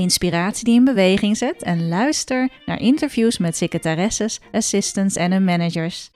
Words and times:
inspiratie 0.00 0.64
die 0.64 0.74
in 0.74 0.84
beweging 0.84 1.36
zet 1.36 1.62
en 1.62 1.88
luister 1.88 2.48
naar 2.66 2.80
interviews 2.80 3.38
met 3.38 3.56
secretaresses, 3.56 4.40
assistants 4.52 5.16
en 5.16 5.32
hun 5.32 5.44
managers. 5.44 6.10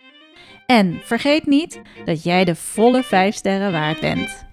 En 0.66 1.00
vergeet 1.02 1.46
niet 1.46 1.80
dat 2.04 2.22
jij 2.22 2.44
de 2.44 2.54
volle 2.54 3.02
5 3.02 3.34
sterren 3.34 3.72
waard 3.72 4.00
bent. 4.00 4.46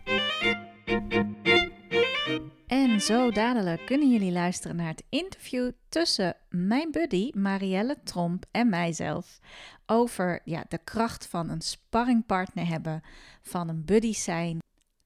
En 2.67 3.01
zo 3.01 3.31
dadelijk 3.31 3.85
kunnen 3.85 4.11
jullie 4.11 4.31
luisteren 4.31 4.75
naar 4.75 4.87
het 4.87 5.03
interview 5.09 5.71
tussen 5.89 6.35
mijn 6.49 6.91
buddy 6.91 7.29
Marielle 7.33 7.97
Tromp 8.03 8.45
en 8.51 8.69
mijzelf. 8.69 9.39
Over 9.85 10.41
ja, 10.43 10.65
de 10.67 10.79
kracht 10.83 11.27
van 11.27 11.49
een 11.49 11.61
sparringpartner 11.61 12.67
hebben, 12.67 13.01
van 13.41 13.69
een 13.69 13.85
buddy 13.85 14.13
zijn. 14.13 14.59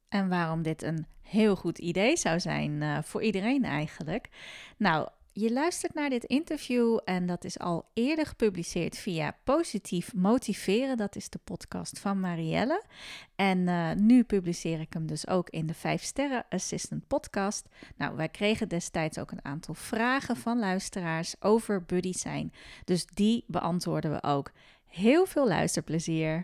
En 0.09 0.29
waarom 0.29 0.61
dit 0.61 0.83
een 0.83 1.05
heel 1.25 1.55
goed 1.55 1.77
idee 1.77 2.17
zou 2.17 2.39
zijn 2.39 2.71
uh, 2.71 2.97
voor 3.03 3.23
iedereen 3.23 3.63
eigenlijk. 3.63 4.29
Nou, 4.77 5.07
je 5.37 5.51
luistert 5.51 5.93
naar 5.93 6.09
dit 6.09 6.23
interview 6.23 6.99
en 7.03 7.25
dat 7.25 7.43
is 7.43 7.59
al 7.59 7.85
eerder 7.93 8.25
gepubliceerd 8.25 8.97
via 8.97 9.37
Positief 9.43 10.13
Motiveren. 10.13 10.97
Dat 10.97 11.15
is 11.15 11.29
de 11.29 11.39
podcast 11.43 11.99
van 11.99 12.19
Marielle. 12.19 12.83
En 13.35 13.59
uh, 13.59 13.91
nu 13.91 14.23
publiceer 14.23 14.79
ik 14.79 14.93
hem 14.93 15.07
dus 15.07 15.27
ook 15.27 15.49
in 15.49 15.65
de 15.65 15.73
5 15.73 16.01
Sterren 16.01 16.45
Assistant 16.49 17.07
podcast. 17.07 17.67
Nou, 17.97 18.15
wij 18.15 18.29
kregen 18.29 18.69
destijds 18.69 19.19
ook 19.19 19.31
een 19.31 19.45
aantal 19.45 19.73
vragen 19.73 20.35
van 20.35 20.59
luisteraars 20.59 21.35
over 21.39 21.83
buddy 21.85 22.13
zijn. 22.13 22.53
Dus 22.83 23.05
die 23.05 23.43
beantwoorden 23.47 24.11
we 24.11 24.23
ook. 24.23 24.51
Heel 24.85 25.25
veel 25.25 25.47
luisterplezier. 25.47 26.43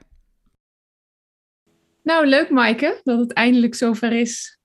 Nou, 2.04 2.28
leuk 2.28 2.50
Maaike 2.50 3.02
dat 3.04 3.20
het 3.20 3.34
eindelijk 3.34 3.76
zover 3.76 4.12
is. 4.12 4.61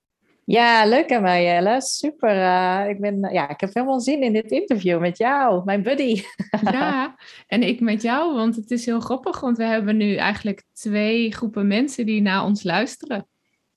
Ja, 0.49 0.85
leuk 0.85 1.09
hè 1.09 1.19
Marielle. 1.19 1.81
Super. 1.81 2.35
Uh, 2.35 2.89
ik, 2.89 2.99
ben, 2.99 3.33
ja, 3.33 3.49
ik 3.49 3.59
heb 3.59 3.73
helemaal 3.73 3.99
zin 3.99 4.21
in 4.21 4.33
dit 4.33 4.51
interview 4.51 4.99
met 4.99 5.17
jou, 5.17 5.63
mijn 5.65 5.83
buddy. 5.83 6.23
ja, 6.71 7.15
en 7.47 7.63
ik 7.63 7.79
met 7.79 8.01
jou, 8.01 8.33
want 8.33 8.55
het 8.55 8.71
is 8.71 8.85
heel 8.85 8.99
grappig, 8.99 9.39
want 9.39 9.57
we 9.57 9.63
hebben 9.63 9.97
nu 9.97 10.15
eigenlijk 10.15 10.63
twee 10.73 11.31
groepen 11.31 11.67
mensen 11.67 12.05
die 12.05 12.21
naar 12.21 12.43
ons 12.43 12.63
luisteren. 12.63 13.27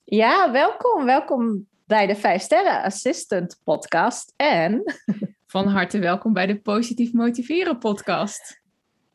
Ja, 0.05 0.53
welkom. 0.53 1.05
Welkom 1.05 1.67
bij 1.87 2.07
de 2.07 2.17
5 2.17 2.43
Sterren 2.43 2.83
Assistant 2.83 3.61
podcast 3.65 4.33
en... 4.37 4.83
Van 5.47 5.67
harte 5.67 5.99
welkom 5.99 6.33
bij 6.33 6.47
de 6.47 6.61
Positief 6.61 7.13
Motiveren 7.13 7.79
podcast. 7.79 8.63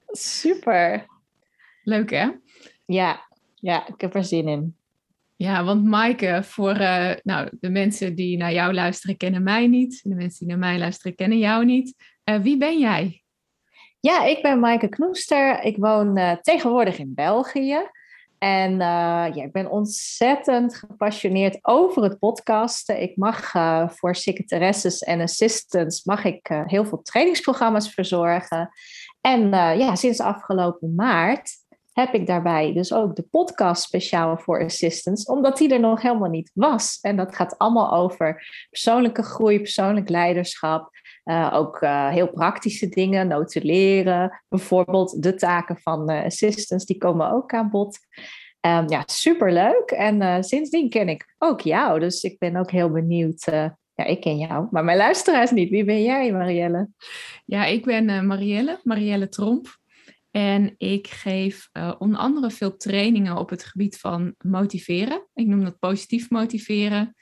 Super. 0.07 1.05
Leuk 1.83 2.09
hè? 2.09 2.31
Ja, 2.85 3.27
ja, 3.55 3.87
ik 3.87 4.01
heb 4.01 4.15
er 4.15 4.23
zin 4.23 4.47
in. 4.47 4.75
Ja, 5.37 5.63
want 5.63 5.83
Maaike, 5.83 6.39
voor 6.43 6.79
uh, 6.79 7.11
nou, 7.23 7.49
de 7.59 7.69
mensen 7.69 8.15
die 8.15 8.37
naar 8.37 8.53
jou 8.53 8.73
luisteren, 8.73 9.17
kennen 9.17 9.43
mij 9.43 9.67
niet. 9.67 9.99
De 10.03 10.15
mensen 10.15 10.39
die 10.39 10.47
naar 10.47 10.69
mij 10.69 10.77
luisteren, 10.77 11.15
kennen 11.15 11.37
jou 11.37 11.65
niet. 11.65 11.95
Uh, 12.29 12.39
wie 12.39 12.57
ben 12.57 12.79
jij? 12.79 13.23
Ja, 13.99 14.23
ik 14.23 14.41
ben 14.41 14.59
Maaike 14.59 14.87
Knoester. 14.87 15.63
Ik 15.63 15.77
woon 15.77 16.17
uh, 16.17 16.31
tegenwoordig 16.31 16.97
in 16.97 17.13
België. 17.13 17.77
En 18.37 18.77
ja, 18.77 19.43
ik 19.43 19.51
ben 19.51 19.71
ontzettend 19.71 20.75
gepassioneerd 20.75 21.57
over 21.61 22.03
het 22.03 22.19
podcasten. 22.19 23.01
Ik 23.01 23.17
mag 23.17 23.51
voor 23.91 24.15
secretaresses 24.15 24.99
en 24.99 25.21
assistants 25.21 26.03
mag 26.03 26.23
ik 26.23 26.63
heel 26.65 26.85
veel 26.85 27.01
trainingsprogramma's 27.01 27.93
verzorgen. 27.93 28.69
En 29.21 29.49
ja, 29.49 29.95
sinds 29.95 30.19
afgelopen 30.19 30.95
maart 30.95 31.64
heb 31.95 32.13
ik 32.13 32.27
daarbij 32.27 32.73
dus 32.73 32.93
ook 32.93 33.15
de 33.15 33.27
podcast 33.31 33.83
speciaal 33.83 34.37
voor 34.37 34.63
assistants, 34.63 35.25
omdat 35.25 35.57
die 35.57 35.73
er 35.73 35.79
nog 35.79 36.01
helemaal 36.01 36.29
niet 36.29 36.51
was. 36.53 36.99
En 37.01 37.15
dat 37.15 37.35
gaat 37.35 37.57
allemaal 37.57 37.93
over 37.93 38.47
persoonlijke 38.69 39.23
groei, 39.23 39.57
persoonlijk 39.57 40.09
leiderschap. 40.09 40.89
Uh, 41.25 41.51
ook 41.53 41.81
uh, 41.81 42.09
heel 42.09 42.31
praktische 42.31 42.89
dingen, 42.89 43.27
notuleren. 43.27 44.43
Bijvoorbeeld 44.47 45.23
de 45.23 45.35
taken 45.35 45.77
van 45.77 46.11
uh, 46.11 46.23
assistants, 46.23 46.85
die 46.85 46.97
komen 46.97 47.31
ook 47.31 47.53
aan 47.53 47.69
bod. 47.69 47.99
Um, 48.67 48.89
ja, 48.89 49.03
superleuk. 49.05 49.91
En 49.91 50.43
sindsdien 50.43 50.89
ken 50.89 51.09
ik 51.09 51.35
ook 51.37 51.61
jou. 51.61 51.99
Dus 51.99 52.23
ik 52.23 52.37
ben 52.37 52.55
ook 52.55 52.71
heel 52.71 52.91
benieuwd 52.91 53.43
ja, 53.95 54.03
ik 54.03 54.21
ken 54.21 54.37
jou, 54.37 54.67
maar 54.71 54.83
mijn 54.83 54.97
luisteraars 54.97 55.51
niet. 55.51 55.69
Wie 55.69 55.83
ben 55.83 56.03
jij, 56.03 56.31
Marielle? 56.31 56.89
Ja, 57.45 57.65
ik 57.65 57.85
ben 57.85 58.27
Marielle, 58.27 58.79
Marielle 58.83 59.29
Tromp. 59.29 59.83
En 60.35 60.75
ik 60.77 61.07
geef 61.07 61.69
uh, 61.73 61.95
onder 61.99 62.19
andere 62.19 62.51
veel 62.51 62.77
trainingen 62.77 63.37
op 63.37 63.49
het 63.49 63.63
gebied 63.63 63.97
van 63.97 64.35
motiveren. 64.37 65.27
Ik 65.33 65.47
noem 65.47 65.63
dat 65.63 65.79
positief 65.79 66.29
motiveren. 66.29 67.15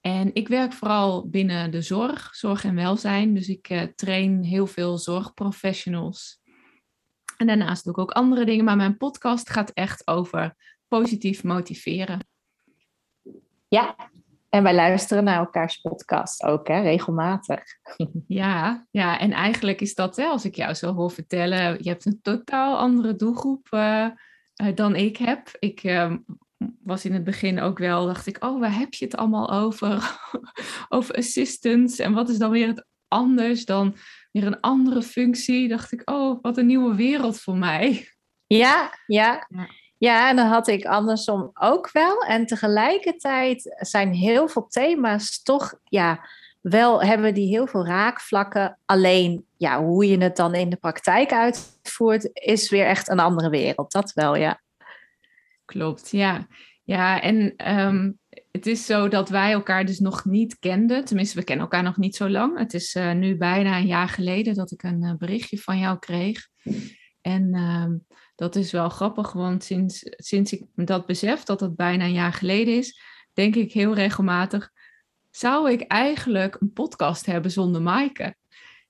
En 0.00 0.34
ik 0.34 0.48
werk 0.48 0.72
vooral 0.72 1.28
binnen 1.28 1.70
de 1.70 1.82
zorg, 1.82 2.34
zorg 2.34 2.64
en 2.64 2.74
welzijn. 2.74 3.34
Dus 3.34 3.48
ik 3.48 3.70
uh, 3.70 3.82
train 3.82 4.42
heel 4.42 4.66
veel 4.66 4.98
zorgprofessionals. 4.98 6.40
En 7.36 7.46
daarnaast 7.46 7.84
doe 7.84 7.92
ik 7.92 7.98
ook 7.98 8.10
andere 8.10 8.44
dingen, 8.44 8.64
maar 8.64 8.76
mijn 8.76 8.96
podcast 8.96 9.50
gaat 9.50 9.70
echt 9.70 10.06
over 10.06 10.56
positief 10.88 11.42
motiveren. 11.42 12.26
Ja, 13.68 13.96
en 14.54 14.62
wij 14.62 14.74
luisteren 14.74 15.24
naar 15.24 15.38
elkaars 15.38 15.76
podcast 15.76 16.42
ook, 16.42 16.68
hè, 16.68 16.80
regelmatig. 16.80 17.62
Ja, 18.26 18.86
ja, 18.90 19.18
en 19.18 19.32
eigenlijk 19.32 19.80
is 19.80 19.94
dat, 19.94 20.16
hè, 20.16 20.24
als 20.24 20.44
ik 20.44 20.54
jou 20.54 20.74
zo 20.74 20.94
hoor 20.94 21.10
vertellen, 21.10 21.76
je 21.82 21.88
hebt 21.88 22.06
een 22.06 22.18
totaal 22.22 22.78
andere 22.78 23.16
doelgroep 23.16 23.68
uh, 23.70 24.08
dan 24.74 24.96
ik 24.96 25.16
heb. 25.16 25.48
Ik 25.58 25.84
uh, 25.84 26.14
was 26.82 27.04
in 27.04 27.12
het 27.12 27.24
begin 27.24 27.60
ook 27.60 27.78
wel, 27.78 28.06
dacht 28.06 28.26
ik, 28.26 28.44
oh, 28.44 28.60
waar 28.60 28.78
heb 28.78 28.94
je 28.94 29.04
het 29.04 29.16
allemaal 29.16 29.50
over? 29.50 30.20
over 30.88 31.14
assistants. 31.14 31.98
En 31.98 32.12
wat 32.12 32.28
is 32.28 32.38
dan 32.38 32.50
weer 32.50 32.66
het 32.66 32.86
anders 33.08 33.64
dan 33.64 33.96
weer 34.32 34.46
een 34.46 34.60
andere 34.60 35.02
functie? 35.02 35.68
Dacht 35.68 35.92
ik, 35.92 36.10
oh, 36.10 36.38
wat 36.42 36.56
een 36.56 36.66
nieuwe 36.66 36.94
wereld 36.94 37.40
voor 37.40 37.56
mij. 37.56 38.08
Ja, 38.46 38.98
ja. 39.06 39.46
ja. 39.48 39.68
Ja, 40.02 40.28
en 40.28 40.36
dat 40.36 40.46
had 40.46 40.68
ik 40.68 40.84
andersom 40.84 41.50
ook 41.54 41.90
wel. 41.92 42.18
En 42.18 42.46
tegelijkertijd 42.46 43.74
zijn 43.78 44.12
heel 44.12 44.48
veel 44.48 44.66
thema's 44.66 45.42
toch, 45.42 45.74
ja, 45.84 46.28
wel 46.60 47.02
hebben 47.02 47.34
die 47.34 47.48
heel 47.48 47.66
veel 47.66 47.86
raakvlakken. 47.86 48.78
Alleen, 48.84 49.46
ja, 49.56 49.82
hoe 49.82 50.06
je 50.06 50.18
het 50.18 50.36
dan 50.36 50.54
in 50.54 50.70
de 50.70 50.76
praktijk 50.76 51.32
uitvoert, 51.32 52.30
is 52.32 52.70
weer 52.70 52.86
echt 52.86 53.08
een 53.08 53.18
andere 53.18 53.50
wereld. 53.50 53.92
Dat 53.92 54.12
wel, 54.12 54.36
ja. 54.36 54.60
Klopt, 55.64 56.10
ja. 56.10 56.46
Ja, 56.82 57.20
en 57.20 57.56
ehm, 57.56 58.12
het 58.50 58.66
is 58.66 58.86
zo 58.86 59.08
dat 59.08 59.28
wij 59.28 59.52
elkaar 59.52 59.84
dus 59.84 59.98
nog 59.98 60.24
niet 60.24 60.58
kenden. 60.58 61.04
Tenminste, 61.04 61.38
we 61.38 61.44
kennen 61.44 61.64
elkaar 61.64 61.82
nog 61.82 61.96
niet 61.96 62.16
zo 62.16 62.28
lang. 62.28 62.58
Het 62.58 62.74
is 62.74 62.94
uh, 62.94 63.12
nu 63.12 63.36
bijna 63.36 63.76
een 63.76 63.86
jaar 63.86 64.08
geleden 64.08 64.54
dat 64.54 64.70
ik 64.70 64.82
een 64.82 65.02
uh, 65.02 65.14
berichtje 65.14 65.58
van 65.58 65.78
jou 65.78 65.98
kreeg. 65.98 66.48
En 67.20 67.54
ehm, 67.54 67.92
dat 68.42 68.56
is 68.56 68.72
wel 68.72 68.88
grappig, 68.88 69.32
want 69.32 69.64
sinds, 69.64 70.02
sinds 70.04 70.52
ik 70.52 70.64
dat 70.74 71.06
besef, 71.06 71.42
dat 71.42 71.60
het 71.60 71.76
bijna 71.76 72.04
een 72.04 72.12
jaar 72.12 72.32
geleden 72.32 72.76
is, 72.76 73.00
denk 73.32 73.54
ik 73.54 73.72
heel 73.72 73.94
regelmatig, 73.94 74.70
zou 75.30 75.70
ik 75.70 75.82
eigenlijk 75.82 76.56
een 76.60 76.72
podcast 76.72 77.26
hebben 77.26 77.50
zonder 77.50 77.82
Maaike? 77.82 78.34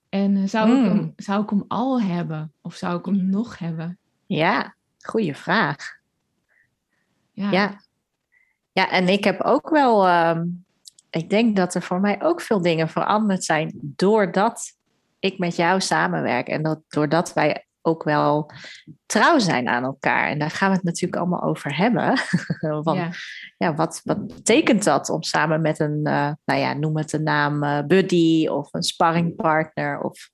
En 0.09 0.35
eh, 0.35 0.47
zou, 0.47 0.69
ik 0.69 0.83
hem, 0.83 0.97
hmm. 0.97 1.13
zou 1.15 1.43
ik 1.43 1.49
hem 1.49 1.65
al 1.67 2.01
hebben? 2.01 2.53
Of 2.61 2.75
zou 2.75 2.99
ik 2.99 3.05
hem 3.05 3.29
nog 3.29 3.57
hebben? 3.57 3.97
Ja, 4.25 4.75
goede 4.99 5.33
vraag. 5.33 5.97
Ja. 7.31 7.51
ja. 7.51 7.81
Ja, 8.71 8.89
en 8.89 9.07
ik 9.07 9.23
heb 9.23 9.41
ook 9.41 9.69
wel, 9.69 10.07
ehm, 10.07 10.45
ik 11.09 11.29
denk 11.29 11.55
dat 11.55 11.75
er 11.75 11.81
voor 11.81 11.99
mij 11.99 12.21
ook 12.21 12.41
veel 12.41 12.61
dingen 12.61 12.89
veranderd 12.89 13.43
zijn 13.43 13.79
doordat 13.81 14.77
ik 15.19 15.37
met 15.37 15.55
jou 15.55 15.81
samenwerk 15.81 16.47
en 16.47 16.63
dat, 16.63 16.79
doordat 16.87 17.33
wij 17.33 17.65
ook 17.85 18.03
wel 18.03 18.51
trouw 19.05 19.39
zijn 19.39 19.67
aan 19.67 19.83
elkaar. 19.83 20.27
En 20.27 20.39
daar 20.39 20.49
gaan 20.49 20.69
we 20.69 20.75
het 20.75 20.83
natuurlijk 20.83 21.21
allemaal 21.21 21.43
over 21.43 21.77
hebben. 21.77 22.17
Van, 22.83 22.95
ja. 22.95 23.09
ja. 23.57 23.75
wat, 23.75 24.01
wat 24.03 24.27
betekent 24.27 24.83
dat 24.83 25.09
om 25.09 25.23
samen 25.23 25.61
met 25.61 25.79
een, 25.79 25.99
uh, 26.03 26.31
nou 26.45 26.59
ja, 26.59 26.73
noem 26.73 26.97
het 26.97 27.13
een 27.13 27.23
naam, 27.23 27.63
uh, 27.63 27.79
buddy 27.87 28.47
of 28.47 28.73
een 28.73 28.83
sparringpartner 28.83 30.01
of 30.01 30.29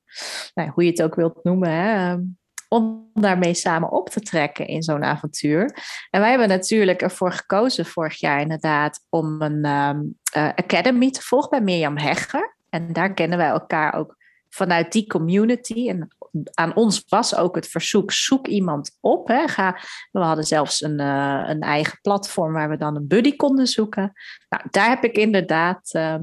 nou, 0.54 0.70
hoe 0.70 0.84
je 0.84 0.90
het 0.90 1.04
ook 1.04 1.16
wilt 1.16 1.44
noemen, 1.44 1.72
hè, 1.72 2.12
ehm, 2.12 2.22
om 2.68 3.10
daarmee 3.14 3.54
samen 3.54 3.92
op 3.92 4.10
te 4.10 4.20
trekken 4.20 4.68
in 4.68 4.84
zo'n 4.84 5.04
avontuur. 5.04 5.76
En 6.10 6.20
wij 6.22 6.30
hebben 6.30 6.48
natuurlijk 6.48 7.02
ervoor 7.02 7.32
gekozen 7.32 7.86
vorig 7.86 8.20
jaar 8.20 8.42
inderdaad 8.42 9.06
om 9.10 9.42
een 9.42 9.66
um, 9.66 10.18
academy 10.34 11.12
te 11.12 11.22
volgen 11.22 11.50
bij 11.50 11.62
Mirjam 11.62 11.98
Hegger. 11.98 12.58
En 12.70 12.94
daar 12.94 13.14
kennen 13.14 13.38
wij 13.38 13.48
elkaar 13.48 13.94
ook 13.94 14.18
vanuit 14.50 14.92
die 14.92 15.08
community. 15.08 15.90
En 15.90 16.08
aan 16.54 16.76
ons 16.76 17.04
was 17.08 17.36
ook 17.36 17.56
het 17.56 17.68
verzoek: 17.68 18.12
zoek 18.12 18.48
iemand 18.48 18.98
op. 19.00 19.28
Hè. 19.28 19.48
Ga, 19.48 19.80
we 20.12 20.20
hadden 20.20 20.46
zelfs 20.46 20.82
een, 20.82 21.00
uh, 21.00 21.44
een 21.46 21.62
eigen 21.62 22.00
platform 22.02 22.54
waar 22.54 22.70
we 22.70 22.78
dan 22.78 22.96
een 22.96 23.08
buddy 23.08 23.36
konden 23.36 23.68
zoeken. 23.68 24.12
Nou, 24.50 24.64
daar 24.70 24.90
heb 24.90 25.04
ik 25.04 25.18
inderdaad 25.18 25.94
uh, 25.94 26.16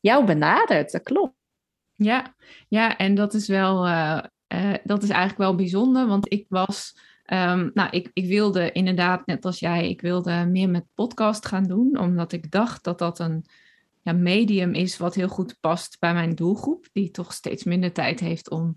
jou 0.00 0.24
benaderd. 0.24 0.92
Dat 0.92 1.02
klopt. 1.02 1.34
Ja, 1.92 2.34
ja, 2.68 2.96
en 2.96 3.14
dat 3.14 3.34
is 3.34 3.48
wel, 3.48 3.86
uh, 3.86 4.20
dat 4.84 5.02
is 5.02 5.08
eigenlijk 5.08 5.38
wel 5.38 5.54
bijzonder, 5.54 6.06
want 6.06 6.32
ik 6.32 6.46
was. 6.48 6.98
Um, 7.32 7.70
nou, 7.74 7.90
ik, 7.90 8.10
ik 8.12 8.26
wilde 8.26 8.72
inderdaad, 8.72 9.26
net 9.26 9.44
als 9.44 9.58
jij, 9.58 9.88
ik 9.88 10.00
wilde 10.00 10.46
meer 10.46 10.68
met 10.68 10.84
podcast 10.94 11.46
gaan 11.46 11.64
doen, 11.64 11.98
omdat 11.98 12.32
ik 12.32 12.50
dacht 12.50 12.84
dat 12.84 12.98
dat 12.98 13.18
een 13.18 13.44
ja, 14.02 14.12
medium 14.12 14.74
is 14.74 14.96
wat 14.96 15.14
heel 15.14 15.28
goed 15.28 15.56
past 15.60 15.96
bij 16.00 16.12
mijn 16.12 16.34
doelgroep, 16.34 16.86
die 16.92 17.10
toch 17.10 17.32
steeds 17.32 17.64
minder 17.64 17.92
tijd 17.92 18.20
heeft 18.20 18.50
om, 18.50 18.76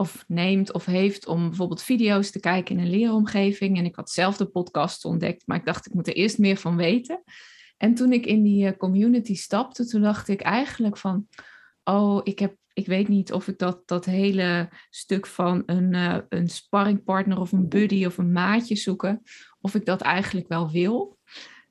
of 0.00 0.24
neemt 0.28 0.72
of 0.72 0.84
heeft 0.84 1.26
om 1.26 1.48
bijvoorbeeld 1.48 1.82
video's 1.82 2.30
te 2.30 2.40
kijken 2.40 2.76
in 2.76 2.82
een 2.82 2.90
leeromgeving. 2.90 3.78
En 3.78 3.84
ik 3.84 3.96
had 3.96 4.10
zelf 4.10 4.36
de 4.36 4.46
podcast 4.46 5.04
ontdekt, 5.04 5.46
maar 5.46 5.56
ik 5.56 5.64
dacht 5.64 5.86
ik 5.86 5.94
moet 5.94 6.06
er 6.06 6.14
eerst 6.14 6.38
meer 6.38 6.56
van 6.56 6.76
weten. 6.76 7.22
En 7.76 7.94
toen 7.94 8.12
ik 8.12 8.26
in 8.26 8.42
die 8.42 8.66
eh, 8.66 8.76
community 8.76 9.34
stapte, 9.34 9.86
toen 9.86 10.02
dacht 10.02 10.28
ik 10.28 10.40
eigenlijk 10.40 10.96
van, 10.96 11.28
oh, 11.84 12.20
ik 12.22 12.38
heb 12.38 12.56
ik 12.72 12.86
weet 12.86 13.08
niet 13.08 13.32
of 13.32 13.48
ik 13.48 13.58
dat, 13.58 13.88
dat 13.88 14.04
hele 14.04 14.68
stuk 14.90 15.26
van 15.26 15.62
een, 15.66 15.94
uh, 15.94 16.18
een 16.28 16.48
sparringpartner 16.48 17.40
of 17.40 17.52
een 17.52 17.68
buddy 17.68 18.04
of 18.04 18.18
een 18.18 18.32
maatje 18.32 18.76
zoeken, 18.76 19.22
of 19.60 19.74
ik 19.74 19.84
dat 19.84 20.00
eigenlijk 20.00 20.48
wel 20.48 20.70
wil. 20.70 21.18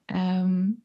Um, 0.05 0.83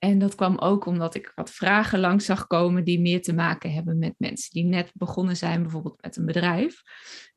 en 0.00 0.18
dat 0.18 0.34
kwam 0.34 0.58
ook 0.58 0.86
omdat 0.86 1.14
ik 1.14 1.32
wat 1.34 1.50
vragen 1.50 2.00
langs 2.00 2.24
zag 2.24 2.46
komen 2.46 2.84
die 2.84 3.00
meer 3.00 3.22
te 3.22 3.32
maken 3.32 3.72
hebben 3.72 3.98
met 3.98 4.14
mensen 4.18 4.50
die 4.50 4.64
net 4.64 4.90
begonnen 4.94 5.36
zijn, 5.36 5.62
bijvoorbeeld 5.62 6.02
met 6.02 6.16
een 6.16 6.26
bedrijf. 6.26 6.82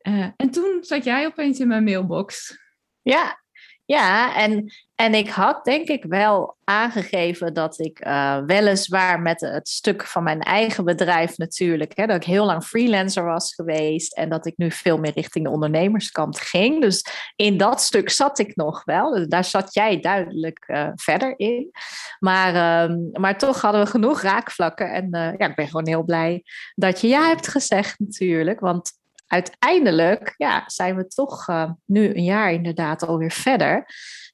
Uh, 0.08 0.28
en 0.36 0.50
toen 0.50 0.78
zat 0.82 1.04
jij 1.04 1.26
opeens 1.26 1.60
in 1.60 1.68
mijn 1.68 1.84
mailbox. 1.84 2.58
Ja, 3.02 3.43
ja, 3.86 4.36
en, 4.36 4.74
en 4.96 5.14
ik 5.14 5.30
had 5.30 5.66
denk 5.66 5.88
ik 5.88 6.04
wel 6.04 6.58
aangegeven 6.64 7.54
dat 7.54 7.80
ik 7.80 8.06
uh, 8.06 8.38
weliswaar 8.46 9.22
met 9.22 9.42
het 9.42 9.70
stuk 9.70 10.06
van 10.06 10.24
mijn 10.24 10.42
eigen 10.42 10.86
bedrijf 10.86 11.38
natuurlijk, 11.38 11.92
hè, 11.96 12.06
dat 12.06 12.16
ik 12.16 12.24
heel 12.24 12.46
lang 12.46 12.64
freelancer 12.64 13.24
was 13.24 13.54
geweest 13.54 14.16
en 14.16 14.30
dat 14.30 14.46
ik 14.46 14.54
nu 14.58 14.72
veel 14.72 14.98
meer 14.98 15.14
richting 15.14 15.46
de 15.46 15.52
ondernemerskant 15.52 16.40
ging. 16.40 16.82
Dus 16.82 17.06
in 17.36 17.58
dat 17.58 17.82
stuk 17.82 18.10
zat 18.10 18.40
ik 18.40 18.56
nog 18.56 18.84
wel. 18.84 19.12
Dus 19.12 19.28
daar 19.28 19.46
zat 19.46 19.74
jij 19.74 20.00
duidelijk 20.00 20.64
uh, 20.68 20.90
verder 20.96 21.40
in. 21.40 21.72
Maar, 22.20 22.90
uh, 22.90 22.96
maar 23.12 23.38
toch 23.38 23.62
hadden 23.62 23.84
we 23.84 23.90
genoeg 23.90 24.22
raakvlakken. 24.22 24.92
En 24.92 25.12
eh, 25.12 25.34
ja, 25.38 25.50
ik 25.50 25.56
ben 25.56 25.68
gewoon 25.68 25.88
heel 25.88 26.04
blij 26.04 26.44
dat 26.76 27.02
je 27.02 27.08
ja 27.08 27.28
hebt 27.28 27.48
gezegd 27.48 28.00
natuurlijk. 28.00 28.60
Want 28.60 28.92
uiteindelijk 29.28 30.34
ja, 30.38 30.64
zijn 30.66 30.96
we 30.96 31.08
toch 31.08 31.48
uh, 31.48 31.72
nu 31.86 32.16
een 32.16 32.24
jaar 32.24 32.54
inderdaad 32.54 33.08
alweer 33.08 33.32
verder. 33.32 33.86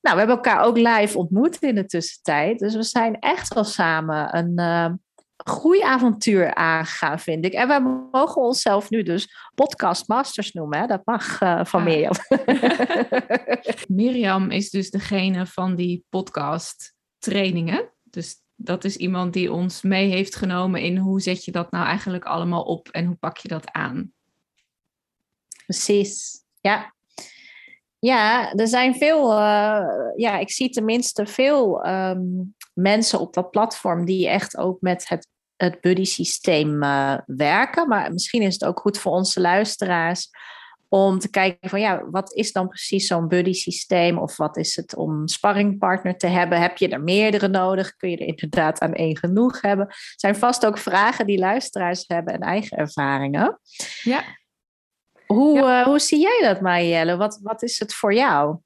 Nou, 0.01 0.15
we 0.15 0.21
hebben 0.21 0.35
elkaar 0.35 0.63
ook 0.63 0.77
live 0.77 1.17
ontmoet 1.17 1.61
in 1.61 1.75
de 1.75 1.85
tussentijd. 1.85 2.59
Dus 2.59 2.75
we 2.75 2.83
zijn 2.83 3.19
echt 3.19 3.53
wel 3.53 3.63
samen 3.63 4.37
een 4.37 4.53
uh, 4.55 4.93
groeiavontuur 5.43 6.53
aangegaan, 6.53 7.19
vind 7.19 7.45
ik. 7.45 7.53
En 7.53 7.67
we 7.67 8.07
mogen 8.11 8.41
onszelf 8.41 8.89
nu 8.89 9.03
dus 9.03 9.49
podcast 9.55 10.07
masters 10.07 10.51
noemen. 10.51 10.79
Hè? 10.79 10.87
Dat 10.87 11.05
mag 11.05 11.41
uh, 11.41 11.65
van 11.65 11.79
ja. 11.79 11.85
Mirjam. 11.85 12.13
Mirjam 13.97 14.51
is 14.51 14.69
dus 14.69 14.89
degene 14.89 15.45
van 15.45 15.75
die 15.75 16.05
podcast 16.09 16.93
trainingen. 17.17 17.91
Dus 18.03 18.35
dat 18.55 18.83
is 18.83 18.95
iemand 18.95 19.33
die 19.33 19.51
ons 19.51 19.81
mee 19.81 20.09
heeft 20.09 20.35
genomen 20.35 20.81
in 20.81 20.97
hoe 20.97 21.21
zet 21.21 21.45
je 21.45 21.51
dat 21.51 21.71
nou 21.71 21.85
eigenlijk 21.85 22.25
allemaal 22.25 22.63
op 22.63 22.87
en 22.87 23.05
hoe 23.05 23.15
pak 23.15 23.37
je 23.37 23.47
dat 23.47 23.71
aan. 23.71 24.13
Precies, 25.69 26.43
ja. 26.61 26.93
Ja, 27.99 28.53
er 28.53 28.67
zijn 28.67 28.95
veel, 28.95 29.31
uh, 29.31 29.85
ja, 30.15 30.37
ik 30.37 30.51
zie 30.51 30.69
tenminste 30.69 31.25
veel 31.25 31.87
um, 31.87 32.55
mensen 32.73 33.19
op 33.19 33.33
dat 33.33 33.51
platform 33.51 34.05
die 34.05 34.27
echt 34.27 34.57
ook 34.57 34.81
met 34.81 35.07
het, 35.07 35.27
het 35.55 35.81
buddy 35.81 36.03
systeem 36.03 36.83
uh, 36.83 37.17
werken. 37.25 37.87
Maar 37.87 38.11
misschien 38.11 38.41
is 38.41 38.53
het 38.53 38.65
ook 38.65 38.79
goed 38.79 38.97
voor 38.97 39.11
onze 39.11 39.41
luisteraars 39.41 40.29
om 40.87 41.19
te 41.19 41.29
kijken 41.29 41.69
van 41.69 41.79
ja, 41.79 42.09
wat 42.09 42.33
is 42.33 42.51
dan 42.51 42.67
precies 42.67 43.07
zo'n 43.07 43.27
buddy 43.27 43.53
systeem 43.53 44.17
of 44.17 44.37
wat 44.37 44.57
is 44.57 44.75
het 44.75 44.95
om 44.95 45.27
sparringpartner 45.27 46.17
te 46.17 46.27
hebben? 46.27 46.61
Heb 46.61 46.77
je 46.77 46.89
er 46.89 47.01
meerdere 47.01 47.47
nodig? 47.47 47.95
Kun 47.95 48.09
je 48.09 48.17
er 48.17 48.27
inderdaad 48.27 48.79
aan 48.79 48.93
één 48.93 49.17
genoeg 49.17 49.61
hebben? 49.61 49.87
Er 49.87 50.13
zijn 50.15 50.35
vast 50.35 50.65
ook 50.65 50.77
vragen 50.77 51.25
die 51.25 51.39
luisteraars 51.39 52.03
hebben 52.07 52.33
en 52.33 52.39
eigen 52.39 52.77
ervaringen. 52.77 53.59
Ja. 54.03 54.23
Hoe, 55.33 55.57
ja. 55.57 55.79
uh, 55.79 55.85
hoe 55.85 55.99
zie 55.99 56.19
jij 56.19 56.39
dat, 56.41 56.61
Marielle? 56.61 57.17
Wat, 57.17 57.39
wat 57.43 57.63
is 57.63 57.79
het 57.79 57.93
voor 57.93 58.13
jou? 58.13 58.57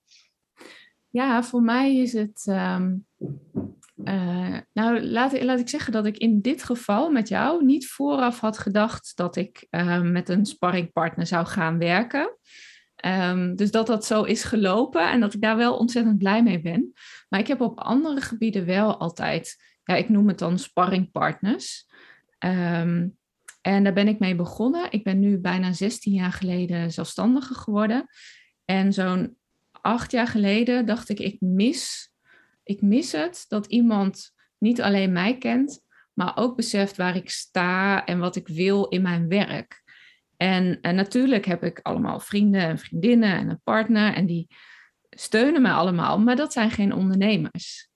Ja, 1.09 1.43
voor 1.43 1.61
mij 1.61 1.95
is 1.95 2.13
het. 2.13 2.45
Um, 2.49 3.05
uh, 4.03 4.57
nou, 4.73 5.01
laat, 5.01 5.43
laat 5.43 5.59
ik 5.59 5.69
zeggen 5.69 5.91
dat 5.91 6.05
ik 6.05 6.17
in 6.17 6.41
dit 6.41 6.63
geval 6.63 7.11
met 7.11 7.27
jou 7.27 7.65
niet 7.65 7.87
vooraf 7.87 8.39
had 8.39 8.57
gedacht 8.57 9.11
dat 9.15 9.35
ik 9.35 9.67
uh, 9.71 10.01
met 10.01 10.29
een 10.29 10.45
sparringpartner 10.45 11.27
zou 11.27 11.45
gaan 11.45 11.77
werken. 11.77 12.37
Um, 13.05 13.55
dus 13.55 13.71
dat 13.71 13.87
dat 13.87 14.05
zo 14.05 14.23
is 14.23 14.43
gelopen 14.43 15.11
en 15.11 15.19
dat 15.19 15.33
ik 15.33 15.41
daar 15.41 15.57
wel 15.57 15.77
ontzettend 15.77 16.17
blij 16.17 16.43
mee 16.43 16.61
ben. 16.61 16.93
Maar 17.29 17.39
ik 17.39 17.47
heb 17.47 17.61
op 17.61 17.79
andere 17.79 18.21
gebieden 18.21 18.65
wel 18.65 18.97
altijd, 18.97 19.63
ja, 19.83 19.95
ik 19.95 20.09
noem 20.09 20.27
het 20.27 20.39
dan 20.39 20.59
sparringpartners. 20.59 21.85
Um, 22.39 23.17
en 23.63 23.83
daar 23.83 23.93
ben 23.93 24.07
ik 24.07 24.19
mee 24.19 24.35
begonnen. 24.35 24.91
Ik 24.91 25.03
ben 25.03 25.19
nu 25.19 25.37
bijna 25.37 25.73
16 25.73 26.13
jaar 26.13 26.31
geleden 26.31 26.91
zelfstandige 26.91 27.53
geworden. 27.53 28.05
En 28.65 28.93
zo'n 28.93 29.37
acht 29.71 30.11
jaar 30.11 30.27
geleden 30.27 30.85
dacht 30.85 31.09
ik, 31.09 31.19
ik 31.19 31.41
mis, 31.41 32.11
ik 32.63 32.81
mis 32.81 33.11
het 33.11 33.45
dat 33.47 33.65
iemand 33.65 34.31
niet 34.57 34.81
alleen 34.81 35.11
mij 35.11 35.37
kent, 35.37 35.81
maar 36.13 36.37
ook 36.37 36.55
beseft 36.55 36.97
waar 36.97 37.15
ik 37.15 37.29
sta 37.29 38.05
en 38.05 38.19
wat 38.19 38.35
ik 38.35 38.47
wil 38.47 38.87
in 38.87 39.01
mijn 39.01 39.27
werk. 39.27 39.83
En, 40.37 40.81
en 40.81 40.95
natuurlijk 40.95 41.45
heb 41.45 41.63
ik 41.63 41.79
allemaal 41.81 42.19
vrienden 42.19 42.61
en 42.61 42.79
vriendinnen 42.79 43.35
en 43.35 43.49
een 43.49 43.61
partner 43.63 44.13
en 44.13 44.25
die 44.25 44.47
steunen 45.09 45.61
me 45.61 45.71
allemaal, 45.71 46.19
maar 46.19 46.35
dat 46.35 46.53
zijn 46.53 46.71
geen 46.71 46.93
ondernemers. 46.93 47.91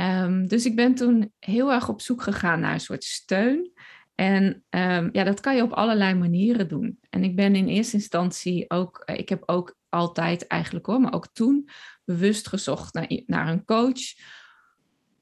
Um, 0.00 0.48
dus 0.48 0.66
ik 0.66 0.76
ben 0.76 0.94
toen 0.94 1.32
heel 1.38 1.72
erg 1.72 1.88
op 1.88 2.00
zoek 2.00 2.22
gegaan 2.22 2.60
naar 2.60 2.72
een 2.72 2.80
soort 2.80 3.04
steun. 3.04 3.72
En 4.14 4.44
um, 4.70 5.08
ja, 5.12 5.24
dat 5.24 5.40
kan 5.40 5.56
je 5.56 5.62
op 5.62 5.72
allerlei 5.72 6.14
manieren 6.14 6.68
doen. 6.68 6.98
En 7.10 7.24
ik 7.24 7.36
ben 7.36 7.54
in 7.54 7.68
eerste 7.68 7.96
instantie 7.96 8.70
ook, 8.70 8.98
eh, 8.98 9.18
ik 9.18 9.28
heb 9.28 9.42
ook 9.46 9.76
altijd 9.88 10.46
eigenlijk 10.46 10.86
hoor, 10.86 11.00
maar 11.00 11.12
ook 11.12 11.28
toen 11.32 11.68
bewust 12.04 12.48
gezocht 12.48 12.94
naar, 12.94 13.20
naar 13.26 13.48
een 13.48 13.64
coach. 13.64 14.00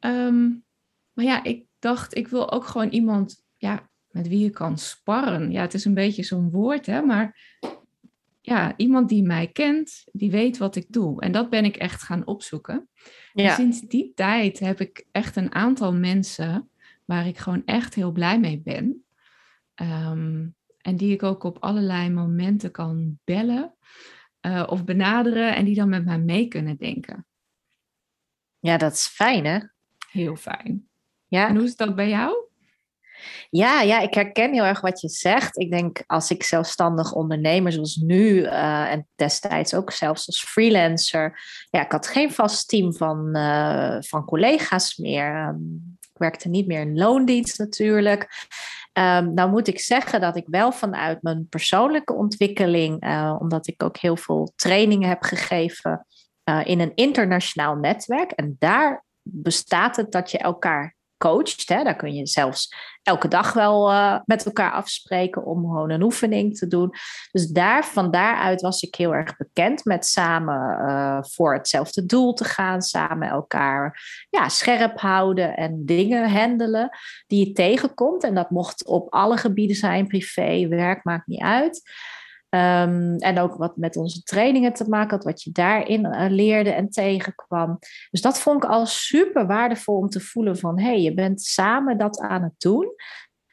Um, 0.00 0.64
maar 1.12 1.24
ja, 1.24 1.44
ik 1.44 1.66
dacht, 1.78 2.16
ik 2.16 2.28
wil 2.28 2.52
ook 2.52 2.66
gewoon 2.66 2.88
iemand 2.88 3.44
ja, 3.56 3.90
met 4.10 4.28
wie 4.28 4.38
je 4.38 4.50
kan 4.50 4.78
sparren. 4.78 5.50
Ja, 5.50 5.60
het 5.60 5.74
is 5.74 5.84
een 5.84 5.94
beetje 5.94 6.22
zo'n 6.22 6.50
woord, 6.50 6.86
hè, 6.86 7.02
maar 7.02 7.58
ja, 8.40 8.76
iemand 8.76 9.08
die 9.08 9.22
mij 9.22 9.46
kent, 9.46 10.04
die 10.12 10.30
weet 10.30 10.58
wat 10.58 10.76
ik 10.76 10.86
doe. 10.88 11.20
En 11.20 11.32
dat 11.32 11.50
ben 11.50 11.64
ik 11.64 11.76
echt 11.76 12.02
gaan 12.02 12.26
opzoeken. 12.26 12.88
Ja. 13.32 13.48
En 13.48 13.54
sinds 13.54 13.80
die 13.80 14.12
tijd 14.14 14.58
heb 14.58 14.80
ik 14.80 15.06
echt 15.10 15.36
een 15.36 15.54
aantal 15.54 15.94
mensen 15.94 16.70
waar 17.12 17.26
ik 17.26 17.38
gewoon 17.38 17.62
echt 17.64 17.94
heel 17.94 18.12
blij 18.12 18.40
mee 18.40 18.60
ben. 18.60 19.04
Um, 19.82 20.54
en 20.78 20.96
die 20.96 21.12
ik 21.12 21.22
ook 21.22 21.44
op 21.44 21.56
allerlei 21.60 22.10
momenten 22.10 22.70
kan 22.70 23.18
bellen 23.24 23.74
uh, 24.46 24.66
of 24.66 24.84
benaderen 24.84 25.54
en 25.54 25.64
die 25.64 25.74
dan 25.74 25.88
met 25.88 26.04
mij 26.04 26.18
mee 26.18 26.48
kunnen 26.48 26.76
denken. 26.76 27.26
Ja, 28.58 28.76
dat 28.76 28.92
is 28.92 29.06
fijn 29.06 29.44
hè? 29.44 29.58
Heel 30.10 30.36
fijn. 30.36 30.88
Ja. 31.26 31.48
En 31.48 31.56
hoe 31.56 31.64
is 31.64 31.76
dat 31.76 31.94
bij 31.94 32.08
jou? 32.08 32.34
Ja, 33.50 33.80
ja, 33.82 34.00
ik 34.00 34.14
herken 34.14 34.52
heel 34.52 34.64
erg 34.64 34.80
wat 34.80 35.00
je 35.00 35.08
zegt. 35.08 35.58
Ik 35.58 35.70
denk 35.70 36.02
als 36.06 36.30
ik 36.30 36.42
zelfstandig 36.42 37.12
ondernemer, 37.12 37.72
zoals 37.72 37.96
nu 37.96 38.40
uh, 38.40 38.92
en 38.92 39.08
destijds 39.14 39.74
ook 39.74 39.90
zelfs 39.90 40.26
als 40.26 40.44
freelancer, 40.44 41.40
ja, 41.70 41.84
ik 41.84 41.92
had 41.92 42.06
geen 42.06 42.32
vast 42.32 42.68
team 42.68 42.94
van, 42.94 43.36
uh, 43.36 43.96
van 44.00 44.24
collega's 44.24 44.96
meer. 44.96 45.46
Um, 45.48 46.00
werkte 46.12 46.48
niet 46.48 46.66
meer 46.66 46.80
in 46.80 46.98
loondienst 46.98 47.58
natuurlijk. 47.58 48.48
Um, 48.98 49.34
nou 49.34 49.50
moet 49.50 49.68
ik 49.68 49.80
zeggen 49.80 50.20
dat 50.20 50.36
ik 50.36 50.46
wel 50.46 50.72
vanuit 50.72 51.22
mijn 51.22 51.48
persoonlijke 51.48 52.12
ontwikkeling, 52.14 53.04
uh, 53.04 53.36
omdat 53.38 53.66
ik 53.66 53.82
ook 53.82 53.96
heel 53.96 54.16
veel 54.16 54.52
trainingen 54.56 55.08
heb 55.08 55.22
gegeven 55.22 56.06
uh, 56.44 56.60
in 56.64 56.80
een 56.80 56.94
internationaal 56.94 57.76
netwerk. 57.76 58.30
En 58.30 58.56
daar 58.58 59.04
bestaat 59.22 59.96
het 59.96 60.12
dat 60.12 60.30
je 60.30 60.38
elkaar 60.38 60.96
coacht. 61.22 61.68
Hè? 61.68 61.82
Daar 61.82 61.96
kun 61.96 62.14
je 62.14 62.26
zelfs 62.26 62.74
elke 63.02 63.28
dag 63.28 63.52
wel 63.52 63.90
uh, 63.90 64.18
met 64.24 64.44
elkaar 64.44 64.72
afspreken 64.72 65.44
om 65.44 65.60
gewoon 65.60 65.90
een 65.90 66.02
oefening 66.02 66.56
te 66.56 66.66
doen. 66.66 66.94
Dus 67.30 67.46
daar, 67.46 67.84
van 67.84 68.10
daaruit 68.10 68.60
was 68.60 68.82
ik 68.82 68.94
heel 68.94 69.14
erg 69.14 69.36
bekend 69.36 69.84
met 69.84 70.06
samen 70.06 70.78
uh, 70.88 71.18
voor 71.22 71.54
hetzelfde 71.54 72.06
doel 72.06 72.34
te 72.34 72.44
gaan, 72.44 72.82
samen 72.82 73.28
elkaar 73.28 74.00
ja, 74.30 74.48
scherp 74.48 75.00
houden 75.00 75.56
en 75.56 75.84
dingen 75.84 76.30
handelen 76.30 76.98
die 77.26 77.46
je 77.46 77.52
tegenkomt. 77.52 78.24
En 78.24 78.34
dat 78.34 78.50
mocht 78.50 78.86
op 78.86 79.12
alle 79.12 79.36
gebieden 79.36 79.76
zijn, 79.76 80.06
privé, 80.06 80.68
werk, 80.68 81.04
maakt 81.04 81.26
niet 81.26 81.42
uit. 81.42 81.82
Um, 82.54 83.16
en 83.16 83.38
ook 83.38 83.54
wat 83.56 83.76
met 83.76 83.96
onze 83.96 84.22
trainingen 84.22 84.72
te 84.72 84.88
maken 84.88 85.10
had, 85.10 85.24
wat 85.24 85.42
je 85.42 85.50
daarin 85.50 86.04
uh, 86.04 86.26
leerde 86.28 86.70
en 86.70 86.90
tegenkwam. 86.90 87.78
Dus 88.10 88.20
dat 88.20 88.40
vond 88.40 88.64
ik 88.64 88.70
al 88.70 88.86
super 88.86 89.46
waardevol 89.46 89.96
om 89.96 90.08
te 90.08 90.20
voelen 90.20 90.58
van 90.58 90.80
hé, 90.80 90.86
hey, 90.86 91.00
je 91.00 91.14
bent 91.14 91.42
samen 91.42 91.98
dat 91.98 92.20
aan 92.20 92.42
het 92.42 92.54
doen. 92.58 92.94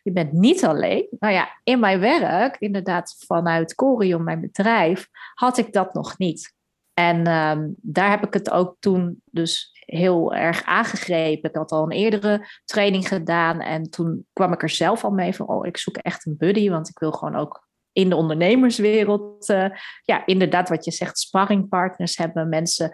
Je 0.01 0.11
bent 0.11 0.31
niet 0.31 0.65
alleen. 0.65 1.07
Nou 1.19 1.33
ja, 1.33 1.49
in 1.63 1.79
mijn 1.79 1.99
werk, 1.99 2.55
inderdaad 2.57 3.15
vanuit 3.27 3.75
Corion, 3.75 4.23
mijn 4.23 4.41
bedrijf, 4.41 5.07
had 5.33 5.57
ik 5.57 5.73
dat 5.73 5.93
nog 5.93 6.17
niet. 6.17 6.53
En 6.93 7.27
um, 7.27 7.75
daar 7.77 8.09
heb 8.09 8.25
ik 8.25 8.33
het 8.33 8.49
ook 8.49 8.75
toen 8.79 9.21
dus 9.25 9.71
heel 9.85 10.33
erg 10.33 10.63
aangegrepen. 10.63 11.49
Ik 11.49 11.55
had 11.55 11.71
al 11.71 11.83
een 11.83 11.91
eerdere 11.91 12.47
training 12.65 13.07
gedaan 13.07 13.59
en 13.59 13.89
toen 13.89 14.27
kwam 14.33 14.53
ik 14.53 14.61
er 14.61 14.69
zelf 14.69 15.03
al 15.03 15.11
mee 15.11 15.35
van, 15.35 15.47
oh, 15.47 15.65
ik 15.65 15.77
zoek 15.77 15.97
echt 15.97 16.25
een 16.25 16.37
buddy, 16.37 16.69
want 16.69 16.89
ik 16.89 16.99
wil 16.99 17.11
gewoon 17.11 17.35
ook 17.35 17.67
in 17.99 18.09
de 18.09 18.15
ondernemerswereld, 18.15 19.49
uh, 19.49 19.65
ja, 20.03 20.25
inderdaad 20.25 20.69
wat 20.69 20.85
je 20.85 20.91
zegt, 20.91 21.19
sparringpartners 21.19 22.17
hebben, 22.17 22.49
mensen 22.49 22.91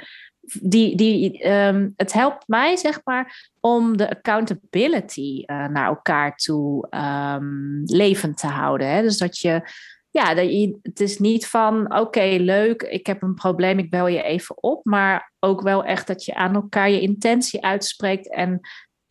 die, 0.61 0.95
die 0.95 1.49
um, 1.49 1.93
het 1.95 2.13
helpt 2.13 2.47
mij, 2.47 2.75
zeg 2.75 3.01
maar, 3.03 3.51
om 3.59 3.97
de 3.97 4.09
accountability 4.09 5.43
uh, 5.45 5.67
naar 5.67 5.87
elkaar 5.87 6.35
toe 6.35 6.87
um, 6.89 7.81
levend 7.85 8.37
te 8.37 8.47
houden. 8.47 8.89
Hè? 8.89 9.01
Dus 9.01 9.17
dat 9.17 9.37
je, 9.37 9.61
ja, 10.09 10.33
dat 10.33 10.51
je, 10.51 10.77
het 10.81 10.99
is 10.99 11.19
niet 11.19 11.47
van, 11.47 11.97
oké, 11.99 12.35
leuk, 12.39 12.81
ik 12.81 13.05
heb 13.05 13.21
een 13.21 13.33
probleem, 13.33 13.79
ik 13.79 13.89
bel 13.89 14.07
je 14.07 14.23
even 14.23 14.63
op, 14.63 14.85
maar 14.85 15.33
ook 15.39 15.61
wel 15.61 15.83
echt 15.83 16.07
dat 16.07 16.25
je 16.25 16.35
aan 16.35 16.55
elkaar 16.55 16.89
je 16.89 17.01
intentie 17.01 17.63
uitspreekt 17.65 18.33
en 18.33 18.59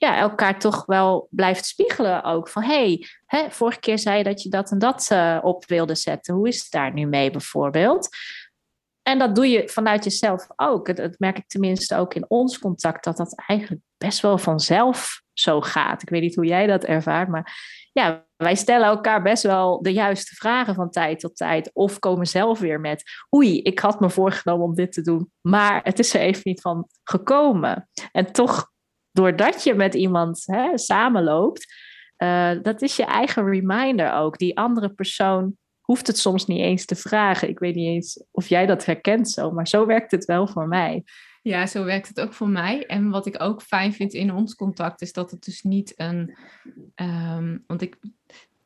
ja, 0.04 0.16
elkaar 0.16 0.58
toch 0.58 0.87
wel 0.87 1.28
blijft 1.30 1.66
spiegelen 1.66 2.25
ook. 2.25 2.49
Van 2.49 2.62
hey, 2.62 3.06
vorige 3.49 3.80
keer 3.80 3.99
zei 3.99 4.18
je 4.18 4.25
dat 4.25 4.42
je 4.42 4.49
dat 4.49 4.70
en 4.70 4.78
dat 4.78 5.08
uh, 5.12 5.38
op 5.42 5.66
wilde 5.66 5.94
zetten. 5.94 6.34
Hoe 6.34 6.49
is 6.49 6.62
het 6.62 6.70
daar 6.70 6.92
nu 6.92 7.06
mee 7.06 7.30
bijvoorbeeld? 7.30 8.08
En 9.02 9.18
dat 9.18 9.34
doe 9.34 9.49
je 9.49 9.68
vanuit 9.68 10.04
jezelf 10.04 10.46
ook. 10.56 10.96
Dat, 10.96 11.18
merk 11.18 11.38
ik 11.38 11.46
tenminste 11.46 11.96
ook 11.96 12.14
in 12.14 12.30
ons 12.30 12.58
contact, 12.58 13.04
dat 13.04 13.16
dat 13.16 13.42
eigenlijk 13.46 13.82
best 13.96 14.20
wel 14.20 14.38
vanzelf 14.38 15.23
zo 15.32 15.61
gaat. 15.61 16.02
Ik 16.02 16.08
weet 16.08 16.23
niet 16.23 16.34
hoe 16.34 16.46
jij 16.46 16.66
dat 16.66 16.84
ervaart, 16.84 17.28
maar 17.28 17.52
ja, 17.92 18.26
wij 18.37 18.54
stellen 18.54 18.87
elkaar 18.87 19.23
best 19.23 19.42
wel 19.42 19.82
de 19.82 19.92
juiste 19.92 20.34
vragen 20.34 20.75
van 20.75 20.90
tijd 20.90 21.20
tot 21.20 21.37
tijd. 21.37 21.70
Of 21.73 21.99
komen 21.99 22.26
zelf 22.26 22.58
weer 22.58 22.80
met, 22.80 23.02
oei, 23.34 23.62
ik 23.62 23.78
had 23.78 24.00
me 24.00 24.11
voorgenomen 24.11 24.66
om 24.66 24.75
dit 24.75 24.92
te 24.92 25.02
doen, 25.02 25.30
maar 25.40 25.80
het 25.82 25.99
is 25.99 26.14
er 26.14 26.20
even 26.20 26.42
niet 26.44 26.61
van 26.61 26.88
gekomen. 27.02 27.88
En 28.12 28.32
toch 28.32 28.73
doordat 29.14 29.64
je 29.64 29.75
met 29.75 29.94
iemand 29.94 30.42
hè, 30.47 30.78
samenloopt, 30.78 31.75
uh, 32.18 32.50
dat 32.62 32.83
is 32.83 32.97
je 32.97 33.04
eigen 33.04 33.44
reminder 33.44 34.12
ook. 34.12 34.38
Die 34.38 34.56
andere 34.56 34.88
persoon 34.88 35.56
hoeft 35.80 36.06
het 36.06 36.18
soms 36.18 36.47
niet 36.47 36.61
eens 36.61 36.85
te 36.85 36.94
vragen. 36.94 37.49
Ik 37.49 37.59
weet 37.59 37.75
niet 37.75 37.88
eens 37.88 38.25
of 38.30 38.49
jij 38.49 38.66
dat 38.66 38.85
herkent 38.85 39.30
zo, 39.30 39.50
maar 39.50 39.68
zo 39.68 39.87
werkt 39.87 40.11
het 40.11 40.25
wel 40.25 40.47
voor 40.47 40.68
mij. 40.68 41.04
Ja, 41.42 41.66
zo 41.66 41.85
werkt 41.85 42.09
het 42.09 42.21
ook 42.21 42.33
voor 42.33 42.49
mij. 42.49 42.87
En 42.87 43.11
wat 43.11 43.26
ik 43.26 43.42
ook 43.42 43.62
fijn 43.62 43.92
vind 43.92 44.12
in 44.12 44.33
ons 44.33 44.54
contact 44.54 45.02
is 45.02 45.12
dat 45.12 45.30
het 45.30 45.44
dus 45.44 45.62
niet 45.62 45.92
een. 45.97 46.37
Um, 46.94 47.64
want 47.66 47.83
ik, 47.83 47.97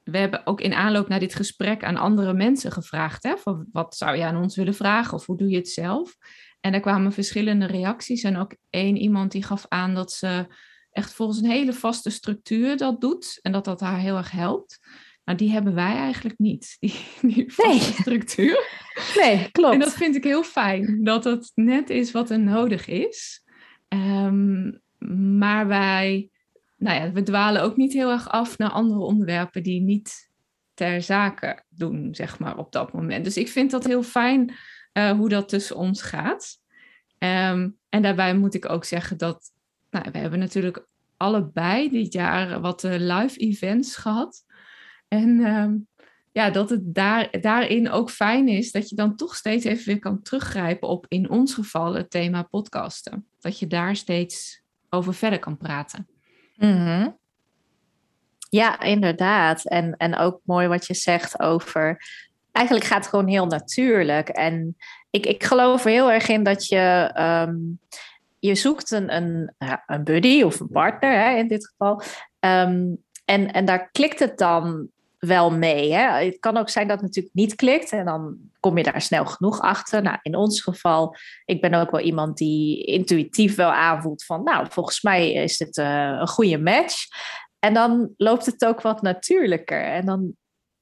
we 0.04 0.18
hebben 0.18 0.46
ook 0.46 0.60
in 0.60 0.74
aanloop 0.74 1.08
naar 1.08 1.18
dit 1.18 1.34
gesprek 1.34 1.84
aan 1.84 1.96
andere 1.96 2.32
mensen 2.32 2.72
gevraagd. 2.72 3.22
Hè, 3.22 3.36
van 3.36 3.66
wat 3.72 3.96
zou 3.96 4.16
je 4.16 4.24
aan 4.24 4.42
ons 4.42 4.56
willen 4.56 4.74
vragen 4.74 5.14
of 5.14 5.26
hoe 5.26 5.36
doe 5.36 5.48
je 5.48 5.56
het 5.56 5.68
zelf? 5.68 6.16
En 6.60 6.74
er 6.74 6.80
kwamen 6.80 7.12
verschillende 7.12 7.66
reacties. 7.66 8.22
En 8.22 8.36
ook 8.36 8.54
één 8.70 8.96
iemand 8.96 9.32
die 9.32 9.42
gaf 9.42 9.66
aan 9.68 9.94
dat 9.94 10.12
ze 10.12 10.46
echt 10.90 11.12
volgens 11.12 11.38
een 11.38 11.50
hele 11.50 11.72
vaste 11.72 12.10
structuur 12.10 12.76
dat 12.76 13.00
doet. 13.00 13.38
En 13.42 13.52
dat 13.52 13.64
dat 13.64 13.80
haar 13.80 13.98
heel 13.98 14.16
erg 14.16 14.30
helpt. 14.30 14.78
Nou, 15.24 15.40
die 15.40 15.50
hebben 15.50 15.74
wij 15.74 15.96
eigenlijk 15.96 16.38
niet, 16.38 16.76
die, 16.80 16.94
die 17.20 17.52
nee. 17.56 17.80
structuur. 17.80 18.66
Nee, 19.16 19.50
klopt. 19.50 19.74
En 19.74 19.80
dat 19.80 19.92
vind 19.92 20.16
ik 20.16 20.24
heel 20.24 20.42
fijn, 20.42 21.04
dat 21.04 21.24
het 21.24 21.52
net 21.54 21.90
is 21.90 22.10
wat 22.10 22.30
er 22.30 22.40
nodig 22.40 22.86
is. 22.86 23.44
Um, 23.88 24.80
maar 25.38 25.66
wij, 25.66 26.30
nou 26.76 27.00
ja, 27.00 27.12
we 27.12 27.22
dwalen 27.22 27.62
ook 27.62 27.76
niet 27.76 27.92
heel 27.92 28.10
erg 28.10 28.28
af 28.28 28.58
naar 28.58 28.70
andere 28.70 29.00
onderwerpen 29.00 29.62
die 29.62 29.80
niet 29.80 30.30
ter 30.74 31.02
zake 31.02 31.64
doen, 31.68 32.14
zeg 32.14 32.38
maar, 32.38 32.56
op 32.58 32.72
dat 32.72 32.92
moment. 32.92 33.24
Dus 33.24 33.36
ik 33.36 33.48
vind 33.48 33.70
dat 33.70 33.84
heel 33.84 34.02
fijn 34.02 34.54
uh, 34.98 35.10
hoe 35.10 35.28
dat 35.28 35.48
tussen 35.48 35.76
ons 35.76 36.02
gaat. 36.02 36.58
Um, 37.18 37.76
en 37.88 38.02
daarbij 38.02 38.34
moet 38.34 38.54
ik 38.54 38.68
ook 38.68 38.84
zeggen 38.84 39.16
dat 39.16 39.52
nou, 39.90 40.10
we 40.12 40.18
hebben 40.18 40.38
natuurlijk 40.38 40.86
allebei 41.16 41.90
dit 41.90 42.12
jaar 42.12 42.60
wat 42.60 42.84
uh, 42.84 42.94
live 42.96 43.38
events 43.38 43.96
gehad. 43.96 44.44
En 45.08 45.28
um, 45.28 45.86
ja, 46.32 46.50
dat 46.50 46.70
het 46.70 46.94
daar, 46.94 47.40
daarin 47.40 47.90
ook 47.90 48.10
fijn 48.10 48.48
is 48.48 48.72
dat 48.72 48.88
je 48.88 48.96
dan 48.96 49.16
toch 49.16 49.36
steeds 49.36 49.64
even 49.64 49.86
weer 49.86 49.98
kan 49.98 50.22
teruggrijpen 50.22 50.88
op 50.88 51.06
in 51.08 51.30
ons 51.30 51.54
geval 51.54 51.94
het 51.94 52.10
thema 52.10 52.42
podcasten. 52.42 53.26
Dat 53.40 53.58
je 53.58 53.66
daar 53.66 53.96
steeds 53.96 54.62
over 54.90 55.14
verder 55.14 55.38
kan 55.38 55.56
praten. 55.56 56.08
-hmm. 56.56 57.18
Ja, 58.50 58.80
inderdaad. 58.80 59.64
En, 59.64 59.96
en 59.96 60.16
ook 60.16 60.40
mooi 60.44 60.68
wat 60.68 60.86
je 60.86 60.94
zegt 60.94 61.40
over 61.40 62.02
eigenlijk 62.58 62.86
gaat 62.86 62.98
het 62.98 63.08
gewoon 63.08 63.28
heel 63.28 63.46
natuurlijk. 63.46 64.28
En 64.28 64.76
ik, 65.10 65.26
ik 65.26 65.44
geloof 65.44 65.84
er 65.84 65.90
heel 65.90 66.12
erg 66.12 66.28
in 66.28 66.42
dat 66.42 66.66
je. 66.66 67.14
Um, 67.48 67.80
je 68.40 68.54
zoekt 68.54 68.90
een, 68.90 69.14
een, 69.16 69.54
een 69.86 70.04
buddy 70.04 70.42
of 70.42 70.60
een 70.60 70.68
partner 70.68 71.12
hè, 71.12 71.36
in 71.36 71.48
dit 71.48 71.66
geval. 71.66 72.02
Um, 72.40 73.04
en, 73.24 73.52
en 73.52 73.64
daar 73.64 73.90
klikt 73.90 74.18
het 74.18 74.38
dan 74.38 74.88
wel 75.18 75.50
mee. 75.50 75.92
Hè? 75.92 76.24
Het 76.24 76.38
kan 76.38 76.56
ook 76.56 76.68
zijn 76.68 76.88
dat 76.88 76.96
het 76.96 77.06
natuurlijk 77.06 77.34
niet 77.34 77.54
klikt 77.54 77.92
en 77.92 78.04
dan 78.04 78.36
kom 78.60 78.76
je 78.76 78.82
daar 78.82 79.02
snel 79.02 79.26
genoeg 79.26 79.60
achter. 79.60 80.02
Nou, 80.02 80.18
in 80.22 80.36
ons 80.36 80.62
geval, 80.62 81.16
ik 81.44 81.60
ben 81.60 81.74
ook 81.74 81.90
wel 81.90 82.00
iemand 82.00 82.36
die 82.36 82.84
intuïtief 82.84 83.56
wel 83.56 83.72
aanvoelt 83.72 84.24
van, 84.24 84.42
nou, 84.42 84.66
volgens 84.70 85.02
mij 85.02 85.32
is 85.32 85.56
dit 85.56 85.76
uh, 85.76 86.16
een 86.20 86.28
goede 86.28 86.58
match. 86.58 87.06
En 87.58 87.74
dan 87.74 88.14
loopt 88.16 88.46
het 88.46 88.64
ook 88.64 88.80
wat 88.80 89.02
natuurlijker. 89.02 89.82
En 89.84 90.06
dan 90.06 90.32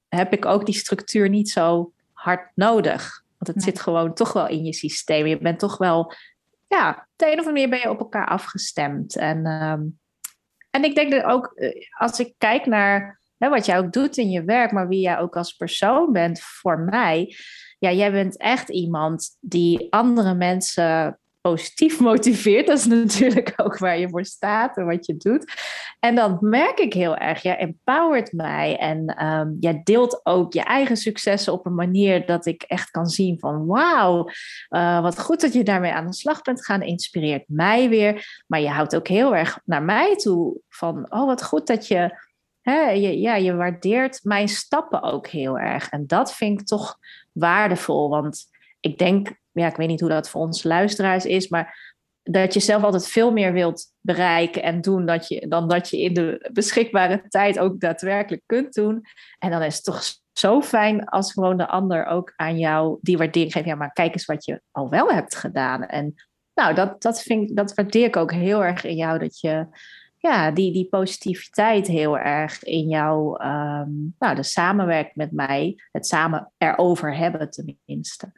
heb 0.08 0.32
ik 0.32 0.44
ook 0.44 0.66
die 0.66 0.74
structuur 0.74 1.28
niet 1.28 1.50
zo 1.50 1.92
hard 2.12 2.50
nodig. 2.54 3.24
Want 3.38 3.54
het 3.54 3.62
zit 3.62 3.80
gewoon 3.80 4.14
toch 4.14 4.32
wel 4.32 4.48
in 4.48 4.64
je 4.64 4.72
systeem. 4.72 5.26
Je 5.26 5.38
bent 5.38 5.58
toch 5.58 5.78
wel, 5.78 6.12
ja, 6.68 6.90
op 6.90 7.04
de 7.16 7.24
een 7.24 7.32
of 7.32 7.46
andere 7.46 7.52
manier 7.52 7.68
ben 7.68 7.78
je 7.78 7.90
op 7.90 7.98
elkaar 7.98 8.26
afgestemd. 8.26 9.16
En, 9.16 9.46
um, 9.46 9.98
en 10.70 10.84
ik 10.84 10.94
denk 10.94 11.10
dat 11.10 11.24
ook, 11.24 11.52
eh, 11.54 11.86
als 11.98 12.20
ik 12.20 12.34
kijk 12.38 12.66
naar 12.66 13.20
hè, 13.38 13.48
wat 13.48 13.66
jij 13.66 13.78
ook 13.78 13.92
doet 13.92 14.16
in 14.16 14.30
je 14.30 14.44
werk, 14.44 14.72
maar 14.72 14.88
wie 14.88 15.00
jij 15.00 15.18
ook 15.18 15.36
als 15.36 15.52
persoon 15.52 16.12
bent 16.12 16.40
voor 16.40 16.78
mij. 16.78 17.36
Ja, 17.78 17.92
jij 17.92 18.12
bent 18.12 18.38
echt 18.38 18.68
iemand 18.68 19.36
die 19.40 19.86
andere 19.92 20.34
mensen 20.34 21.18
positief 21.48 22.00
motiveert. 22.10 22.66
Dat 22.66 22.78
is 22.78 22.86
natuurlijk 22.86 23.52
ook 23.56 23.78
waar 23.78 23.98
je 23.98 24.08
voor 24.08 24.24
staat 24.24 24.76
en 24.76 24.86
wat 24.86 25.06
je 25.06 25.16
doet. 25.16 25.52
En 26.00 26.14
dan 26.14 26.38
merk 26.40 26.78
ik 26.78 26.92
heel 26.92 27.16
erg, 27.16 27.42
jij 27.42 27.56
empowert 27.56 28.32
mij 28.32 28.76
en 28.76 29.26
um, 29.26 29.56
jij 29.60 29.80
deelt 29.84 30.20
ook 30.22 30.52
je 30.52 30.62
eigen 30.62 30.96
successen 30.96 31.52
op 31.52 31.66
een 31.66 31.74
manier 31.74 32.26
dat 32.26 32.46
ik 32.46 32.62
echt 32.62 32.90
kan 32.90 33.06
zien 33.06 33.38
van 33.38 33.66
wauw, 33.66 34.28
uh, 34.70 35.02
wat 35.02 35.20
goed 35.20 35.40
dat 35.40 35.52
je 35.52 35.62
daarmee 35.62 35.92
aan 35.92 36.06
de 36.06 36.14
slag 36.14 36.42
bent 36.42 36.64
gaan, 36.64 36.82
inspireert 36.82 37.44
mij 37.46 37.88
weer. 37.88 38.42
Maar 38.46 38.60
je 38.60 38.68
houdt 38.68 38.96
ook 38.96 39.08
heel 39.08 39.34
erg 39.34 39.60
naar 39.64 39.82
mij 39.82 40.16
toe 40.16 40.60
van 40.68 41.12
oh 41.12 41.26
wat 41.26 41.44
goed 41.44 41.66
dat 41.66 41.86
je 41.88 42.24
je, 42.64 43.20
ja, 43.20 43.34
je 43.34 43.54
waardeert 43.54 44.20
mijn 44.22 44.48
stappen 44.48 45.02
ook 45.02 45.26
heel 45.26 45.58
erg. 45.58 45.88
En 45.88 46.06
dat 46.06 46.34
vind 46.34 46.60
ik 46.60 46.66
toch 46.66 46.98
waardevol. 47.32 48.08
Want 48.08 48.44
ik 48.80 48.98
denk, 48.98 49.28
ja, 49.62 49.68
ik 49.68 49.76
weet 49.76 49.88
niet 49.88 50.00
hoe 50.00 50.08
dat 50.08 50.28
voor 50.28 50.40
onze 50.40 50.68
luisteraars 50.68 51.24
is, 51.24 51.48
maar 51.48 51.94
dat 52.22 52.54
je 52.54 52.60
zelf 52.60 52.82
altijd 52.82 53.08
veel 53.08 53.32
meer 53.32 53.52
wilt 53.52 53.84
bereiken 54.00 54.62
en 54.62 54.80
doen 54.80 55.06
dat 55.06 55.28
je, 55.28 55.48
dan 55.48 55.68
dat 55.68 55.88
je 55.88 56.00
in 56.00 56.14
de 56.14 56.48
beschikbare 56.52 57.24
tijd 57.28 57.58
ook 57.58 57.80
daadwerkelijk 57.80 58.42
kunt 58.46 58.74
doen. 58.74 59.02
En 59.38 59.50
dan 59.50 59.62
is 59.62 59.74
het 59.74 59.84
toch 59.84 60.02
zo 60.32 60.62
fijn 60.62 61.04
als 61.04 61.32
gewoon 61.32 61.56
de 61.56 61.68
ander 61.68 62.06
ook 62.06 62.32
aan 62.36 62.58
jou 62.58 62.98
die 63.00 63.18
waardering 63.18 63.52
geeft. 63.52 63.66
Ja, 63.66 63.74
maar 63.74 63.92
kijk 63.92 64.12
eens 64.12 64.24
wat 64.24 64.44
je 64.44 64.60
al 64.70 64.88
wel 64.88 65.08
hebt 65.08 65.36
gedaan. 65.36 65.82
En 65.82 66.14
nou, 66.54 66.74
dat, 66.74 67.02
dat, 67.02 67.22
vind 67.22 67.56
dat 67.56 67.74
waardeer 67.74 68.06
ik 68.06 68.16
ook 68.16 68.32
heel 68.32 68.64
erg 68.64 68.84
in 68.84 68.96
jou, 68.96 69.18
dat 69.18 69.40
je 69.40 69.66
ja, 70.18 70.50
die, 70.50 70.72
die 70.72 70.88
positiviteit 70.88 71.86
heel 71.86 72.18
erg 72.18 72.62
in 72.62 72.88
jou, 72.88 73.42
ehm, 73.42 73.90
nou, 74.18 74.34
de 74.34 74.42
samenwerking 74.42 75.14
met 75.14 75.32
mij, 75.32 75.82
het 75.92 76.06
samen 76.06 76.52
erover 76.58 77.16
hebben 77.16 77.50
tenminste. 77.50 78.32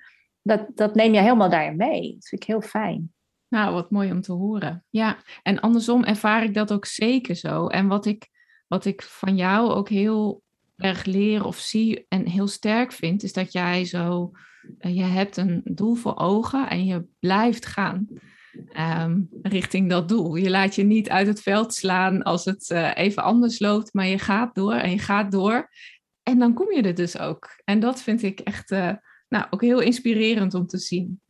Dat, 0.48 0.66
dat 0.74 0.94
neem 0.94 1.14
je 1.14 1.20
helemaal 1.20 1.50
daarin 1.50 1.76
mee. 1.76 2.14
Dat 2.14 2.28
vind 2.28 2.42
ik 2.42 2.48
heel 2.48 2.60
fijn. 2.60 3.12
Nou, 3.48 3.74
wat 3.74 3.90
mooi 3.90 4.10
om 4.10 4.20
te 4.20 4.32
horen. 4.32 4.84
Ja, 4.90 5.16
en 5.42 5.60
andersom 5.60 6.04
ervaar 6.04 6.42
ik 6.42 6.54
dat 6.54 6.72
ook 6.72 6.84
zeker 6.84 7.34
zo. 7.34 7.66
En 7.66 7.86
wat 7.86 8.06
ik, 8.06 8.28
wat 8.66 8.84
ik 8.84 9.02
van 9.02 9.36
jou 9.36 9.70
ook 9.70 9.88
heel 9.88 10.42
erg 10.76 11.04
leer 11.04 11.44
of 11.44 11.56
zie 11.58 12.06
en 12.08 12.26
heel 12.26 12.46
sterk 12.46 12.92
vind, 12.92 13.22
is 13.22 13.32
dat 13.32 13.52
jij 13.52 13.84
zo, 13.84 14.30
uh, 14.78 14.96
je 14.96 15.02
hebt 15.02 15.36
een 15.36 15.60
doel 15.64 15.94
voor 15.94 16.16
ogen 16.16 16.68
en 16.68 16.84
je 16.84 17.04
blijft 17.18 17.66
gaan. 17.66 18.06
Ehm, 18.72 19.20
richting 19.42 19.88
dat 19.88 20.08
doel. 20.08 20.34
Je 20.34 20.50
laat 20.50 20.74
je 20.74 20.82
niet 20.82 21.08
uit 21.08 21.26
het 21.26 21.42
veld 21.42 21.74
slaan 21.74 22.22
als 22.22 22.44
het 22.44 22.70
uh, 22.70 22.90
even 22.94 23.22
anders 23.22 23.58
loopt, 23.58 23.94
maar 23.94 24.06
je 24.06 24.18
gaat 24.18 24.54
door 24.54 24.74
en 24.74 24.90
je 24.90 24.98
gaat 24.98 25.32
door. 25.32 25.68
En 26.22 26.38
dan 26.38 26.54
kom 26.54 26.72
je 26.72 26.82
er 26.82 26.94
dus 26.94 27.18
ook. 27.18 27.60
En 27.64 27.80
dat 27.80 28.02
vind 28.02 28.22
ik 28.22 28.40
echt 28.40 28.70
uh, 28.70 28.92
nou, 29.28 29.46
ook 29.50 29.60
heel 29.62 29.80
inspirerend 29.80 30.54
om 30.54 30.66
te 30.66 30.78
zien. 30.78 31.20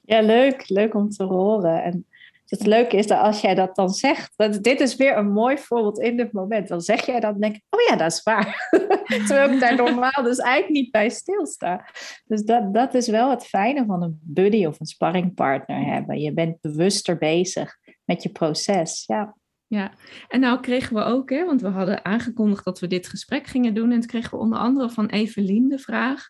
Ja, 0.00 0.20
leuk. 0.20 0.68
Leuk 0.68 0.94
om 0.94 1.10
te 1.10 1.24
horen. 1.24 1.82
En 1.82 2.06
het 2.48 2.66
leuke 2.66 2.96
is 2.96 3.06
dat 3.06 3.18
als 3.18 3.40
jij 3.40 3.54
dat 3.54 3.76
dan 3.76 3.88
zegt, 3.88 4.32
dat, 4.36 4.62
dit 4.62 4.80
is 4.80 4.96
weer 4.96 5.16
een 5.16 5.32
mooi 5.32 5.58
voorbeeld 5.58 5.98
in 5.98 6.16
dit 6.16 6.32
moment. 6.32 6.68
Dan 6.68 6.80
zeg 6.80 7.06
jij 7.06 7.20
dat 7.20 7.34
en 7.34 7.40
denk 7.40 7.54
ik, 7.54 7.62
oh 7.70 7.80
ja, 7.88 7.96
dat 7.96 8.12
is 8.12 8.22
waar. 8.22 8.68
Terwijl 9.26 9.52
ik 9.52 9.60
daar 9.60 9.76
normaal 9.76 10.22
dus 10.22 10.38
eigenlijk 10.38 10.82
niet 10.82 10.90
bij 10.90 11.08
stilsta. 11.08 11.86
Dus 12.24 12.42
dat, 12.42 12.74
dat 12.74 12.94
is 12.94 13.08
wel 13.08 13.30
het 13.30 13.46
fijne 13.46 13.84
van 13.86 14.02
een 14.02 14.20
buddy 14.22 14.64
of 14.64 14.80
een 14.80 14.86
sparringpartner 14.86 15.84
hebben. 15.84 16.20
Je 16.20 16.32
bent 16.32 16.60
bewuster 16.60 17.18
bezig 17.18 17.76
met 18.04 18.22
je 18.22 18.28
proces. 18.28 19.04
Ja. 19.06 19.36
Ja, 19.66 19.92
en 20.28 20.40
nou 20.40 20.60
kregen 20.60 20.94
we 20.94 21.02
ook, 21.02 21.30
hè, 21.30 21.44
want 21.44 21.60
we 21.60 21.68
hadden 21.68 22.04
aangekondigd 22.04 22.64
dat 22.64 22.78
we 22.78 22.86
dit 22.86 23.08
gesprek 23.08 23.46
gingen 23.46 23.74
doen. 23.74 23.92
En 23.92 24.00
toen 24.00 24.08
kregen 24.08 24.30
we 24.30 24.36
onder 24.36 24.58
andere 24.58 24.90
van 24.90 25.06
Evelien 25.06 25.68
de 25.68 25.78
vraag: 25.78 26.28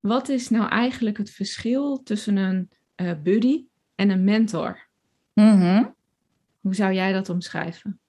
wat 0.00 0.28
is 0.28 0.48
nou 0.48 0.68
eigenlijk 0.68 1.16
het 1.16 1.30
verschil 1.30 2.02
tussen 2.02 2.36
een 2.36 2.70
uh, 2.96 3.12
buddy 3.22 3.64
en 3.94 4.10
een 4.10 4.24
mentor? 4.24 4.88
Mm 5.34 5.94
Hoe 6.60 6.74
zou 6.74 6.92
jij 6.92 7.12
dat 7.12 7.28
omschrijven? 7.28 8.00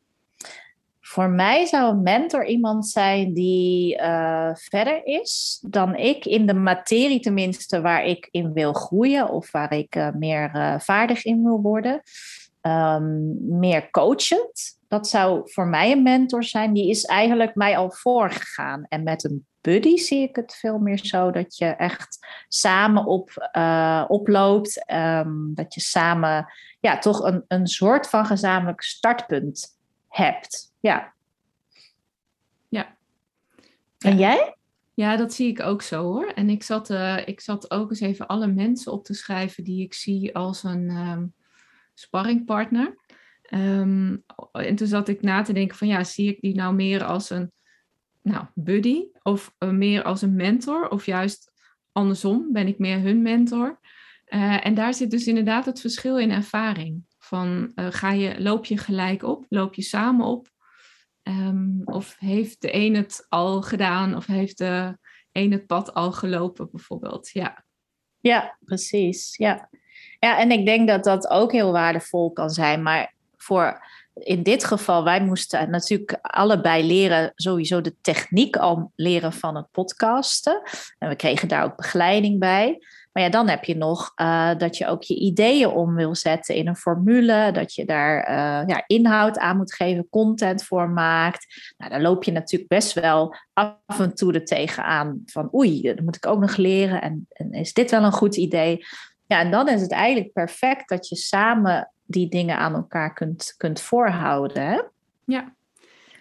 Voor 0.99 1.29
mij 1.29 1.65
zou 1.65 1.91
een 1.91 2.01
mentor 2.01 2.45
iemand 2.45 2.87
zijn 2.87 3.33
die 3.33 3.97
uh, 3.97 4.49
verder 4.53 5.05
is 5.05 5.63
dan 5.69 5.95
ik 5.95 6.25
in 6.25 6.45
de 6.45 6.53
materie 6.53 7.19
tenminste 7.19 7.81
waar 7.81 8.05
ik 8.05 8.27
in 8.31 8.53
wil 8.53 8.73
groeien 8.73 9.29
of 9.29 9.51
waar 9.51 9.73
ik 9.73 9.95
uh, 9.95 10.09
meer 10.11 10.51
uh, 10.55 10.79
vaardig 10.79 11.25
in 11.25 11.43
wil 11.43 11.61
worden. 11.61 12.01
Um, 12.61 13.37
meer 13.59 13.89
coachend. 13.89 14.79
Dat 14.87 15.07
zou 15.07 15.41
voor 15.51 15.67
mij 15.67 15.91
een 15.91 16.03
mentor 16.03 16.43
zijn. 16.43 16.73
Die 16.73 16.89
is 16.89 17.05
eigenlijk 17.05 17.55
mij 17.55 17.77
al 17.77 17.91
voorgegaan. 17.91 18.85
En 18.89 19.03
met 19.03 19.23
een 19.23 19.45
buddy 19.61 19.97
zie 19.97 20.29
ik 20.29 20.35
het 20.35 20.55
veel 20.55 20.79
meer 20.79 20.97
zo 20.97 21.31
dat 21.31 21.57
je 21.57 21.65
echt 21.65 22.27
samen 22.47 23.05
op, 23.05 23.51
oploopt. 24.07 24.91
Um, 24.91 25.55
dat 25.55 25.73
je 25.73 25.81
samen 25.81 26.53
ja, 26.79 26.97
toch 26.97 27.19
een, 27.23 27.43
een 27.47 27.67
soort 27.67 28.09
van 28.09 28.25
gezamenlijk 28.25 28.81
startpunt 28.81 29.79
hebt. 30.07 30.73
Ja. 30.79 31.13
Ja. 32.69 32.97
En 33.99 34.17
jij? 34.17 34.55
Ja, 34.93 35.15
dat 35.15 35.33
zie 35.33 35.47
ik 35.47 35.61
ook 35.61 35.81
zo 35.81 36.03
hoor. 36.03 36.25
En 36.25 36.49
ik 36.49 36.63
zat, 36.63 36.89
uh, 36.89 37.27
ik 37.27 37.41
zat 37.41 37.71
ook 37.71 37.89
eens 37.89 37.99
even 37.99 38.27
alle 38.27 38.47
mensen 38.47 38.91
op 38.91 39.05
te 39.05 39.13
schrijven 39.13 39.63
die 39.63 39.83
ik 39.83 39.93
zie 39.93 40.35
als 40.35 40.63
een 40.63 40.89
um, 40.89 41.33
sparringpartner. 41.93 42.97
Um, 43.49 44.23
en 44.51 44.75
toen 44.75 44.87
zat 44.87 45.07
ik 45.07 45.21
na 45.21 45.41
te 45.41 45.53
denken 45.53 45.77
van 45.77 45.87
ja, 45.87 46.03
zie 46.03 46.29
ik 46.29 46.41
die 46.41 46.55
nou 46.55 46.75
meer 46.75 47.03
als 47.03 47.29
een 47.29 47.51
nou, 48.21 48.45
buddy 48.53 49.03
of 49.23 49.55
uh, 49.59 49.69
meer 49.69 50.03
als 50.03 50.21
een 50.21 50.35
mentor 50.35 50.89
of 50.89 51.05
juist 51.05 51.51
andersom, 51.91 52.51
ben 52.51 52.67
ik 52.67 52.79
meer 52.79 52.99
hun 52.99 53.21
mentor? 53.21 53.79
Uh, 54.27 54.65
en 54.65 54.73
daar 54.73 54.93
zit 54.93 55.11
dus 55.11 55.27
inderdaad 55.27 55.65
het 55.65 55.81
verschil 55.81 56.17
in 56.17 56.31
ervaring. 56.31 57.03
Van 57.17 57.71
uh, 57.75 57.87
ga 57.89 58.11
je, 58.11 58.41
loop 58.41 58.65
je 58.65 58.77
gelijk 58.77 59.23
op, 59.23 59.45
loop 59.49 59.73
je 59.73 59.81
samen 59.81 60.25
op? 60.25 60.49
Um, 61.23 61.81
of 61.85 62.15
heeft 62.19 62.61
de 62.61 62.75
een 62.75 62.95
het 62.95 63.25
al 63.29 63.61
gedaan 63.61 64.15
of 64.15 64.25
heeft 64.25 64.57
de 64.57 64.97
een 65.31 65.51
het 65.51 65.67
pad 65.67 65.93
al 65.93 66.11
gelopen 66.11 66.69
bijvoorbeeld? 66.71 67.29
Ja, 67.29 67.65
ja 68.19 68.57
precies. 68.65 69.35
Ja. 69.37 69.69
ja, 70.19 70.39
en 70.39 70.51
ik 70.51 70.65
denk 70.65 70.87
dat 70.87 71.03
dat 71.03 71.27
ook 71.27 71.51
heel 71.51 71.71
waardevol 71.71 72.31
kan 72.31 72.49
zijn. 72.49 72.83
Maar 72.83 73.13
voor 73.37 73.85
in 74.13 74.43
dit 74.43 74.63
geval, 74.63 75.03
wij 75.03 75.23
moesten 75.23 75.69
natuurlijk 75.69 76.17
allebei 76.21 76.85
leren, 76.87 77.31
sowieso 77.35 77.81
de 77.81 77.95
techniek 78.01 78.55
al 78.55 78.91
leren 78.95 79.33
van 79.33 79.55
het 79.55 79.71
podcasten. 79.71 80.61
En 80.97 81.09
we 81.09 81.15
kregen 81.15 81.47
daar 81.47 81.63
ook 81.63 81.75
begeleiding 81.75 82.39
bij. 82.39 82.79
Maar 83.11 83.23
ja, 83.23 83.29
dan 83.29 83.49
heb 83.49 83.63
je 83.63 83.75
nog 83.75 84.11
uh, 84.15 84.55
dat 84.57 84.77
je 84.77 84.87
ook 84.87 85.03
je 85.03 85.15
ideeën 85.15 85.69
om 85.69 85.95
wil 85.95 86.15
zetten 86.15 86.55
in 86.55 86.67
een 86.67 86.75
formule. 86.75 87.49
Dat 87.53 87.73
je 87.73 87.85
daar 87.85 88.29
uh, 88.29 88.67
ja, 88.67 88.83
inhoud 88.87 89.37
aan 89.37 89.57
moet 89.57 89.73
geven, 89.73 90.09
content 90.09 90.63
voor 90.63 90.89
maakt. 90.89 91.73
Nou, 91.77 91.91
daar 91.91 92.01
loop 92.01 92.23
je 92.23 92.31
natuurlijk 92.31 92.69
best 92.69 92.93
wel 92.93 93.35
af 93.53 93.99
en 93.99 94.15
toe 94.15 94.33
er 94.33 94.45
tegenaan. 94.45 95.21
Van 95.25 95.49
oei, 95.53 95.81
dat 95.81 95.99
moet 95.99 96.15
ik 96.15 96.25
ook 96.25 96.39
nog 96.39 96.55
leren. 96.55 97.01
En, 97.01 97.25
en 97.29 97.51
is 97.51 97.73
dit 97.73 97.91
wel 97.91 98.03
een 98.03 98.11
goed 98.11 98.35
idee? 98.35 98.85
Ja, 99.25 99.39
en 99.39 99.51
dan 99.51 99.69
is 99.69 99.81
het 99.81 99.91
eigenlijk 99.91 100.33
perfect 100.33 100.89
dat 100.89 101.07
je 101.07 101.15
samen 101.15 101.91
die 102.11 102.29
dingen 102.29 102.57
aan 102.57 102.73
elkaar 102.73 103.13
kunt, 103.13 103.53
kunt 103.57 103.81
voorhouden. 103.81 104.91
Ja. 105.25 105.55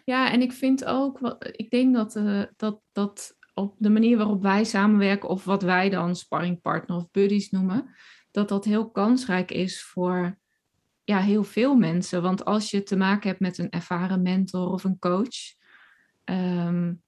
ja, 0.04 0.32
en 0.32 0.42
ik 0.42 0.52
vind 0.52 0.84
ook, 0.84 1.36
ik 1.52 1.70
denk 1.70 1.94
dat, 1.94 2.16
uh, 2.16 2.42
dat, 2.56 2.80
dat 2.92 3.36
op 3.54 3.74
de 3.78 3.90
manier 3.90 4.16
waarop 4.16 4.42
wij 4.42 4.64
samenwerken, 4.64 5.28
of 5.28 5.44
wat 5.44 5.62
wij 5.62 5.90
dan 5.90 6.16
sparringpartner 6.16 6.96
of 6.96 7.10
buddies 7.10 7.50
noemen, 7.50 7.94
dat 8.30 8.48
dat 8.48 8.64
heel 8.64 8.90
kansrijk 8.90 9.50
is 9.50 9.82
voor 9.82 10.38
ja, 11.04 11.18
heel 11.18 11.44
veel 11.44 11.74
mensen. 11.74 12.22
Want 12.22 12.44
als 12.44 12.70
je 12.70 12.82
te 12.82 12.96
maken 12.96 13.28
hebt 13.28 13.40
met 13.40 13.58
een 13.58 13.70
ervaren 13.70 14.22
mentor 14.22 14.72
of 14.72 14.84
een 14.84 14.98
coach, 14.98 15.54
um, 16.24 17.02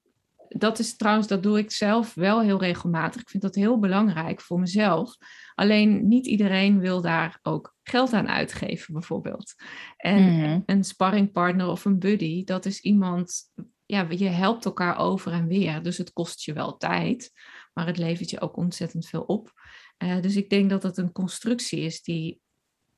dat 0.48 0.78
is 0.78 0.96
trouwens, 0.96 1.28
dat 1.28 1.42
doe 1.42 1.58
ik 1.58 1.70
zelf 1.70 2.14
wel 2.14 2.40
heel 2.40 2.60
regelmatig. 2.60 3.20
Ik 3.20 3.28
vind 3.28 3.42
dat 3.42 3.54
heel 3.54 3.78
belangrijk 3.78 4.40
voor 4.40 4.60
mezelf. 4.60 5.16
Alleen 5.54 6.08
niet 6.08 6.26
iedereen 6.26 6.78
wil 6.78 7.00
daar 7.00 7.38
ook 7.42 7.71
geld 7.82 8.12
aan 8.12 8.28
uitgeven, 8.28 8.92
bijvoorbeeld. 8.92 9.54
En 9.96 10.22
mm-hmm. 10.22 10.62
een 10.66 10.84
sparringpartner 10.84 11.68
of 11.68 11.84
een 11.84 11.98
buddy, 11.98 12.44
dat 12.44 12.66
is 12.66 12.80
iemand 12.80 13.50
ja, 13.92 14.06
je 14.10 14.28
helpt 14.28 14.64
elkaar 14.64 14.98
over 14.98 15.32
en 15.32 15.46
weer. 15.46 15.82
Dus 15.82 15.98
het 15.98 16.12
kost 16.12 16.44
je 16.44 16.52
wel 16.52 16.76
tijd, 16.76 17.32
maar 17.72 17.86
het 17.86 17.98
levert 17.98 18.30
je 18.30 18.40
ook 18.40 18.56
ontzettend 18.56 19.06
veel 19.06 19.22
op. 19.22 19.52
Uh, 19.98 20.20
dus 20.20 20.36
ik 20.36 20.50
denk 20.50 20.70
dat 20.70 20.82
het 20.82 20.96
een 20.96 21.12
constructie 21.12 21.80
is 21.80 22.02
die, 22.02 22.40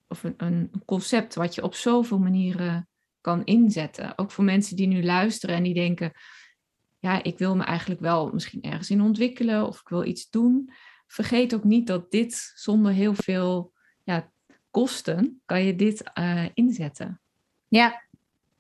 of 0.08 0.24
een, 0.24 0.34
een, 0.36 0.70
concept 0.84 1.34
wat 1.34 1.54
je 1.54 1.62
op 1.62 1.74
zoveel 1.74 2.18
manieren 2.18 2.88
kan 3.20 3.44
inzetten. 3.44 4.18
Ook 4.18 4.30
voor 4.30 4.44
mensen 4.44 4.76
die 4.76 4.86
nu 4.86 5.04
luisteren 5.04 5.56
en 5.56 5.62
die 5.62 5.74
denken, 5.74 6.12
ja, 6.98 7.22
ik 7.22 7.38
wil 7.38 7.56
me 7.56 7.64
eigenlijk 7.64 8.00
wel 8.00 8.30
misschien 8.32 8.62
ergens 8.62 8.90
in 8.90 9.00
ontwikkelen 9.00 9.66
of 9.66 9.80
ik 9.80 9.88
wil 9.88 10.04
iets 10.04 10.30
doen. 10.30 10.72
Vergeet 11.06 11.54
ook 11.54 11.64
niet 11.64 11.86
dat 11.86 12.10
dit 12.10 12.52
zonder 12.54 12.92
heel 12.92 13.14
veel 13.14 13.72
ja, 14.02 14.32
kosten 14.74 15.40
kan 15.46 15.64
je 15.64 15.76
dit 15.76 16.10
uh, 16.18 16.44
inzetten. 16.54 17.20
Ja, 17.68 18.02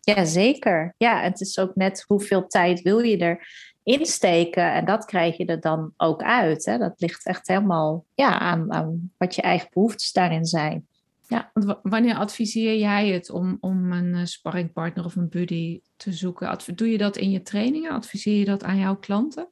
ja, 0.00 0.24
zeker. 0.24 0.94
Ja, 0.98 1.20
het 1.20 1.40
is 1.40 1.58
ook 1.58 1.74
net 1.74 2.04
hoeveel 2.06 2.46
tijd 2.46 2.82
wil 2.82 2.98
je 2.98 3.16
er 3.16 3.48
insteken 3.82 4.72
en 4.72 4.84
dat 4.84 5.04
krijg 5.04 5.36
je 5.36 5.44
er 5.44 5.60
dan 5.60 5.92
ook 5.96 6.22
uit. 6.22 6.64
Hè? 6.64 6.78
Dat 6.78 6.94
ligt 6.96 7.26
echt 7.26 7.48
helemaal 7.48 8.04
ja, 8.14 8.38
aan, 8.38 8.72
aan 8.72 9.12
wat 9.16 9.34
je 9.34 9.42
eigen 9.42 9.68
behoeftes 9.72 10.12
daarin 10.12 10.44
zijn. 10.44 10.86
Ja, 11.28 11.50
want 11.52 11.78
wanneer 11.82 12.14
adviseer 12.14 12.78
jij 12.78 13.08
het 13.08 13.30
om, 13.30 13.56
om 13.60 13.92
een 13.92 14.14
uh, 14.14 14.24
sparringpartner 14.24 15.04
of 15.04 15.16
een 15.16 15.28
buddy 15.28 15.80
te 15.96 16.12
zoeken? 16.12 16.58
Doe 16.74 16.90
je 16.90 16.98
dat 16.98 17.16
in 17.16 17.30
je 17.30 17.42
trainingen? 17.42 17.90
Adviseer 17.90 18.38
je 18.38 18.44
dat 18.44 18.64
aan 18.64 18.78
jouw 18.78 18.96
klanten? 18.96 19.48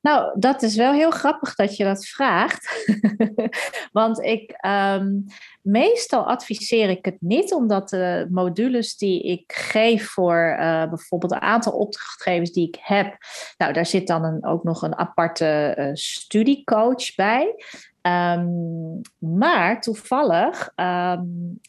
Nou, 0.00 0.40
dat 0.40 0.62
is 0.62 0.76
wel 0.76 0.92
heel 0.92 1.10
grappig 1.10 1.54
dat 1.54 1.76
je 1.76 1.84
dat 1.84 2.06
vraagt. 2.06 2.86
Want 3.92 4.22
ik, 4.22 4.66
um, 4.66 5.24
meestal 5.62 6.26
adviseer 6.26 6.88
ik 6.88 7.04
het 7.04 7.16
niet, 7.20 7.52
omdat 7.52 7.88
de 7.88 8.26
modules 8.30 8.96
die 8.96 9.22
ik 9.22 9.52
geef 9.52 10.08
voor 10.08 10.56
uh, 10.60 10.88
bijvoorbeeld 10.88 11.32
een 11.32 11.40
aantal 11.40 11.72
opdrachtgevers 11.72 12.52
die 12.52 12.66
ik 12.66 12.78
heb, 12.80 13.16
nou, 13.56 13.72
daar 13.72 13.86
zit 13.86 14.06
dan 14.06 14.24
een, 14.24 14.46
ook 14.46 14.64
nog 14.64 14.82
een 14.82 14.98
aparte 14.98 15.74
uh, 15.78 15.90
studiecoach 15.92 17.14
bij. 17.14 17.54
Um, 18.02 19.00
maar 19.18 19.80
toevallig, 19.80 20.72
um, 20.76 21.60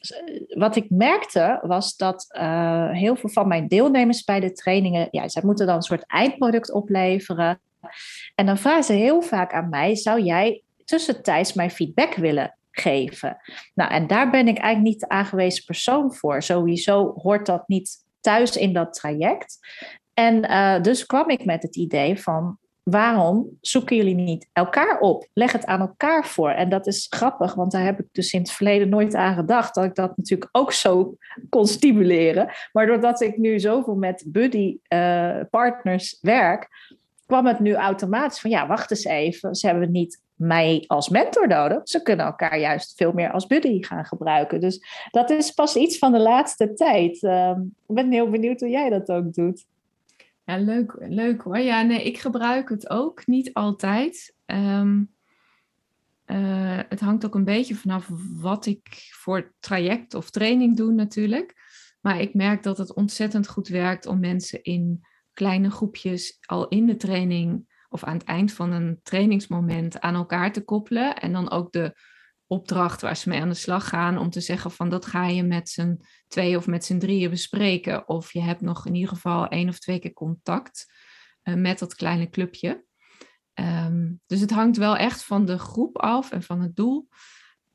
wat 0.48 0.76
ik 0.76 0.90
merkte, 0.90 1.60
was 1.62 1.96
dat 1.96 2.26
uh, 2.38 2.90
heel 2.92 3.16
veel 3.16 3.30
van 3.30 3.48
mijn 3.48 3.68
deelnemers 3.68 4.24
bij 4.24 4.40
de 4.40 4.52
trainingen, 4.52 5.08
ja, 5.12 5.28
zij 5.28 5.42
moeten 5.46 5.66
dan 5.66 5.76
een 5.76 5.82
soort 5.82 6.06
eindproduct 6.08 6.72
opleveren. 6.72 7.60
En 8.36 8.46
dan 8.46 8.58
vragen 8.58 8.84
ze 8.84 8.94
heel 8.94 9.22
vaak 9.22 9.54
aan 9.54 9.70
mij: 9.70 9.96
zou 9.96 10.22
jij 10.22 10.64
tussentijds 10.86 11.54
mijn 11.54 11.72
feedback 11.72 12.14
willen 12.14 12.58
geven. 12.72 13.38
Nou, 13.74 13.92
en 13.92 14.08
daar 14.08 14.30
ben 14.30 14.48
ik 14.48 14.58
eigenlijk 14.58 14.94
niet 14.94 15.00
de 15.00 15.10
aangewezen 15.10 15.66
persoon 15.66 16.14
voor. 16.14 16.44
Sowieso 16.44 17.14
hoort 17.16 17.46
dat 17.46 17.68
niet 17.68 18.06
thuis 18.22 18.58
in 18.58 18.74
dat 18.74 18.94
traject. 18.94 19.60
En 20.14 20.52
uh, 20.52 20.82
dus 20.82 21.06
kwam 21.06 21.30
ik 21.30 21.46
met 21.46 21.64
het 21.64 21.76
idee 21.76 22.22
van 22.22 22.58
waarom 22.84 23.58
zoeken 23.62 23.96
jullie 23.96 24.16
niet 24.16 24.50
elkaar 24.54 25.00
op? 25.00 25.28
Leg 25.34 25.52
het 25.52 25.66
aan 25.66 25.80
elkaar 25.80 26.26
voor. 26.26 26.50
En 26.50 26.70
dat 26.70 26.88
is 26.88 27.08
grappig, 27.10 27.54
want 27.54 27.72
daar 27.72 27.84
heb 27.84 28.00
ik 28.00 28.08
dus 28.12 28.34
in 28.34 28.40
het 28.40 28.52
verleden 28.52 28.90
nooit 28.90 29.16
aan 29.16 29.36
gedacht 29.36 29.76
dat 29.76 29.84
ik 29.84 29.96
dat 29.96 30.18
natuurlijk 30.18 30.50
ook 30.52 30.72
zo 30.72 31.16
kon 31.50 31.68
stimuleren. 31.68 32.54
Maar 32.72 32.88
doordat 32.88 33.22
ik 33.22 33.38
nu 33.38 33.60
zoveel 33.60 33.96
met 33.96 34.24
buddy 34.28 34.78
uh, 34.94 35.40
partners 35.50 36.18
werk, 36.22 36.70
kwam 37.32 37.46
het 37.46 37.60
nu 37.60 37.74
automatisch 37.74 38.40
van 38.40 38.50
ja, 38.50 38.68
wacht 38.68 38.92
eens 38.92 39.04
even. 39.04 39.56
Ze 39.56 39.68
hebben 39.68 39.92
niet 39.92 40.22
mij 40.36 40.84
als 40.88 41.10
mentor 41.10 41.48
nodig. 41.48 41.82
Ze 41.84 42.02
kunnen 42.02 42.26
elkaar 42.26 42.60
juist 42.60 42.94
veel 42.96 43.12
meer 43.12 43.32
als 43.32 43.48
buddy 43.48 43.84
gaan 43.84 44.06
gebruiken. 44.06 44.60
Dus 44.60 44.86
dat 45.12 45.30
is 45.30 45.52
pas 45.52 45.76
iets 45.76 45.98
van 45.98 46.12
de 46.12 46.20
laatste 46.20 46.74
tijd. 46.74 47.22
Uh, 47.22 47.58
ik 47.88 47.96
ben 47.96 48.12
heel 48.12 48.30
benieuwd 48.30 48.60
hoe 48.60 48.70
jij 48.70 48.90
dat 48.90 49.12
ook 49.12 49.34
doet. 49.34 49.66
Ja, 50.46 50.58
leuk, 50.58 50.96
leuk 51.00 51.42
hoor. 51.42 51.60
Ja, 51.60 51.82
nee, 51.82 52.04
ik 52.04 52.18
gebruik 52.18 52.70
het 52.70 52.90
ook 52.90 53.28
niet 53.28 53.54
altijd. 53.54 54.36
Um, 54.46 55.10
uh, 56.26 56.80
het 56.90 57.00
hangt 57.00 57.26
ook 57.26 57.36
een 57.36 57.44
beetje 57.44 57.76
vanaf 57.76 58.10
wat 58.40 58.66
ik 58.66 59.10
voor 59.12 59.52
traject 59.60 60.14
of 60.14 60.30
training 60.30 60.78
doe 60.78 60.92
natuurlijk. 60.92 61.56
Maar 62.02 62.22
ik 62.22 62.34
merk 62.34 62.64
dat 62.64 62.78
het 62.78 62.94
ontzettend 62.94 63.48
goed 63.48 63.68
werkt 63.68 64.06
om 64.06 64.20
mensen 64.20 64.64
in 64.64 65.10
kleine 65.42 65.72
groepjes 65.72 66.38
al 66.46 66.68
in 66.68 66.86
de 66.86 66.96
training 66.96 67.66
of 67.90 68.04
aan 68.04 68.18
het 68.18 68.24
eind 68.24 68.54
van 68.54 68.72
een 68.72 69.00
trainingsmoment 69.04 70.00
aan 70.00 70.16
elkaar 70.16 70.52
te 70.54 70.64
koppelen. 70.64 71.16
En 71.16 71.34
dan 71.34 71.52
ook 71.52 71.72
de 71.72 71.96
opdracht 72.48 73.02
waar 73.02 73.18
ze 73.18 73.30
mee 73.30 73.42
aan 73.42 73.50
de 73.50 73.56
slag 73.56 73.88
gaan 73.88 74.18
om 74.18 74.30
te 74.30 74.42
zeggen 74.42 74.72
van 74.72 74.90
dat 74.90 75.06
ga 75.06 75.28
je 75.28 75.44
met 75.44 75.70
z'n 75.70 76.02
twee 76.28 76.58
of 76.58 76.68
met 76.68 76.86
z'n 76.86 76.98
drieën 76.98 77.30
bespreken. 77.30 78.08
Of 78.08 78.34
je 78.34 78.42
hebt 78.42 78.62
nog 78.62 78.86
in 78.86 78.96
ieder 78.96 79.10
geval 79.10 79.48
één 79.48 79.70
of 79.70 79.80
twee 79.80 80.00
keer 80.00 80.14
contact 80.14 80.94
uh, 81.44 81.56
met 81.56 81.80
dat 81.80 81.96
kleine 81.96 82.30
clubje. 82.30 82.86
Um, 83.54 84.22
dus 84.26 84.40
het 84.40 84.52
hangt 84.52 84.78
wel 84.78 84.98
echt 84.98 85.24
van 85.24 85.46
de 85.46 85.58
groep 85.58 85.98
af 85.98 86.32
en 86.32 86.44
van 86.44 86.62
het 86.62 86.76
doel. 86.76 87.08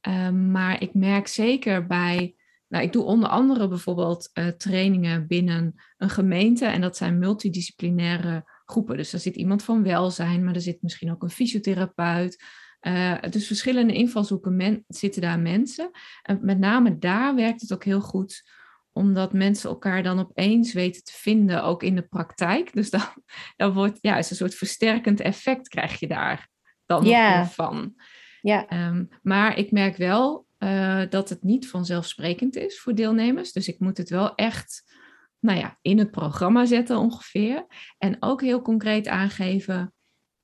Um, 0.08 0.50
maar 0.50 0.82
ik 0.82 0.94
merk 0.94 1.26
zeker 1.26 1.86
bij, 1.86 2.34
nou 2.68 2.84
ik 2.84 2.92
doe 2.92 3.04
onder 3.04 3.28
andere 3.28 3.68
bijvoorbeeld 3.68 4.30
uh, 4.34 4.46
trainingen 4.46 5.26
binnen 5.26 5.74
een 5.96 6.10
gemeente 6.10 6.64
en 6.66 6.80
dat 6.80 6.96
zijn 6.96 7.18
multidisciplinaire 7.18 8.44
groepen. 8.64 8.96
Dus 8.96 9.10
daar 9.10 9.20
zit 9.20 9.36
iemand 9.36 9.62
van 9.62 9.82
welzijn, 9.82 10.44
maar 10.44 10.54
er 10.54 10.60
zit 10.60 10.82
misschien 10.82 11.10
ook 11.10 11.22
een 11.22 11.30
fysiotherapeut. 11.30 12.44
Uh, 12.80 13.14
dus 13.30 13.46
verschillende 13.46 13.94
invalshoeken 13.94 14.84
zitten 14.88 15.22
daar 15.22 15.40
mensen. 15.40 15.90
En 16.22 16.38
met 16.42 16.58
name 16.58 16.98
daar 16.98 17.34
werkt 17.34 17.60
het 17.60 17.72
ook 17.72 17.84
heel 17.84 18.00
goed, 18.00 18.50
omdat 18.92 19.32
mensen 19.32 19.70
elkaar 19.70 20.02
dan 20.02 20.18
opeens 20.18 20.72
weten 20.72 21.04
te 21.04 21.12
vinden, 21.12 21.64
ook 21.64 21.82
in 21.82 21.94
de 21.94 22.06
praktijk. 22.06 22.72
Dus 22.72 22.90
dan, 22.90 23.02
dan 23.56 23.72
wordt, 23.72 23.98
ja, 24.00 24.16
is 24.16 24.30
een 24.30 24.36
soort 24.36 24.54
versterkend 24.54 25.20
effect 25.20 25.68
krijg 25.68 26.00
je 26.00 26.06
daar 26.06 26.48
dan 26.86 27.04
yeah. 27.04 27.46
van. 27.46 27.94
Ja. 28.40 28.88
Um, 28.88 29.08
maar 29.22 29.58
ik 29.58 29.70
merk 29.70 29.96
wel 29.96 30.45
uh, 30.66 31.02
dat 31.08 31.28
het 31.28 31.42
niet 31.42 31.68
vanzelfsprekend 31.68 32.56
is 32.56 32.80
voor 32.80 32.94
deelnemers. 32.94 33.52
Dus 33.52 33.68
ik 33.68 33.78
moet 33.78 33.96
het 33.96 34.08
wel 34.08 34.34
echt 34.34 34.94
nou 35.38 35.58
ja, 35.58 35.78
in 35.82 35.98
het 35.98 36.10
programma 36.10 36.64
zetten 36.64 36.98
ongeveer. 36.98 37.66
En 37.98 38.16
ook 38.20 38.40
heel 38.40 38.62
concreet 38.62 39.08
aangeven 39.08 39.94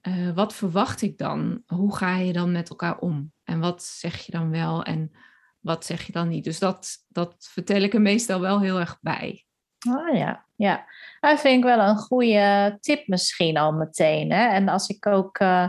uh, 0.03 0.31
wat 0.35 0.55
verwacht 0.55 1.03
ik 1.03 1.19
dan? 1.19 1.63
Hoe 1.67 1.97
ga 1.97 2.17
je 2.17 2.33
dan 2.33 2.53
met 2.53 2.71
elkaar 2.71 2.99
om? 2.99 3.33
En 3.45 3.61
wat 3.61 3.83
zeg 3.83 4.27
je 4.27 4.33
dan 4.33 4.51
wel 4.51 4.83
en 4.85 5.13
wat 5.61 5.85
zeg 5.85 6.03
je 6.03 6.13
dan 6.13 6.29
niet? 6.29 6.45
Dus 6.45 6.59
dat, 6.59 7.05
dat 7.09 7.49
vertel 7.51 7.83
ik 7.83 7.95
er 7.95 8.01
meestal 8.01 8.41
wel 8.41 8.61
heel 8.61 8.81
erg 8.81 8.99
bij. 9.01 9.47
Oh 9.89 10.17
ja, 10.17 10.47
ja. 10.57 10.85
Dat 11.21 11.41
vind 11.41 11.57
ik 11.57 11.65
wel 11.65 11.79
een 11.79 11.97
goede 11.97 12.77
tip 12.81 13.07
misschien 13.07 13.57
al 13.57 13.73
meteen. 13.73 14.33
Hè? 14.33 14.47
En 14.47 14.69
als 14.69 14.89
ik 14.89 15.07
ook 15.07 15.41
uh, 15.41 15.69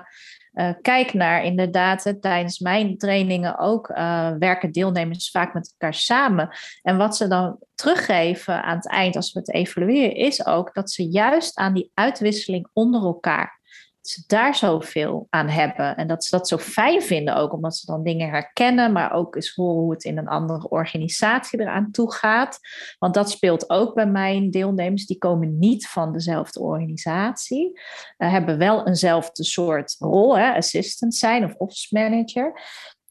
uh, 0.53 0.69
kijk 0.81 1.13
naar 1.13 1.43
inderdaad, 1.43 2.15
tijdens 2.21 2.59
mijn 2.59 2.97
trainingen 2.97 3.57
ook 3.57 3.89
uh, 3.89 4.31
werken 4.39 4.71
deelnemers 4.71 5.31
vaak 5.31 5.53
met 5.53 5.71
elkaar 5.71 5.93
samen. 5.93 6.49
En 6.81 6.97
wat 6.97 7.15
ze 7.15 7.27
dan 7.27 7.57
teruggeven 7.75 8.63
aan 8.63 8.75
het 8.75 8.89
eind 8.89 9.15
als 9.15 9.33
we 9.33 9.39
het 9.39 9.53
evalueren, 9.53 10.15
is 10.15 10.45
ook 10.45 10.73
dat 10.73 10.91
ze 10.91 11.09
juist 11.09 11.57
aan 11.57 11.73
die 11.73 11.91
uitwisseling 11.93 12.67
onder 12.73 13.01
elkaar 13.01 13.61
ze 14.07 14.23
daar 14.27 14.55
zoveel 14.55 15.27
aan 15.29 15.47
hebben. 15.47 15.95
En 15.95 16.07
dat 16.07 16.23
ze 16.23 16.37
dat 16.37 16.47
zo 16.47 16.57
fijn 16.57 17.01
vinden 17.01 17.35
ook, 17.35 17.53
omdat 17.53 17.75
ze 17.75 17.85
dan 17.85 18.03
dingen 18.03 18.29
herkennen, 18.29 18.91
maar 18.91 19.13
ook 19.13 19.35
eens 19.35 19.55
horen 19.55 19.81
hoe 19.81 19.91
het 19.91 20.03
in 20.03 20.17
een 20.17 20.27
andere 20.27 20.69
organisatie 20.69 21.61
eraan 21.61 21.91
toe 21.91 22.13
gaat. 22.13 22.59
Want 22.99 23.13
dat 23.13 23.29
speelt 23.29 23.69
ook 23.69 23.93
bij 23.93 24.07
mijn 24.07 24.51
deelnemers. 24.51 25.05
Die 25.05 25.17
komen 25.17 25.59
niet 25.59 25.87
van 25.87 26.13
dezelfde 26.13 26.59
organisatie, 26.59 27.79
uh, 28.17 28.31
hebben 28.31 28.57
wel 28.57 28.87
eenzelfde 28.87 29.43
soort 29.43 29.95
rol, 29.99 30.37
hè, 30.37 30.53
assistant 30.53 31.15
zijn 31.15 31.45
of 31.45 31.53
office 31.53 31.87
manager. 31.89 32.61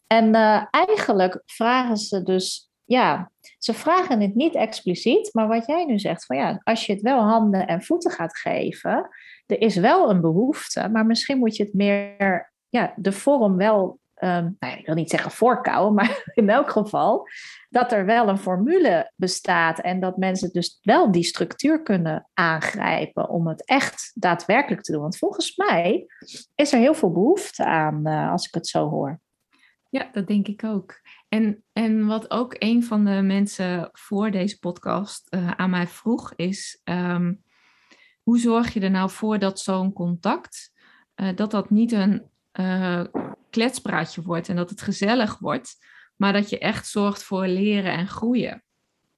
En 0.06 0.34
uh, 0.34 0.64
eigenlijk 0.70 1.42
vragen 1.46 1.96
ze 1.96 2.22
dus, 2.22 2.70
ja, 2.84 3.30
ze 3.58 3.74
vragen 3.74 4.20
het 4.20 4.34
niet 4.34 4.54
expliciet, 4.54 5.30
maar 5.32 5.48
wat 5.48 5.66
jij 5.66 5.84
nu 5.84 5.98
zegt, 5.98 6.26
van 6.26 6.36
ja, 6.36 6.60
als 6.64 6.86
je 6.86 6.92
het 6.92 7.02
wel 7.02 7.20
handen 7.20 7.66
en 7.66 7.82
voeten 7.82 8.10
gaat 8.10 8.38
geven, 8.38 9.08
er 9.46 9.60
is 9.60 9.76
wel 9.76 10.10
een 10.10 10.20
behoefte, 10.20 10.88
maar 10.88 11.06
misschien 11.06 11.38
moet 11.38 11.56
je 11.56 11.62
het 11.62 11.74
meer, 11.74 12.52
ja, 12.68 12.92
de 12.96 13.12
vorm 13.12 13.56
wel, 13.56 13.98
um, 14.18 14.56
ik 14.78 14.86
wil 14.86 14.94
niet 14.94 15.10
zeggen 15.10 15.30
voorkouwen, 15.30 15.94
maar 15.94 16.22
in 16.34 16.50
elk 16.50 16.70
geval 16.70 17.28
dat 17.68 17.92
er 17.92 18.04
wel 18.04 18.28
een 18.28 18.38
formule 18.38 19.12
bestaat 19.16 19.78
en 19.78 20.00
dat 20.00 20.16
mensen 20.16 20.52
dus 20.52 20.78
wel 20.82 21.12
die 21.12 21.24
structuur 21.24 21.82
kunnen 21.82 22.28
aangrijpen 22.34 23.28
om 23.28 23.46
het 23.46 23.64
echt 23.66 24.10
daadwerkelijk 24.14 24.82
te 24.82 24.92
doen. 24.92 25.00
Want 25.00 25.18
volgens 25.18 25.56
mij 25.56 26.06
is 26.54 26.72
er 26.72 26.78
heel 26.78 26.94
veel 26.94 27.12
behoefte 27.12 27.64
aan, 27.64 28.08
uh, 28.08 28.30
als 28.30 28.46
ik 28.46 28.54
het 28.54 28.66
zo 28.66 28.88
hoor. 28.88 29.20
Ja, 29.92 30.08
dat 30.12 30.26
denk 30.26 30.48
ik 30.48 30.64
ook. 30.64 31.00
En, 31.28 31.64
en 31.72 32.06
wat 32.06 32.30
ook 32.30 32.56
een 32.58 32.84
van 32.84 33.04
de 33.04 33.22
mensen 33.22 33.88
voor 33.92 34.30
deze 34.30 34.58
podcast 34.58 35.26
uh, 35.34 35.50
aan 35.50 35.70
mij 35.70 35.86
vroeg 35.86 36.32
is, 36.36 36.80
um, 36.84 37.42
hoe 38.22 38.38
zorg 38.38 38.74
je 38.74 38.80
er 38.80 38.90
nou 38.90 39.10
voor 39.10 39.38
dat 39.38 39.60
zo'n 39.60 39.92
contact, 39.92 40.72
uh, 41.16 41.28
dat 41.34 41.50
dat 41.50 41.70
niet 41.70 41.92
een 41.92 42.22
uh, 42.60 43.04
kletspraatje 43.50 44.22
wordt 44.22 44.48
en 44.48 44.56
dat 44.56 44.70
het 44.70 44.82
gezellig 44.82 45.38
wordt, 45.38 45.76
maar 46.16 46.32
dat 46.32 46.50
je 46.50 46.58
echt 46.58 46.86
zorgt 46.86 47.22
voor 47.22 47.46
leren 47.46 47.92
en 47.92 48.08
groeien? 48.08 48.62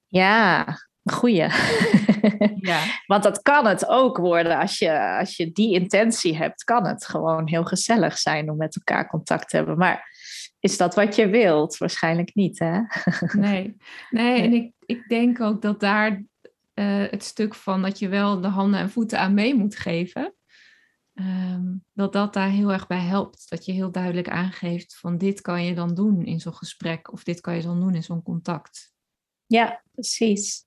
Ja, 0.08 0.66
goeie. 1.04 1.46
ja. 2.70 2.82
Want 3.06 3.22
dat 3.22 3.42
kan 3.42 3.66
het 3.66 3.86
ook 3.86 4.16
worden 4.16 4.58
als 4.58 4.78
je, 4.78 5.16
als 5.18 5.36
je 5.36 5.52
die 5.52 5.74
intentie 5.74 6.36
hebt, 6.36 6.64
kan 6.64 6.86
het 6.86 7.06
gewoon 7.06 7.48
heel 7.48 7.64
gezellig 7.64 8.18
zijn 8.18 8.50
om 8.50 8.56
met 8.56 8.76
elkaar 8.76 9.08
contact 9.08 9.48
te 9.48 9.56
hebben. 9.56 9.78
Maar 9.78 10.12
is 10.60 10.76
dat 10.76 10.94
wat 10.94 11.16
je 11.16 11.28
wilt? 11.28 11.76
Waarschijnlijk 11.76 12.34
niet, 12.34 12.58
hè? 12.58 12.80
nee, 13.32 13.76
nee 14.10 14.42
en 14.44 14.52
ik, 14.52 14.72
ik 14.86 15.08
denk 15.08 15.40
ook 15.40 15.62
dat 15.62 15.80
daar 15.80 16.22
uh, 16.74 17.04
het 17.10 17.24
stuk 17.24 17.54
van 17.54 17.82
dat 17.82 17.98
je 17.98 18.08
wel 18.08 18.40
de 18.40 18.48
handen 18.48 18.80
en 18.80 18.90
voeten 18.90 19.18
aan 19.18 19.34
mee 19.34 19.54
moet 19.54 19.76
geven, 19.76 20.34
um, 21.14 21.84
dat 21.92 22.12
dat 22.12 22.32
daar 22.32 22.48
heel 22.48 22.72
erg 22.72 22.86
bij 22.86 23.00
helpt. 23.00 23.50
Dat 23.50 23.64
je 23.64 23.72
heel 23.72 23.90
duidelijk 23.90 24.28
aangeeft 24.28 24.98
van 24.98 25.18
dit 25.18 25.40
kan 25.40 25.64
je 25.64 25.74
dan 25.74 25.94
doen 25.94 26.24
in 26.24 26.40
zo'n 26.40 26.54
gesprek 26.54 27.12
of 27.12 27.24
dit 27.24 27.40
kan 27.40 27.56
je 27.56 27.62
dan 27.62 27.80
doen 27.80 27.94
in 27.94 28.02
zo'n 28.02 28.22
contact. 28.22 28.92
Ja, 29.46 29.82
precies. 29.92 30.64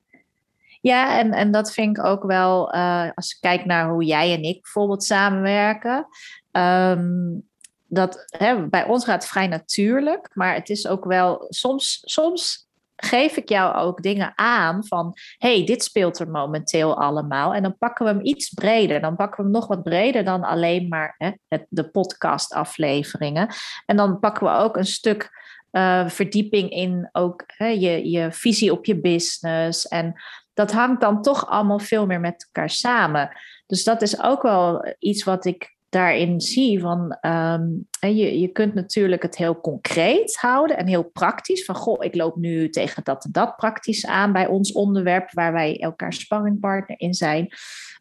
Ja, 0.81 1.19
en, 1.19 1.31
en 1.31 1.51
dat 1.51 1.73
vind 1.73 1.97
ik 1.97 2.03
ook 2.03 2.23
wel, 2.23 2.75
uh, 2.75 3.09
als 3.13 3.33
ik 3.33 3.37
kijk 3.39 3.65
naar 3.65 3.89
hoe 3.89 4.03
jij 4.03 4.33
en 4.33 4.43
ik 4.43 4.61
bijvoorbeeld 4.61 5.03
samenwerken. 5.03 6.07
Um, 6.51 7.49
dat 7.87 8.25
hè, 8.37 8.67
bij 8.67 8.85
ons 8.85 9.05
gaat 9.05 9.21
het 9.21 9.31
vrij 9.31 9.47
natuurlijk, 9.47 10.29
maar 10.33 10.53
het 10.53 10.69
is 10.69 10.87
ook 10.87 11.05
wel 11.05 11.45
soms, 11.49 12.01
soms 12.05 12.66
geef 12.97 13.37
ik 13.37 13.49
jou 13.49 13.75
ook 13.75 14.01
dingen 14.01 14.31
aan 14.35 14.85
van, 14.85 15.13
hey, 15.37 15.65
dit 15.65 15.83
speelt 15.83 16.19
er 16.19 16.29
momenteel 16.29 17.01
allemaal. 17.01 17.53
En 17.53 17.63
dan 17.63 17.77
pakken 17.77 18.05
we 18.05 18.11
hem 18.11 18.25
iets 18.25 18.49
breder. 18.49 19.01
Dan 19.01 19.15
pakken 19.15 19.37
we 19.37 19.43
hem 19.43 19.51
nog 19.51 19.67
wat 19.67 19.83
breder 19.83 20.23
dan 20.23 20.43
alleen 20.43 20.87
maar 20.87 21.15
hè, 21.17 21.31
het, 21.47 21.65
de 21.69 21.89
podcastafleveringen. 21.89 23.49
En 23.85 23.97
dan 23.97 24.19
pakken 24.19 24.43
we 24.43 24.53
ook 24.53 24.77
een 24.77 24.85
stuk 24.85 25.29
uh, 25.71 26.09
verdieping 26.09 26.69
in 26.69 27.09
ook 27.11 27.43
hè, 27.47 27.67
je, 27.67 28.09
je 28.09 28.31
visie 28.31 28.71
op 28.71 28.85
je 28.85 28.99
business. 28.99 29.87
En 29.87 30.21
dat 30.53 30.71
hangt 30.71 31.01
dan 31.01 31.21
toch 31.21 31.47
allemaal 31.47 31.79
veel 31.79 32.05
meer 32.05 32.19
met 32.19 32.45
elkaar 32.45 32.69
samen. 32.69 33.37
Dus 33.65 33.83
dat 33.83 34.01
is 34.01 34.21
ook 34.21 34.41
wel 34.41 34.95
iets 34.99 35.23
wat 35.23 35.45
ik 35.45 35.76
daarin 35.89 36.41
zie 36.41 36.79
van, 36.79 37.17
ehm, 37.21 37.65
je, 37.99 38.39
je 38.39 38.47
kunt 38.47 38.73
natuurlijk 38.73 39.21
het 39.21 39.37
heel 39.37 39.61
concreet 39.61 40.35
houden 40.35 40.77
en 40.77 40.87
heel 40.87 41.03
praktisch. 41.03 41.65
Van, 41.65 41.75
goh, 41.75 42.03
ik 42.03 42.15
loop 42.15 42.35
nu 42.35 42.69
tegen 42.69 43.03
dat 43.03 43.25
en 43.25 43.31
dat 43.31 43.55
praktisch 43.55 44.05
aan 44.05 44.31
bij 44.31 44.47
ons 44.47 44.71
onderwerp, 44.71 45.31
waar 45.31 45.53
wij 45.53 45.79
elkaar 45.79 46.13
sparringpartner 46.13 46.99
in 46.99 47.13
zijn. 47.13 47.47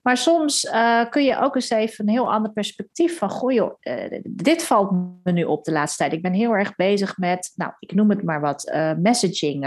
Maar 0.03 0.16
soms 0.16 0.64
uh, 0.64 1.09
kun 1.11 1.25
je 1.25 1.38
ook 1.38 1.55
eens 1.55 1.70
even 1.70 2.05
een 2.05 2.12
heel 2.12 2.33
ander 2.33 2.53
perspectief 2.53 3.18
van, 3.18 3.31
goh 3.31 3.53
joh, 3.53 3.77
uh, 3.81 4.20
dit 4.22 4.62
valt 4.62 4.90
me 5.22 5.33
nu 5.33 5.44
op 5.44 5.64
de 5.64 5.72
laatste 5.72 5.96
tijd. 5.96 6.12
Ik 6.12 6.22
ben 6.22 6.33
heel 6.33 6.53
erg 6.53 6.75
bezig 6.75 7.16
met, 7.16 7.53
nou, 7.55 7.72
ik 7.79 7.94
noem 7.94 8.11
het 8.11 8.22
maar 8.22 8.40
wat, 8.40 8.70
uh, 8.75 8.92
messaging, 8.94 9.66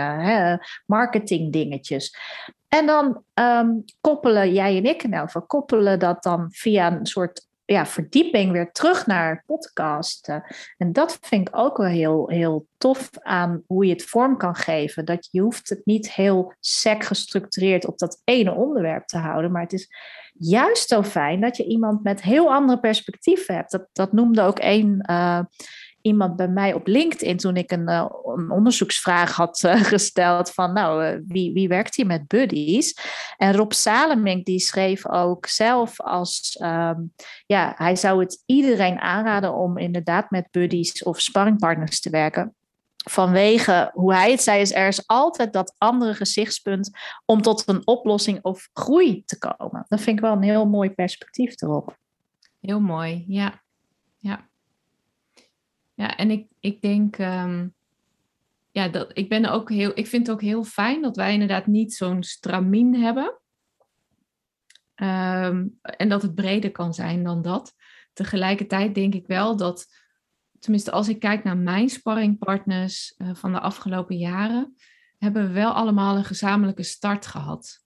marketing 0.86 1.51
dingetjes. 1.51 2.17
En 2.67 2.86
dan 2.86 3.23
um, 3.34 3.84
koppelen 4.01 4.53
jij 4.53 4.77
en 4.77 4.86
ik 4.86 5.03
in 5.03 5.13
elk 5.13 5.25
geval, 5.25 5.45
koppelen 5.45 5.99
dat 5.99 6.23
dan 6.23 6.47
via 6.51 6.91
een 6.91 7.05
soort 7.05 7.48
ja, 7.73 7.86
verdieping 7.86 8.51
weer 8.51 8.71
terug 8.71 9.05
naar 9.05 9.43
podcasten. 9.45 10.43
En 10.77 10.93
dat 10.93 11.17
vind 11.21 11.47
ik 11.47 11.58
ook 11.58 11.77
wel 11.77 11.88
heel, 11.88 12.29
heel 12.29 12.67
tof 12.77 13.10
aan 13.19 13.63
hoe 13.67 13.86
je 13.86 13.91
het 13.91 14.03
vorm 14.03 14.38
kan 14.38 14.55
geven. 14.55 15.05
Dat 15.05 15.27
je 15.32 15.41
hoeft 15.41 15.69
het 15.69 15.86
niet 15.86 16.13
heel 16.13 16.53
sec 16.60 17.03
gestructureerd 17.03 17.86
op 17.86 17.97
dat 17.97 18.21
ene 18.23 18.53
onderwerp 18.53 19.05
te 19.05 19.17
houden. 19.17 19.51
Maar 19.51 19.62
het 19.62 19.73
is 19.73 19.89
juist 20.34 20.88
zo 20.88 21.03
fijn 21.03 21.41
dat 21.41 21.58
je 21.58 21.65
iemand 21.65 22.03
met 22.03 22.21
heel 22.21 22.53
andere 22.53 22.79
perspectieven 22.79 23.55
hebt. 23.55 23.71
Dat, 23.71 23.88
dat 23.93 24.13
noemde 24.13 24.41
ook 24.41 24.60
één 24.60 25.01
iemand 26.10 26.36
bij 26.36 26.48
mij 26.48 26.74
op 26.74 26.88
LinkedIn 26.88 27.38
toen 27.38 27.56
ik 27.56 27.72
een, 27.72 27.89
uh, 27.89 28.06
een 28.24 28.52
onderzoeksvraag 28.52 29.36
had 29.36 29.63
uh, 29.65 29.84
gesteld 29.93 30.52
van 30.52 30.74
nou, 30.74 31.06
uh, 31.06 31.19
wie, 31.28 31.54
wie 31.54 31.67
werkt 31.67 31.95
hier 31.95 32.06
met 32.06 32.28
buddies? 32.28 32.98
En 33.38 33.56
Rob 33.56 33.72
Salemink 33.72 34.45
die 34.45 34.60
schreef 34.60 35.08
ook 35.08 35.45
zelf 35.45 36.02
als, 36.02 36.60
um, 36.63 37.13
ja, 37.45 37.74
hij 37.76 37.95
zou 37.95 38.19
het 38.19 38.43
iedereen 38.45 39.00
aanraden 39.00 39.54
om 39.54 39.78
inderdaad 39.78 40.30
met 40.30 40.48
buddies 40.52 41.04
of 41.04 41.19
sparringpartners 41.19 42.02
te 42.02 42.10
werken. 42.10 42.54
Vanwege 43.10 43.91
hoe 43.93 44.13
hij 44.13 44.32
het 44.32 44.41
zei, 44.41 44.62
is 44.62 44.74
er 44.74 44.88
is 44.88 45.08
altijd 45.08 45.54
dat 45.54 45.76
andere 45.78 46.13
gezichtspunt 46.13 46.89
om 47.26 47.41
tot 47.41 47.63
een 47.65 47.88
oplossing 47.88 48.39
of 48.41 48.69
groei 48.74 49.24
te 49.26 49.38
komen. 49.38 49.86
Dat 49.88 50.02
vind 50.02 50.17
ik 50.17 50.24
wel 50.24 50.34
een 50.34 50.41
heel 50.41 50.65
mooi 50.65 50.89
perspectief 50.89 51.62
erop. 51.62 51.98
Heel 52.60 52.80
mooi, 52.80 53.24
ja. 53.28 53.62
Ja, 54.17 54.48
ja 55.99 56.15
en 56.15 56.31
ik, 56.31 56.47
ik 56.59 56.81
denk, 56.81 57.17
um, 57.17 57.73
ja, 58.71 58.88
dat, 58.88 59.12
ik, 59.13 59.29
ben 59.29 59.45
ook 59.45 59.69
heel, 59.69 59.91
ik 59.93 60.07
vind 60.07 60.27
het 60.27 60.35
ook 60.35 60.41
heel 60.41 60.63
fijn 60.63 61.01
dat 61.01 61.15
wij 61.15 61.33
inderdaad 61.33 61.67
niet 61.67 61.93
zo'n 61.93 62.23
stramien 62.23 62.95
hebben. 62.95 63.39
Um, 64.95 65.79
en 65.81 66.09
dat 66.09 66.21
het 66.21 66.35
breder 66.35 66.71
kan 66.71 66.93
zijn 66.93 67.23
dan 67.23 67.41
dat. 67.41 67.73
Tegelijkertijd 68.13 68.95
denk 68.95 69.13
ik 69.13 69.27
wel 69.27 69.57
dat 69.57 69.88
tenminste 70.59 70.91
als 70.91 71.09
ik 71.09 71.19
kijk 71.19 71.43
naar 71.43 71.57
mijn 71.57 71.89
sparringpartners 71.89 73.15
uh, 73.17 73.35
van 73.35 73.51
de 73.51 73.59
afgelopen 73.59 74.17
jaren, 74.17 74.75
hebben 75.17 75.47
we 75.47 75.53
wel 75.53 75.71
allemaal 75.71 76.17
een 76.17 76.25
gezamenlijke 76.25 76.83
start 76.83 77.25
gehad. 77.25 77.83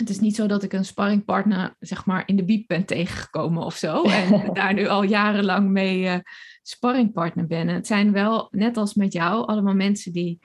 Het 0.00 0.10
is 0.10 0.20
niet 0.20 0.36
zo 0.36 0.46
dat 0.46 0.62
ik 0.62 0.72
een 0.72 0.84
sparringpartner 0.84 1.74
zeg 1.78 2.06
maar 2.06 2.22
in 2.26 2.36
de 2.36 2.44
biep 2.44 2.66
ben 2.66 2.84
tegengekomen 2.84 3.62
of 3.62 3.76
zo. 3.76 4.02
En 4.10 4.50
daar 4.52 4.74
nu 4.74 4.86
al 4.86 5.02
jarenlang 5.02 5.68
mee 5.68 6.02
uh, 6.02 6.18
sparringpartner 6.62 7.46
ben. 7.46 7.68
het 7.68 7.86
zijn 7.86 8.12
wel, 8.12 8.48
net 8.50 8.76
als 8.76 8.94
met 8.94 9.12
jou, 9.12 9.46
allemaal 9.46 9.74
mensen 9.74 10.12
die 10.12 10.38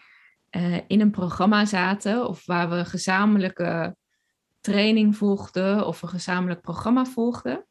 uh, 0.51 0.77
in 0.87 1.01
een 1.01 1.11
programma 1.11 1.65
zaten. 1.65 2.27
Of 2.27 2.45
waar 2.45 2.69
we 2.69 2.85
gezamenlijke 2.85 3.95
training 4.61 5.15
volgden. 5.17 5.87
Of 5.87 6.01
een 6.01 6.09
gezamenlijk 6.09 6.61
programma 6.61 7.05
volgden. 7.05 7.65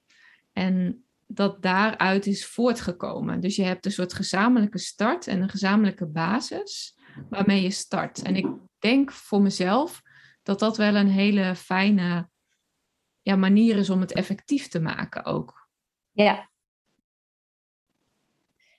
En 0.53 1.05
dat 1.27 1.63
daaruit 1.63 2.27
is 2.27 2.47
voortgekomen. 2.47 3.41
Dus 3.41 3.57
je 3.57 3.65
hebt 3.65 3.87
een 3.87 3.93
soort 3.93 4.13
gezamenlijke 4.13 4.79
start 4.79 5.27
en 5.27 5.43
een 5.43 5.49
gezamenlijke 5.49 6.07
basis 6.07 6.99
waarmee 7.31 7.63
je 7.63 7.71
start. 7.71 8.23
En 8.23 8.37
ik 8.37 8.47
denk 8.79 9.13
voor 9.13 9.43
mezelf 9.43 10.03
dat 10.45 10.59
dat 10.59 10.77
wel 10.77 10.95
een 10.95 11.11
hele 11.11 11.55
fijne 11.55 12.29
ja, 13.23 13.37
manier 13.37 13.77
is 13.77 13.91
om 13.91 14.01
het 14.01 14.13
effectief 14.13 14.69
te 14.69 14.81
maken 14.81 15.25
ook. 15.25 15.69
Ja. 16.13 16.49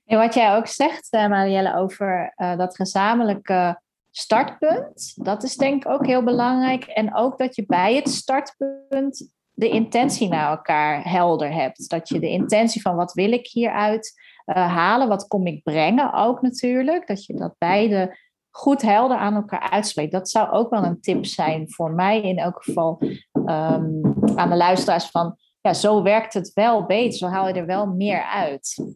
En 0.05 0.17
wat 0.17 0.33
jij 0.33 0.55
ook 0.55 0.67
zegt, 0.67 1.13
uh, 1.13 1.27
Marielle, 1.27 1.75
over 1.75 2.33
uh, 2.37 2.57
dat 2.57 2.75
gezamenlijke 2.75 3.81
startpunt, 4.11 5.13
dat 5.15 5.43
is 5.43 5.55
denk 5.55 5.85
ik 5.85 5.91
ook 5.91 6.05
heel 6.05 6.23
belangrijk. 6.23 6.83
En 6.83 7.15
ook 7.15 7.37
dat 7.37 7.55
je 7.55 7.65
bij 7.65 7.95
het 7.95 8.09
startpunt 8.09 9.33
de 9.51 9.69
intentie 9.69 10.29
naar 10.29 10.49
elkaar 10.49 11.09
helder 11.09 11.53
hebt. 11.53 11.89
Dat 11.89 12.09
je 12.09 12.19
de 12.19 12.29
intentie 12.29 12.81
van 12.81 12.95
wat 12.95 13.13
wil 13.13 13.31
ik 13.31 13.47
hieruit 13.47 14.13
uh, 14.45 14.55
halen, 14.55 15.07
wat 15.07 15.27
kom 15.27 15.47
ik 15.47 15.63
brengen 15.63 16.13
ook 16.13 16.41
natuurlijk. 16.41 17.07
Dat 17.07 17.25
je 17.25 17.33
dat 17.33 17.55
beide 17.57 18.17
goed 18.55 18.81
helder 18.81 19.17
aan 19.17 19.35
elkaar 19.35 19.69
uitspreekt. 19.69 20.11
Dat 20.11 20.29
zou 20.29 20.51
ook 20.51 20.69
wel 20.69 20.83
een 20.83 21.01
tip 21.01 21.25
zijn 21.25 21.71
voor 21.71 21.91
mij 21.91 22.21
in 22.21 22.37
elk 22.37 22.63
geval 22.63 23.01
um, 23.33 24.01
aan 24.35 24.49
de 24.49 24.55
luisteraars 24.55 25.05
van 25.05 25.37
ja, 25.61 25.73
zo 25.73 26.03
werkt 26.03 26.33
het 26.33 26.51
wel 26.53 26.85
beter, 26.85 27.17
zo 27.17 27.27
haal 27.27 27.47
je 27.47 27.53
er 27.53 27.65
wel 27.65 27.87
meer 27.87 28.23
uit. 28.23 28.93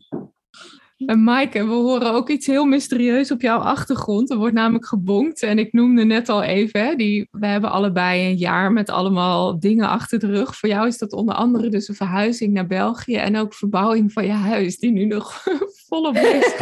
En 1.06 1.24
Maaike, 1.24 1.66
we 1.66 1.74
horen 1.74 2.14
ook 2.14 2.30
iets 2.30 2.48
heel 2.48 2.66
mysterieus 2.66 3.32
op 3.32 3.42
jouw 3.42 3.60
achtergrond. 3.60 4.30
Er 4.30 4.38
wordt 4.38 4.54
namelijk 4.54 4.86
gebonkt. 4.86 5.44
En 5.44 5.60
ik 5.60 5.74
noemde 5.74 6.04
net 6.04 6.30
al 6.30 6.44
even, 6.44 6.98
die, 6.98 7.28
we 7.32 7.48
hebben 7.48 7.72
allebei 7.72 8.30
een 8.30 8.38
jaar 8.38 8.72
met 8.72 8.90
allemaal 8.90 9.60
dingen 9.60 9.90
achter 9.90 10.20
de 10.20 10.28
rug. 10.28 10.56
Voor 10.56 10.70
jou 10.70 10.88
is 10.88 10.98
dat 10.98 11.14
onder 11.14 11.36
andere 11.36 11.70
dus 11.70 11.88
een 11.88 11.96
verhuizing 11.96 12.54
naar 12.54 12.68
België 12.68 13.16
en 13.16 13.38
ook 13.38 13.54
verbouwing 13.54 14.14
van 14.14 14.26
je 14.26 14.32
huis, 14.32 14.78
die 14.78 14.92
nu 14.92 15.06
nog 15.06 15.44
volop 15.90 16.14
bezig 16.14 16.58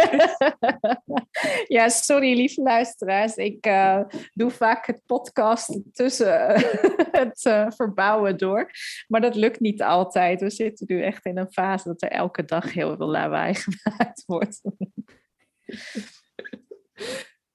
ja, 1.77 1.89
sorry 1.89 2.35
lieve 2.35 2.61
luisteraars. 2.61 3.35
Ik 3.35 3.67
uh, 3.67 4.01
doe 4.33 4.51
vaak 4.51 4.87
het 4.87 5.01
podcast 5.05 5.79
tussen 5.91 6.51
het 7.21 7.45
uh, 7.47 7.65
verbouwen 7.69 8.37
door. 8.37 8.71
Maar 9.07 9.21
dat 9.21 9.35
lukt 9.35 9.59
niet 9.59 9.81
altijd. 9.81 10.41
We 10.41 10.49
zitten 10.49 10.85
nu 10.89 11.03
echt 11.03 11.25
in 11.25 11.37
een 11.37 11.51
fase 11.51 11.87
dat 11.87 12.01
er 12.01 12.11
elke 12.11 12.45
dag 12.45 12.73
heel 12.73 12.95
veel 12.95 13.09
lawaai 13.09 13.53
gemaakt 13.65 14.23
wordt. 14.25 14.61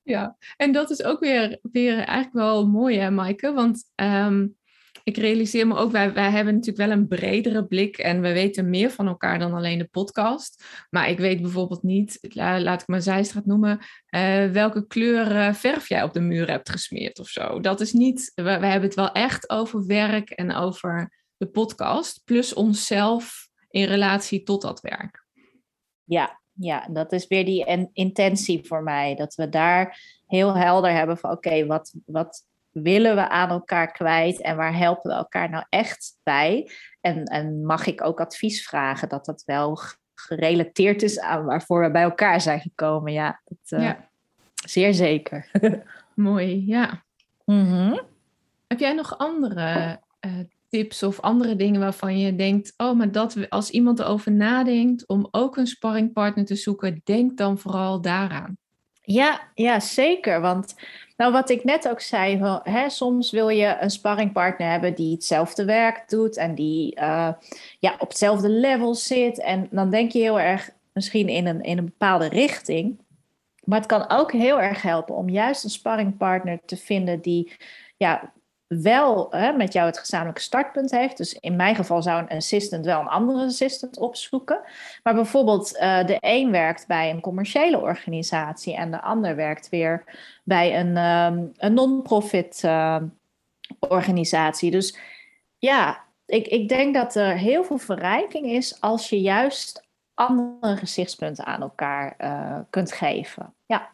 Ja, 0.03 0.37
en 0.57 0.73
dat 0.73 0.91
is 0.91 1.03
ook 1.03 1.21
weer, 1.21 1.59
weer 1.63 1.97
eigenlijk 1.97 2.33
wel 2.33 2.67
mooi, 2.67 2.99
hè, 2.99 3.11
Maaike? 3.11 3.53
Want 3.53 3.91
um, 3.95 4.57
ik 5.05 5.17
realiseer 5.17 5.67
me 5.67 5.77
ook, 5.77 5.91
wij, 5.91 6.13
wij 6.13 6.31
hebben 6.31 6.55
natuurlijk 6.55 6.89
wel 6.89 6.99
een 6.99 7.09
bredere 7.09 7.67
blik 7.67 7.99
en 7.99 8.21
we 8.21 8.33
weten 8.33 8.71
meer 8.71 8.91
van 8.91 9.07
elkaar 9.07 9.39
dan 9.39 9.53
alleen 9.53 9.79
de 9.79 9.89
podcast. 9.91 10.65
Maar 10.91 11.09
ik 11.09 11.19
weet 11.19 11.43
bijvoorbeeld 11.43 11.83
niet, 11.83 12.19
laat 12.35 12.83
ik 12.83 12.89
maar 12.89 13.03
zijstraat 13.03 13.47
noemen, 13.47 13.79
uh, 14.11 14.51
welke 14.51 14.87
kleur 14.87 15.55
verf 15.55 15.89
jij 15.89 16.03
op 16.03 16.13
de 16.13 16.21
muur 16.21 16.51
hebt 16.51 16.71
gesmeerd 16.71 17.19
of 17.19 17.29
zo. 17.29 17.61
Dat 17.61 17.81
is 17.81 17.93
niet, 17.93 18.33
we, 18.35 18.43
we 18.43 18.67
hebben 18.67 18.83
het 18.83 18.95
wel 18.95 19.13
echt 19.13 19.51
over 19.51 19.87
werk 19.87 20.31
en 20.31 20.55
over 20.55 21.13
de 21.37 21.47
podcast, 21.47 22.23
plus 22.25 22.55
onszelf 22.55 23.49
in 23.69 23.85
relatie 23.85 24.43
tot 24.43 24.63
dat 24.63 24.81
werk. 24.81 25.27
Ja, 26.05 26.41
ja, 26.53 26.89
dat 26.91 27.13
is 27.13 27.27
weer 27.27 27.45
die 27.45 27.89
intentie 27.93 28.67
voor 28.67 28.83
mij. 28.83 29.15
Dat 29.15 29.35
we 29.35 29.49
daar 29.49 30.01
heel 30.27 30.57
helder 30.57 30.93
hebben 30.93 31.19
van 31.19 31.31
oké, 31.31 31.67
wat, 31.67 31.95
wat 32.05 32.45
willen 32.73 33.15
we 33.15 33.29
aan 33.29 33.49
elkaar 33.49 33.93
kwijt 33.93 34.41
en 34.41 34.57
waar 34.57 34.77
helpen 34.77 35.11
we 35.11 35.17
elkaar 35.17 35.51
nou 35.51 35.65
echt 35.69 36.19
bij? 36.23 36.71
En, 37.01 37.25
en 37.25 37.65
mag 37.65 37.87
ik 37.87 38.05
ook 38.05 38.21
advies 38.21 38.67
vragen 38.67 39.09
dat 39.09 39.25
dat 39.25 39.43
wel 39.47 39.79
gerelateerd 40.15 41.03
is 41.03 41.21
aan 41.21 41.45
waarvoor 41.45 41.83
we 41.83 41.91
bij 41.91 42.03
elkaar 42.03 42.41
zijn 42.41 42.61
gekomen? 42.61 43.13
Ja, 43.13 43.41
dat, 43.45 43.81
uh, 43.81 43.87
ja. 43.87 44.09
zeer 44.67 44.95
zeker. 44.95 45.51
Mooi, 46.15 46.67
ja. 46.67 47.05
Mm 47.45 47.67
-hmm. 47.67 48.01
Heb 48.67 48.79
jij 48.79 48.93
nog 48.93 49.19
andere 49.19 50.01
uh, 50.27 50.33
tips 50.69 51.03
of 51.03 51.21
andere 51.21 51.57
dingen 51.57 51.81
waarvan 51.81 52.19
je 52.19 52.37
denkt, 52.37 52.75
oh, 52.77 52.97
maar 52.97 53.13
dat 53.13 53.51
als 53.51 53.71
iemand 53.71 53.99
erover 53.99 54.33
nadenkt 54.33 55.07
om 55.07 55.29
ook 55.31 55.57
een 55.57 55.67
sparringpartner 55.67 56.45
te 56.45 56.55
zoeken, 56.55 57.01
denk 57.05 57.37
dan 57.37 57.59
vooral 57.59 58.01
daaraan. 58.01 58.57
Ja, 59.03 59.41
ja, 59.55 59.81
zeker. 59.81 60.41
Want 60.41 60.75
nou, 61.17 61.33
wat 61.33 61.51
ik 61.51 61.65
net 61.65 61.89
ook 61.89 62.01
zei, 62.01 62.61
hè, 62.63 62.89
soms 62.91 63.31
wil 63.31 63.49
je 63.49 63.77
een 63.81 63.91
sparringpartner 63.91 64.71
hebben 64.71 64.95
die 64.95 65.13
hetzelfde 65.13 65.65
werk 65.65 66.09
doet 66.09 66.37
en 66.37 66.55
die 66.55 66.97
uh, 66.97 67.33
ja, 67.79 67.95
op 67.99 68.09
hetzelfde 68.09 68.49
level 68.49 68.95
zit. 68.95 69.41
En 69.41 69.69
dan 69.71 69.91
denk 69.91 70.13
je 70.13 70.19
heel 70.19 70.41
erg 70.41 70.71
misschien 70.93 71.29
in 71.29 71.47
een, 71.47 71.63
in 71.63 71.79
een 71.79 71.85
bepaalde 71.85 72.29
richting. 72.29 73.01
Maar 73.65 73.79
het 73.79 73.89
kan 73.89 74.11
ook 74.11 74.33
heel 74.33 74.61
erg 74.61 74.83
helpen 74.83 75.15
om 75.15 75.29
juist 75.29 75.65
een 75.65 75.71
sparringpartner 75.71 76.61
te 76.65 76.77
vinden 76.77 77.21
die 77.21 77.53
ja, 77.97 78.33
wel 78.81 79.27
hè, 79.31 79.53
met 79.53 79.73
jou 79.73 79.87
het 79.87 79.99
gezamenlijke 79.99 80.41
startpunt 80.41 80.91
heeft. 80.91 81.17
Dus 81.17 81.35
in 81.35 81.57
mijn 81.57 81.75
geval 81.75 82.03
zou 82.03 82.21
een 82.21 82.37
assistant 82.37 82.85
wel 82.85 83.01
een 83.01 83.07
andere 83.07 83.45
assistant 83.45 83.99
opzoeken. 83.99 84.61
Maar 85.03 85.15
bijvoorbeeld 85.15 85.77
uh, 85.77 86.07
de 86.07 86.17
een 86.21 86.51
werkt 86.51 86.87
bij 86.87 87.11
een 87.11 87.21
commerciële 87.21 87.81
organisatie 87.81 88.77
en 88.77 88.91
de 88.91 89.01
ander 89.01 89.37
werkt 89.37 89.69
weer 89.69 90.05
bij 90.45 90.81
een, 90.81 90.97
um, 90.97 91.53
een 91.57 91.75
non-profit 91.75 92.63
uh, 92.65 92.97
organisatie. 93.79 94.71
Dus 94.71 94.99
ja, 95.59 96.05
ik, 96.27 96.47
ik 96.47 96.69
denk 96.69 96.95
dat 96.95 97.15
er 97.15 97.37
heel 97.37 97.65
veel 97.65 97.79
verrijking 97.79 98.47
is 98.47 98.81
als 98.81 99.09
je 99.09 99.21
juist 99.21 99.89
andere 100.15 100.77
gezichtspunten 100.77 101.45
aan 101.45 101.61
elkaar 101.63 102.15
uh, 102.19 102.59
kunt 102.71 102.93
geven. 102.93 103.55
Ja. 103.67 103.91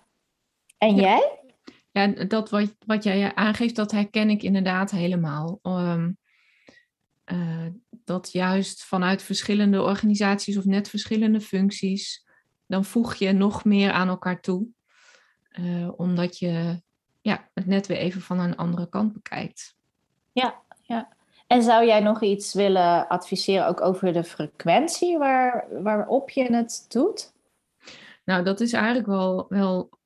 En 0.78 0.94
jij? 0.94 1.37
Ja, 1.98 2.24
dat 2.24 2.50
wat, 2.50 2.76
wat 2.86 3.04
jij 3.04 3.34
aangeeft, 3.34 3.76
dat 3.76 3.90
herken 3.90 4.30
ik 4.30 4.42
inderdaad 4.42 4.90
helemaal. 4.90 5.60
Um, 5.62 6.18
uh, 7.26 7.66
dat 8.04 8.32
juist 8.32 8.84
vanuit 8.84 9.22
verschillende 9.22 9.82
organisaties 9.82 10.56
of 10.56 10.64
net 10.64 10.88
verschillende 10.88 11.40
functies, 11.40 12.26
dan 12.66 12.84
voeg 12.84 13.14
je 13.14 13.32
nog 13.32 13.64
meer 13.64 13.92
aan 13.92 14.08
elkaar 14.08 14.40
toe. 14.40 14.66
Uh, 15.60 15.88
omdat 15.96 16.38
je 16.38 16.82
ja, 17.20 17.50
het 17.54 17.66
net 17.66 17.86
weer 17.86 17.96
even 17.96 18.20
van 18.20 18.38
een 18.38 18.56
andere 18.56 18.88
kant 18.88 19.12
bekijkt. 19.12 19.76
Ja, 20.32 20.62
ja. 20.82 21.08
En 21.46 21.62
zou 21.62 21.86
jij 21.86 22.00
nog 22.00 22.22
iets 22.22 22.54
willen 22.54 23.08
adviseren 23.08 23.66
ook 23.66 23.80
over 23.80 24.12
de 24.12 24.24
frequentie 24.24 25.18
waar, 25.18 25.66
waarop 25.82 26.30
je 26.30 26.44
het 26.44 26.84
doet? 26.88 27.32
Nou, 28.24 28.44
dat 28.44 28.60
is 28.60 28.72
eigenlijk 28.72 29.06
wel, 29.06 29.46
wel. 29.48 29.97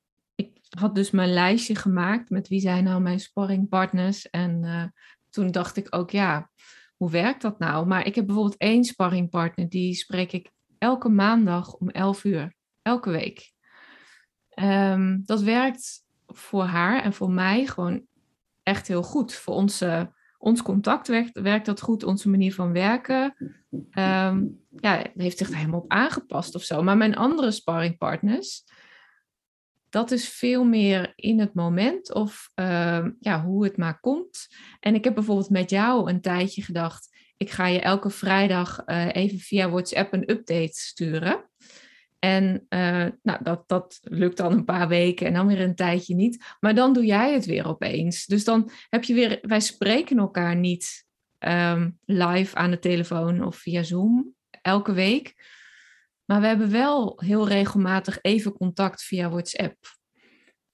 Had 0.79 0.95
dus 0.95 1.11
mijn 1.11 1.33
lijstje 1.33 1.75
gemaakt 1.75 2.29
met 2.29 2.47
wie 2.47 2.59
zijn 2.59 2.83
nou 2.83 3.01
mijn 3.01 3.19
sparringpartners. 3.19 4.29
En 4.29 4.63
uh, 4.63 4.83
toen 5.29 5.51
dacht 5.51 5.77
ik 5.77 5.87
ook, 5.89 6.11
ja, 6.11 6.49
hoe 6.95 7.11
werkt 7.11 7.41
dat 7.41 7.59
nou? 7.59 7.87
Maar 7.87 8.05
ik 8.05 8.15
heb 8.15 8.25
bijvoorbeeld 8.25 8.57
één 8.57 8.83
sparringpartner, 8.83 9.69
die 9.69 9.93
spreek 9.93 10.31
ik 10.31 10.51
elke 10.77 11.09
maandag 11.09 11.73
om 11.73 11.89
11 11.89 12.23
uur, 12.23 12.55
elke 12.81 13.09
week. 13.09 13.51
Um, 14.55 15.21
dat 15.25 15.41
werkt 15.41 16.03
voor 16.27 16.63
haar 16.63 17.03
en 17.03 17.13
voor 17.13 17.31
mij 17.31 17.65
gewoon 17.65 18.05
echt 18.63 18.87
heel 18.87 19.03
goed. 19.03 19.33
Voor 19.33 19.53
onze, 19.53 20.13
ons 20.37 20.61
contact 20.61 21.07
werkt, 21.07 21.39
werkt 21.39 21.65
dat 21.65 21.81
goed, 21.81 22.03
onze 22.03 22.29
manier 22.29 22.53
van 22.53 22.71
werken. 22.71 23.35
Um, 23.91 24.59
ja, 24.69 25.05
heeft 25.15 25.37
zich 25.37 25.49
er 25.49 25.55
helemaal 25.55 25.79
op 25.79 25.91
aangepast 25.91 26.55
of 26.55 26.63
zo. 26.63 26.83
Maar 26.83 26.97
mijn 26.97 27.15
andere 27.15 27.51
sparringpartners, 27.51 28.63
dat 29.93 30.11
is 30.11 30.29
veel 30.29 30.63
meer 30.63 31.13
in 31.15 31.39
het 31.39 31.53
moment 31.53 32.13
of 32.13 32.49
uh, 32.55 33.05
ja, 33.19 33.43
hoe 33.43 33.63
het 33.63 33.77
maar 33.77 33.99
komt. 33.99 34.47
En 34.79 34.95
ik 34.95 35.03
heb 35.03 35.13
bijvoorbeeld 35.13 35.49
met 35.49 35.69
jou 35.69 36.09
een 36.09 36.21
tijdje 36.21 36.61
gedacht, 36.61 37.17
ik 37.37 37.49
ga 37.49 37.67
je 37.67 37.79
elke 37.79 38.09
vrijdag 38.09 38.83
uh, 38.85 39.07
even 39.11 39.39
via 39.39 39.69
WhatsApp 39.69 40.13
een 40.13 40.29
update 40.31 40.79
sturen. 40.79 41.49
En 42.19 42.65
uh, 42.69 43.05
nou, 43.23 43.43
dat, 43.43 43.63
dat 43.67 43.99
lukt 44.01 44.37
dan 44.37 44.51
een 44.51 44.65
paar 44.65 44.87
weken 44.87 45.27
en 45.27 45.33
dan 45.33 45.47
weer 45.47 45.61
een 45.61 45.75
tijdje 45.75 46.15
niet. 46.15 46.45
Maar 46.59 46.75
dan 46.75 46.93
doe 46.93 47.05
jij 47.05 47.33
het 47.33 47.45
weer 47.45 47.67
opeens. 47.67 48.25
Dus 48.25 48.43
dan 48.43 48.71
heb 48.89 49.03
je 49.03 49.13
weer, 49.13 49.39
wij 49.41 49.59
spreken 49.59 50.17
elkaar 50.17 50.55
niet 50.55 51.05
um, 51.39 51.99
live 52.05 52.55
aan 52.55 52.71
de 52.71 52.79
telefoon 52.79 53.43
of 53.43 53.55
via 53.55 53.83
Zoom 53.83 54.33
elke 54.61 54.93
week. 54.93 55.35
Maar 56.25 56.41
we 56.41 56.47
hebben 56.47 56.71
wel 56.71 57.19
heel 57.25 57.47
regelmatig 57.47 58.19
even 58.21 58.53
contact 58.53 59.03
via 59.03 59.29
WhatsApp. 59.29 59.75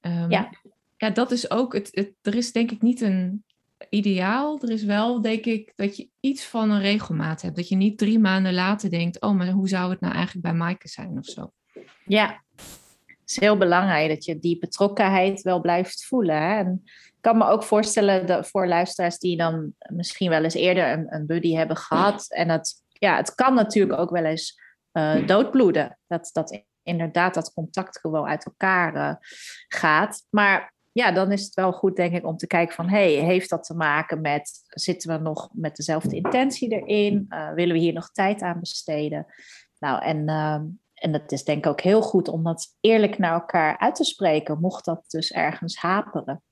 Um, 0.02 0.32
ja. 0.32 0.50
ja, 0.98 1.10
dat 1.10 1.32
is 1.32 1.52
ook, 1.52 1.74
het, 1.74 1.90
het, 1.92 2.14
er 2.22 2.36
is 2.36 2.52
denk 2.52 2.72
ik 2.72 2.82
niet 2.82 3.02
een 3.02 3.44
ideaal. 3.90 4.62
Er 4.62 4.70
is 4.70 4.84
wel, 4.84 5.22
denk 5.22 5.46
ik, 5.46 5.74
dat 5.76 5.98
je 5.98 6.10
iets 6.20 6.46
van 6.46 6.72
een 6.72 6.82
regelmaat 6.82 7.42
hebt. 7.42 7.56
Dat 7.56 7.68
je 7.68 7.76
niet 7.76 7.98
drie 7.98 8.20
maanden 8.20 8.54
later 8.54 8.90
denkt, 8.90 9.22
oh, 9.22 9.36
maar 9.36 9.50
hoe 9.50 9.68
zou 9.68 9.90
het 9.90 10.00
nou 10.00 10.14
eigenlijk 10.14 10.46
bij 10.46 10.56
Maaike 10.56 10.88
zijn 10.88 11.18
of 11.18 11.26
zo. 11.26 11.52
Ja, 12.06 12.44
het 13.30 13.30
is 13.38 13.40
heel 13.40 13.58
belangrijk 13.58 14.10
dat 14.10 14.26
je 14.26 14.40
die 14.40 14.60
betrokkenheid 14.60 15.42
wel 15.42 15.62
blijft 15.62 16.06
voelen. 16.06 16.42
Hè? 16.42 16.58
En 16.58 16.82
ik 16.86 17.22
kan 17.22 17.38
me 17.38 17.46
ook 17.46 17.64
voorstellen 17.64 18.26
dat 18.26 18.50
voor 18.50 18.68
luisteraars 18.68 19.18
die 19.18 19.38
dan 19.38 19.74
misschien 19.90 20.30
wel 20.30 20.44
eens 20.44 20.54
eerder 20.54 20.92
een, 20.92 21.14
een 21.14 21.26
buddy 21.26 21.54
hebben 21.54 21.78
gehad. 21.78 22.26
En 22.30 22.50
het, 22.50 22.74
ja, 22.92 23.16
het 23.16 23.36
kan 23.36 23.54
natuurlijk 23.54 24.00
ook 24.00 24.10
wel 24.10 24.24
eens 24.24 24.60
uh, 25.00 25.28
doodbloeden. 25.28 26.00
Dat, 26.08 26.30
dat 26.34 26.64
inderdaad 26.84 27.34
dat 27.34 27.54
contact 27.54 28.00
gewoon 28.00 28.28
uit 28.28 28.46
elkaar 28.46 28.96
uh, 28.96 29.16
gaat. 29.68 30.26
Maar 30.30 30.74
ja, 30.92 31.12
dan 31.12 31.32
is 31.32 31.44
het 31.44 31.54
wel 31.54 31.72
goed, 31.72 31.96
denk 31.96 32.14
ik, 32.14 32.26
om 32.26 32.38
te 32.38 32.48
kijken 32.48 32.76
van, 32.76 32.90
hey, 32.90 33.12
heeft 33.12 33.50
dat 33.50 33.64
te 33.64 33.76
maken 33.76 34.22
met, 34.22 34.52
zitten 34.68 35.18
we 35.18 35.24
nog 35.24 35.50
met 35.54 35.76
dezelfde 35.76 36.16
intentie 36.16 36.82
erin? 36.82 37.26
Uh, 37.30 37.54
willen 37.54 37.74
we 37.74 37.82
hier 37.82 37.94
nog 37.94 38.12
tijd 38.12 38.42
aan 38.42 38.60
besteden? 38.60 39.26
Nou, 39.80 40.04
en, 40.04 40.30
uh, 40.30 40.60
en 40.94 41.12
dat 41.12 41.32
is 41.32 41.44
denk 41.44 41.66
ik 41.66 41.72
ook 41.72 41.82
heel 41.82 42.02
goed 42.02 42.28
om 42.28 42.44
dat 42.44 42.76
eerlijk 42.80 43.18
naar 43.18 43.34
elkaar 43.34 43.78
uit 43.78 43.96
te 43.96 44.04
spreken, 44.04 44.60
mocht 44.60 44.86
dat 44.86 45.04
dus 45.08 45.32
ergens 45.32 45.78
haperen. 45.78 46.44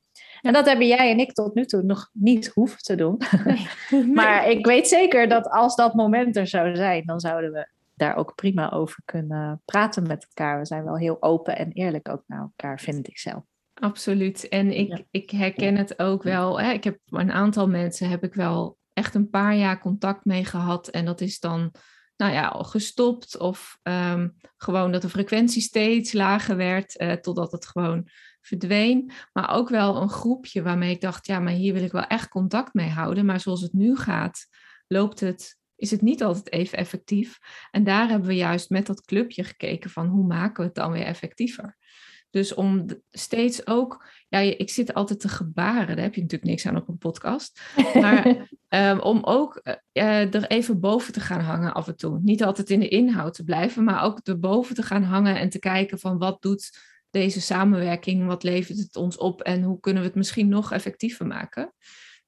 En 0.41 0.53
dat 0.53 0.65
hebben 0.65 0.87
jij 0.87 1.11
en 1.11 1.19
ik 1.19 1.33
tot 1.33 1.53
nu 1.53 1.65
toe 1.65 1.81
nog 1.81 2.09
niet 2.13 2.47
hoeven 2.47 2.79
te 2.79 2.95
doen. 2.95 3.21
maar 4.13 4.49
ik 4.49 4.65
weet 4.65 4.87
zeker 4.87 5.27
dat 5.27 5.49
als 5.49 5.75
dat 5.75 5.93
moment 5.93 6.35
er 6.35 6.47
zou 6.47 6.75
zijn, 6.75 7.05
dan 7.05 7.19
zouden 7.19 7.51
we 7.51 7.67
daar 7.97 8.15
ook 8.15 8.35
prima 8.35 8.71
over 8.71 9.01
kunnen 9.05 9.61
praten 9.65 10.07
met 10.07 10.25
elkaar. 10.27 10.59
We 10.59 10.65
zijn 10.65 10.83
wel 10.83 10.97
heel 10.97 11.21
open 11.21 11.57
en 11.57 11.71
eerlijk 11.71 12.09
ook 12.09 12.23
naar 12.27 12.41
elkaar, 12.41 12.79
vind 12.79 13.07
ik 13.07 13.17
zelf. 13.17 13.43
Absoluut. 13.73 14.47
En 14.47 14.77
ik, 14.77 15.03
ik 15.11 15.29
herken 15.29 15.75
het 15.75 15.99
ook 15.99 16.23
wel. 16.23 16.59
Hè. 16.59 16.71
Ik 16.71 16.83
heb 16.83 16.99
een 17.05 17.31
aantal 17.31 17.67
mensen 17.67 18.09
heb 18.09 18.23
ik 18.23 18.33
wel 18.33 18.77
echt 18.93 19.15
een 19.15 19.29
paar 19.29 19.55
jaar 19.55 19.79
contact 19.79 20.25
mee 20.25 20.45
gehad. 20.45 20.87
En 20.87 21.05
dat 21.05 21.21
is 21.21 21.39
dan 21.39 21.71
nou 22.15 22.33
ja, 22.33 22.49
gestopt. 22.49 23.37
Of 23.37 23.79
um, 23.83 24.35
gewoon 24.57 24.91
dat 24.91 25.01
de 25.01 25.09
frequentie 25.09 25.61
steeds 25.61 26.13
lager 26.13 26.55
werd. 26.55 27.01
Uh, 27.01 27.13
totdat 27.13 27.51
het 27.51 27.65
gewoon 27.65 28.07
verdween. 28.41 29.11
Maar 29.33 29.55
ook 29.55 29.69
wel 29.69 30.01
een 30.01 30.09
groepje 30.09 30.61
waarmee 30.61 30.91
ik 30.91 31.01
dacht, 31.01 31.27
ja, 31.27 31.39
maar 31.39 31.53
hier 31.53 31.73
wil 31.73 31.83
ik 31.83 31.91
wel 31.91 32.07
echt 32.07 32.27
contact 32.27 32.73
mee 32.73 32.89
houden. 32.89 33.25
Maar 33.25 33.39
zoals 33.39 33.61
het 33.61 33.73
nu 33.73 33.95
gaat, 33.95 34.47
loopt 34.87 35.19
het, 35.19 35.57
is 35.77 35.91
het 35.91 36.01
niet 36.01 36.23
altijd 36.23 36.51
even 36.51 36.77
effectief. 36.77 37.37
En 37.71 37.83
daar 37.83 38.09
hebben 38.09 38.27
we 38.27 38.35
juist 38.35 38.69
met 38.69 38.85
dat 38.85 39.05
clubje 39.05 39.43
gekeken 39.43 39.89
van 39.89 40.07
hoe 40.07 40.25
maken 40.25 40.57
we 40.57 40.63
het 40.63 40.75
dan 40.75 40.91
weer 40.91 41.05
effectiever. 41.05 41.77
Dus 42.29 42.53
om 42.53 42.85
steeds 43.11 43.67
ook, 43.67 44.07
ja, 44.27 44.39
ik 44.39 44.69
zit 44.69 44.93
altijd 44.93 45.19
te 45.19 45.29
gebaren, 45.29 45.95
daar 45.95 46.05
heb 46.05 46.15
je 46.15 46.21
natuurlijk 46.21 46.49
niks 46.49 46.65
aan 46.65 46.75
op 46.75 46.87
een 46.87 46.97
podcast. 46.97 47.61
Maar 48.01 48.49
um, 48.69 48.99
om 48.99 49.23
ook 49.23 49.61
uh, 49.63 50.33
er 50.33 50.47
even 50.47 50.79
boven 50.79 51.13
te 51.13 51.19
gaan 51.19 51.41
hangen 51.41 51.73
af 51.73 51.87
en 51.87 51.97
toe. 51.97 52.19
Niet 52.21 52.43
altijd 52.43 52.69
in 52.69 52.79
de 52.79 52.87
inhoud 52.87 53.33
te 53.33 53.43
blijven, 53.43 53.83
maar 53.83 54.03
ook 54.03 54.19
erboven 54.23 54.75
te 54.75 54.83
gaan 54.83 55.03
hangen 55.03 55.39
en 55.39 55.49
te 55.49 55.59
kijken 55.59 55.99
van 55.99 56.17
wat 56.17 56.41
doet 56.41 56.79
deze 57.09 57.41
samenwerking, 57.41 58.25
wat 58.25 58.43
levert 58.43 58.77
het 58.77 58.95
ons 58.95 59.17
op 59.17 59.41
en 59.41 59.61
hoe 59.61 59.79
kunnen 59.79 60.01
we 60.01 60.07
het 60.07 60.17
misschien 60.17 60.47
nog 60.47 60.71
effectiever 60.71 61.27
maken. 61.27 61.73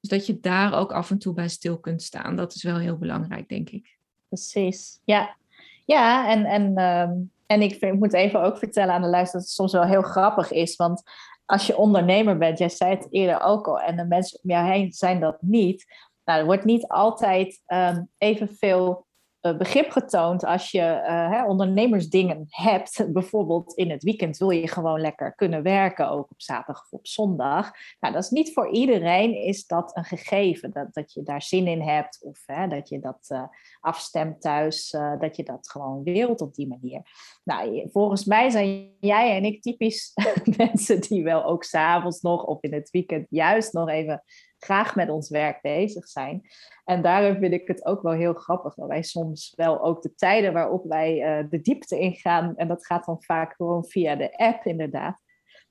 Dus 0.00 0.10
dat 0.10 0.26
je 0.26 0.40
daar 0.40 0.74
ook 0.74 0.92
af 0.92 1.10
en 1.10 1.18
toe 1.18 1.34
bij 1.34 1.48
stil 1.48 1.78
kunt 1.78 2.02
staan, 2.02 2.36
dat 2.36 2.54
is 2.54 2.62
wel 2.62 2.78
heel 2.78 2.98
belangrijk, 2.98 3.48
denk 3.48 3.70
ik. 3.70 3.96
Precies, 4.28 5.00
ja. 5.04 5.36
Ja, 5.84 6.30
en, 6.30 6.44
en 6.44 6.78
um 6.78 7.30
en 7.50 7.62
ik, 7.62 7.92
moet 7.92 8.12
even 8.12 8.42
ook 8.42 8.58
vertellen 8.58 8.94
aan 8.94 9.02
de 9.02 9.08
luisteraar 9.08 9.42
dat 9.42 9.42
het 9.42 9.58
soms 9.58 9.72
wel 9.72 9.84
heel 9.84 10.02
grappig 10.02 10.52
is. 10.52 10.76
Want 10.76 11.02
als 11.46 11.66
je 11.66 11.76
ondernemer 11.76 12.38
bent, 12.38 12.58
jij 12.58 12.68
zei 12.68 12.90
het 12.90 13.06
eerder 13.10 13.40
ook 13.40 13.68
al, 13.68 13.80
en 13.80 13.96
de 13.96 14.04
mensen 14.04 14.40
om 14.42 14.50
jou 14.50 14.70
heen 14.70 14.92
zijn 14.92 15.20
dat 15.20 15.36
niet. 15.42 15.84
Nou, 16.24 16.38
er 16.38 16.44
wordt 16.44 16.64
niet 16.64 16.86
altijd 16.86 17.62
um, 17.66 18.08
evenveel 18.18 19.06
begrip 19.40 19.90
getoond 19.90 20.44
als 20.44 20.70
je 20.70 20.78
uh, 20.80 21.30
hè, 21.30 21.44
ondernemersdingen 21.44 22.46
hebt. 22.48 23.12
Bijvoorbeeld 23.12 23.74
in 23.74 23.90
het 23.90 24.02
weekend 24.02 24.36
wil 24.36 24.50
je 24.50 24.68
gewoon 24.68 25.00
lekker 25.00 25.34
kunnen 25.34 25.62
werken, 25.62 26.10
ook 26.10 26.30
op 26.30 26.42
zaterdag 26.42 26.82
of 26.84 26.92
op 26.92 27.06
zondag. 27.06 27.70
Nou, 28.00 28.14
dat 28.14 28.24
is 28.24 28.30
niet 28.30 28.52
voor 28.52 28.70
iedereen 28.70 29.34
is 29.34 29.66
dat 29.66 29.96
een 29.96 30.04
gegeven, 30.04 30.70
dat, 30.70 30.94
dat 30.94 31.12
je 31.12 31.22
daar 31.22 31.42
zin 31.42 31.66
in 31.66 31.82
hebt 31.82 32.22
of 32.22 32.42
hè, 32.46 32.68
dat 32.68 32.88
je 32.88 33.00
dat 33.00 33.28
uh, 33.32 33.42
afstemt 33.80 34.40
thuis, 34.40 34.90
dat 35.18 35.36
je 35.36 35.42
dat 35.42 35.70
gewoon 35.70 36.02
wilt 36.02 36.40
op 36.40 36.54
die 36.54 36.68
manier. 36.68 37.02
Nou, 37.44 37.88
volgens 37.92 38.24
mij 38.24 38.50
zijn 38.50 38.90
jij 39.00 39.36
en 39.36 39.44
ik 39.44 39.62
typisch 39.62 40.12
mensen 40.56 41.00
die 41.00 41.22
wel 41.22 41.44
ook 41.44 41.64
s'avonds 41.64 42.20
nog 42.20 42.44
of 42.44 42.62
in 42.62 42.74
het 42.74 42.90
weekend 42.90 43.26
juist 43.30 43.72
nog 43.72 43.88
even 43.88 44.22
graag 44.64 44.94
met 44.94 45.10
ons 45.10 45.28
werk 45.28 45.62
bezig 45.62 46.08
zijn. 46.08 46.42
En 46.84 47.02
daarom 47.02 47.38
vind 47.38 47.52
ik 47.52 47.68
het 47.68 47.86
ook 47.86 48.02
wel 48.02 48.12
heel 48.12 48.34
grappig 48.34 48.74
dat 48.74 48.88
wij 48.88 49.02
soms 49.02 49.52
wel 49.56 49.82
ook 49.82 50.02
de 50.02 50.14
tijden 50.14 50.52
waarop 50.52 50.84
wij 50.84 51.40
uh, 51.40 51.50
de 51.50 51.60
diepte 51.60 51.98
ingaan, 51.98 52.56
en 52.56 52.68
dat 52.68 52.86
gaat 52.86 53.04
dan 53.04 53.22
vaak 53.22 53.54
gewoon 53.54 53.84
via 53.84 54.16
de 54.16 54.36
app 54.36 54.64
inderdaad. 54.64 55.18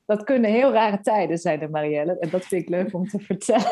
Dat 0.06 0.24
kunnen 0.24 0.52
heel 0.52 0.72
rare 0.72 1.00
tijden 1.02 1.38
zijn, 1.38 1.60
de 1.60 1.70
Marielle. 1.70 2.20
En 2.20 2.30
dat 2.30 2.46
vind 2.46 2.62
ik 2.62 2.70
leuk 2.70 2.94
om 2.94 3.08
te 3.08 3.20
vertellen. 3.30 3.72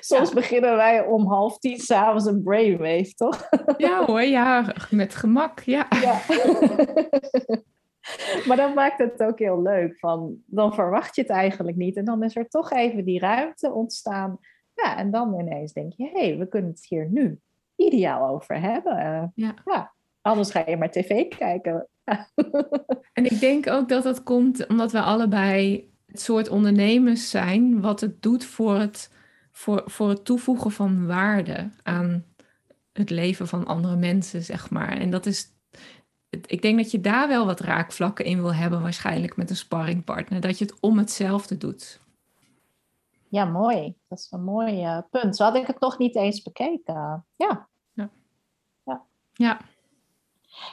Soms 0.00 0.32
beginnen 0.32 0.76
wij 0.76 1.06
om 1.06 1.26
half 1.26 1.58
tien 1.58 1.78
s'avonds 1.78 2.26
een 2.26 2.42
brainwave, 2.42 3.14
toch? 3.14 3.48
Ja 3.76 4.04
hoor, 4.04 4.22
ja, 4.22 4.74
met 4.90 5.14
gemak, 5.14 5.60
ja. 5.60 5.86
ja. 6.00 6.20
maar 8.46 8.56
dat 8.56 8.74
maakt 8.74 8.98
het 8.98 9.22
ook 9.22 9.38
heel 9.38 9.62
leuk. 9.62 9.98
Van, 9.98 10.36
dan 10.46 10.74
verwacht 10.74 11.16
je 11.16 11.22
het 11.22 11.30
eigenlijk 11.30 11.76
niet. 11.76 11.96
En 11.96 12.04
dan 12.04 12.22
is 12.22 12.36
er 12.36 12.48
toch 12.48 12.72
even 12.72 13.04
die 13.04 13.18
ruimte 13.18 13.72
ontstaan. 13.72 14.38
Ja, 14.74 14.96
en 14.96 15.10
dan 15.10 15.40
ineens 15.40 15.72
denk 15.72 15.92
je, 15.96 16.04
hé, 16.04 16.26
hey, 16.26 16.38
we 16.38 16.48
kunnen 16.48 16.70
het 16.70 16.86
hier 16.88 17.08
nu 17.10 17.40
ideaal 17.76 18.28
over 18.28 18.60
hebben. 18.60 18.96
Uh, 18.96 19.24
ja. 19.34 19.54
ja. 19.64 19.92
Anders 20.20 20.50
ga 20.50 20.64
je 20.66 20.76
maar 20.76 20.90
tv 20.90 21.28
kijken. 21.28 21.88
en 23.12 23.24
ik 23.24 23.40
denk 23.40 23.66
ook 23.66 23.88
dat 23.88 24.02
dat 24.02 24.22
komt 24.22 24.66
omdat 24.66 24.92
we 24.92 25.00
allebei 25.00 25.90
het 26.06 26.20
soort 26.20 26.48
ondernemers 26.48 27.30
zijn, 27.30 27.80
wat 27.80 28.00
het 28.00 28.22
doet 28.22 28.44
voor 28.44 28.74
het 28.74 29.10
voor, 29.60 29.82
voor 29.86 30.08
het 30.08 30.24
toevoegen 30.24 30.70
van 30.70 31.06
waarde 31.06 31.70
aan 31.82 32.24
het 32.92 33.10
leven 33.10 33.48
van 33.48 33.66
andere 33.66 33.96
mensen, 33.96 34.42
zeg 34.42 34.70
maar. 34.70 34.98
En 34.98 35.10
dat 35.10 35.26
is, 35.26 35.52
ik 36.30 36.62
denk 36.62 36.78
dat 36.78 36.90
je 36.90 37.00
daar 37.00 37.28
wel 37.28 37.46
wat 37.46 37.60
raakvlakken 37.60 38.24
in 38.24 38.42
wil 38.42 38.54
hebben, 38.54 38.82
waarschijnlijk 38.82 39.36
met 39.36 39.50
een 39.50 39.56
sparringpartner. 39.56 40.40
Dat 40.40 40.58
je 40.58 40.64
het 40.64 40.80
om 40.80 40.98
hetzelfde 40.98 41.56
doet. 41.56 42.00
Ja, 43.28 43.44
mooi. 43.44 43.94
Dat 44.08 44.18
is 44.18 44.26
een 44.30 44.44
mooi 44.44 44.84
uh, 44.84 44.98
punt. 45.10 45.36
Zo 45.36 45.44
had 45.44 45.56
ik 45.56 45.66
het 45.66 45.80
nog 45.80 45.98
niet 45.98 46.16
eens 46.16 46.42
bekeken. 46.42 47.26
Ja. 47.36 47.68
Ja. 47.92 48.10
Ja. 48.84 49.02
ja. 49.32 49.60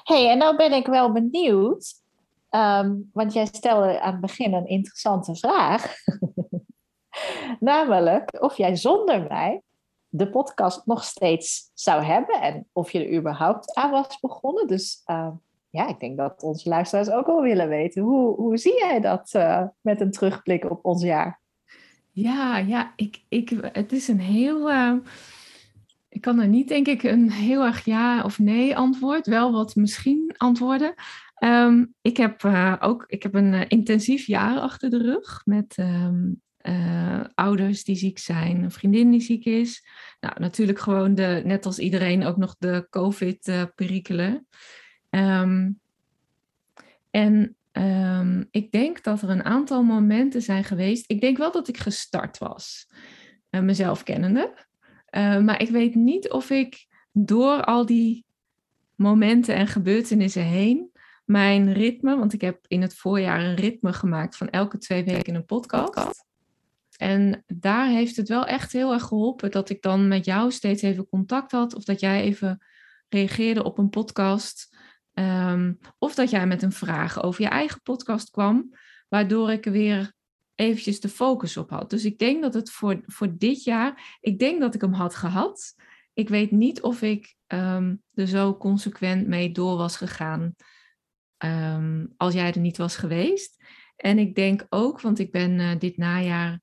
hey, 0.04 0.30
en 0.30 0.38
nou 0.38 0.56
ben 0.56 0.74
ik 0.74 0.86
wel 0.86 1.12
benieuwd. 1.12 1.94
Ehm, 2.50 2.96
want 3.14 3.34
jij 3.34 3.46
stelde 3.46 4.02
aan 4.02 4.12
het 4.12 4.22
begin 4.22 4.54
een 4.54 4.68
interessante 4.68 5.36
vraag. 5.36 5.96
Namelijk 7.60 8.42
of 8.42 8.58
jij 8.58 8.76
zonder 8.76 9.28
mij 9.28 9.62
de 10.08 10.30
podcast 10.30 10.86
nog 10.86 11.04
steeds 11.04 11.72
zou 11.74 12.04
hebben 12.04 12.42
en 12.42 12.68
of 12.72 12.92
je 12.92 13.06
er 13.06 13.18
überhaupt 13.18 13.74
aan 13.74 13.92
was 13.92 14.20
begonnen. 14.20 14.68
Dus 14.68 15.02
uh, 15.06 15.30
ja, 15.78 15.88
ik 15.88 16.00
denk 16.00 16.18
dat 16.18 16.44
onze 16.44 16.70
luisteraars 16.70 17.10
ook 17.10 17.26
wel 17.26 17.42
willen 17.42 17.70
weten. 17.70 18.02
Hoe, 18.02 18.36
hoe 18.36 18.58
zie 18.58 18.78
jij 18.78 19.00
dat 19.00 19.34
uh, 19.36 19.64
met 19.82 20.02
een 20.02 20.12
terugblik 20.12 20.70
op 20.70 20.86
ons 20.86 21.04
jaar? 21.04 21.40
Ja, 22.12 22.58
ja 22.58 22.94
ik, 22.96 23.22
ik, 23.30 23.54
het 23.72 23.92
is 23.92 24.08
een 24.08 24.20
heel. 24.20 24.72
Uh, 24.72 24.94
ik 26.10 26.22
kan 26.22 26.40
er 26.40 26.48
niet, 26.48 26.68
denk 26.68 26.88
ik, 26.88 27.04
een 27.04 27.32
heel 27.32 27.64
erg 27.64 27.86
ja 27.86 28.24
of 28.24 28.40
nee 28.40 28.78
antwoord. 28.78 29.28
Wel 29.28 29.52
wat 29.52 29.76
misschien 29.76 30.34
antwoorden. 30.38 30.94
Um, 31.44 31.94
ik 32.02 32.18
heb 32.18 32.46
ook 32.80 33.04
ik 33.08 33.24
heb 33.24 33.34
een 33.34 33.68
intensief 33.68 34.26
jaar 34.26 34.60
achter 34.60 34.90
de 34.90 34.98
rug 34.98 35.42
met 35.46 35.78
uh, 35.78 37.22
ouders 37.34 37.84
die 37.84 37.96
ziek 37.96 38.20
zijn, 38.20 38.64
een 38.64 38.72
vriendin 38.72 39.12
die 39.12 39.22
ziek 39.22 39.46
is. 39.46 39.88
Nou, 40.20 40.40
natuurlijk 40.40 40.80
gewoon 40.80 41.16
de, 41.16 41.42
net 41.46 41.66
als 41.66 41.80
iedereen 41.80 42.24
ook 42.26 42.38
nog 42.38 42.56
de 42.58 42.88
COVID-perikelen. 42.90 44.48
Um, 45.10 45.80
en 47.10 47.56
um, 47.72 48.48
ik 48.52 48.72
denk 48.72 49.04
dat 49.04 49.22
er 49.22 49.30
een 49.30 49.44
aantal 49.44 49.84
momenten 49.84 50.42
zijn 50.42 50.64
geweest. 50.64 51.12
Ik 51.12 51.22
denk 51.22 51.38
wel 51.38 51.52
dat 51.52 51.68
ik 51.68 51.78
gestart 51.78 52.38
was, 52.38 52.90
uh, 53.52 53.62
mezelf 53.62 54.04
kennende. 54.04 54.66
Uh, 55.12 55.40
maar 55.40 55.62
ik 55.62 55.70
weet 55.70 55.96
niet 55.96 56.32
of 56.32 56.50
ik 56.50 56.88
door 57.12 57.64
al 57.64 57.86
die 57.86 58.26
momenten 58.96 59.56
en 59.56 59.68
gebeurtenissen 59.68 60.46
heen 60.46 60.92
mijn 61.26 61.74
ritme, 61.74 62.18
want 62.18 62.34
ik 62.34 62.42
heb 62.42 62.66
in 62.68 62.82
het 62.82 62.96
voorjaar 62.96 63.44
een 63.44 63.56
ritme 63.56 63.94
gemaakt 63.94 64.38
van 64.38 64.50
elke 64.50 64.78
twee 64.78 65.04
weken 65.04 65.36
een 65.36 65.46
podcast. 65.46 66.26
En 66.98 67.44
daar 67.48 67.88
heeft 67.88 68.16
het 68.16 68.30
wel 68.30 68.46
echt 68.46 68.72
heel 68.72 68.94
erg 68.94 69.04
geholpen 69.04 69.52
dat 69.52 69.70
ik 69.70 69.82
dan 69.82 70.08
met 70.08 70.26
jou 70.26 70.52
steeds 70.52 70.82
even 70.82 71.10
contact 71.10 71.52
had. 71.52 71.76
Of 71.76 71.84
dat 71.84 72.00
jij 72.00 72.22
even 72.22 72.66
reageerde 73.10 73.64
op 73.64 73.78
een 73.78 73.90
podcast. 73.90 74.77
Ehm, 75.18 75.74
of 75.98 76.16
dat 76.16 76.30
jij 76.30 76.48
met 76.48 76.62
een 76.62 76.72
vraag 76.72 77.24
over 77.24 77.42
je 77.42 77.48
eigen 77.48 77.82
podcast 77.82 78.30
kwam. 78.30 78.76
Waardoor 79.08 79.52
ik 79.52 79.66
weer 79.66 80.14
eventjes 80.56 81.00
de 81.00 81.10
focus 81.10 81.58
op 81.58 81.70
had. 81.70 81.90
Dus 81.90 82.06
ik 82.06 82.18
denk 82.18 82.42
dat 82.42 82.54
het 82.54 82.72
voor, 82.72 83.02
voor 83.06 83.38
dit 83.38 83.64
jaar, 83.64 84.18
ik 84.20 84.40
denk 84.40 84.62
dat 84.62 84.76
ik 84.76 84.82
hem 84.82 84.94
had 84.94 85.16
gehad. 85.16 85.76
Ik 86.14 86.30
weet 86.30 86.52
niet 86.52 86.82
of 86.82 87.02
ik 87.02 87.36
ehm, 87.48 87.96
er 88.14 88.28
zo 88.28 88.58
consequent 88.58 89.28
mee 89.28 89.52
door 89.52 89.78
was 89.78 89.98
gegaan 89.98 90.56
ehm, 91.38 92.06
als 92.18 92.34
jij 92.34 92.54
er 92.54 92.60
niet 92.60 92.78
was 92.78 92.96
geweest. 92.96 93.64
En 93.96 94.20
ik 94.20 94.36
denk 94.36 94.66
ook, 94.70 95.02
want 95.02 95.20
ik 95.20 95.32
ben 95.32 95.60
uh, 95.60 95.80
dit 95.80 95.98
najaar 95.98 96.62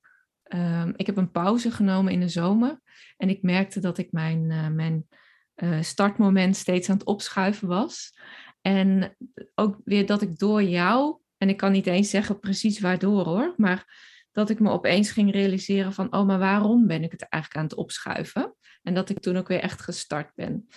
ik 0.95 1.05
heb 1.05 1.17
een 1.17 1.31
pauze 1.31 1.71
genomen 1.71 2.13
in 2.13 2.19
de 2.19 2.29
zomer. 2.29 2.81
En 3.17 3.29
ik 3.29 3.41
merkte 3.41 3.79
dat 3.79 3.97
ik 3.97 4.11
mijn, 4.11 4.49
uh, 4.49 4.67
mijn 4.67 5.07
uh, 5.55 5.81
startmoment 5.81 6.55
steeds 6.55 6.89
aan 6.89 6.97
het 6.97 7.05
opschuiven 7.05 7.67
was. 7.67 8.17
En 8.65 9.15
ook 9.55 9.77
weer 9.83 10.05
dat 10.05 10.21
ik 10.21 10.37
door 10.37 10.63
jou, 10.63 11.17
en 11.37 11.49
ik 11.49 11.57
kan 11.57 11.71
niet 11.71 11.87
eens 11.87 12.09
zeggen 12.09 12.39
precies 12.39 12.79
waardoor 12.79 13.23
hoor, 13.23 13.53
maar 13.57 13.97
dat 14.31 14.49
ik 14.49 14.59
me 14.59 14.69
opeens 14.69 15.11
ging 15.11 15.31
realiseren 15.31 15.93
van, 15.93 16.13
oh, 16.13 16.25
maar 16.25 16.39
waarom 16.39 16.87
ben 16.87 17.03
ik 17.03 17.11
het 17.11 17.27
eigenlijk 17.29 17.63
aan 17.63 17.69
het 17.69 17.79
opschuiven? 17.79 18.55
En 18.83 18.93
dat 18.93 19.09
ik 19.09 19.19
toen 19.19 19.37
ook 19.37 19.47
weer 19.47 19.59
echt 19.59 19.81
gestart 19.81 20.31
ben. 20.35 20.67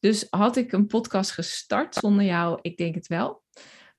Dus 0.00 0.26
had 0.30 0.56
ik 0.56 0.72
een 0.72 0.86
podcast 0.86 1.30
gestart 1.30 1.94
zonder 1.94 2.24
jou? 2.24 2.58
Ik 2.62 2.76
denk 2.76 2.94
het 2.94 3.06
wel. 3.06 3.42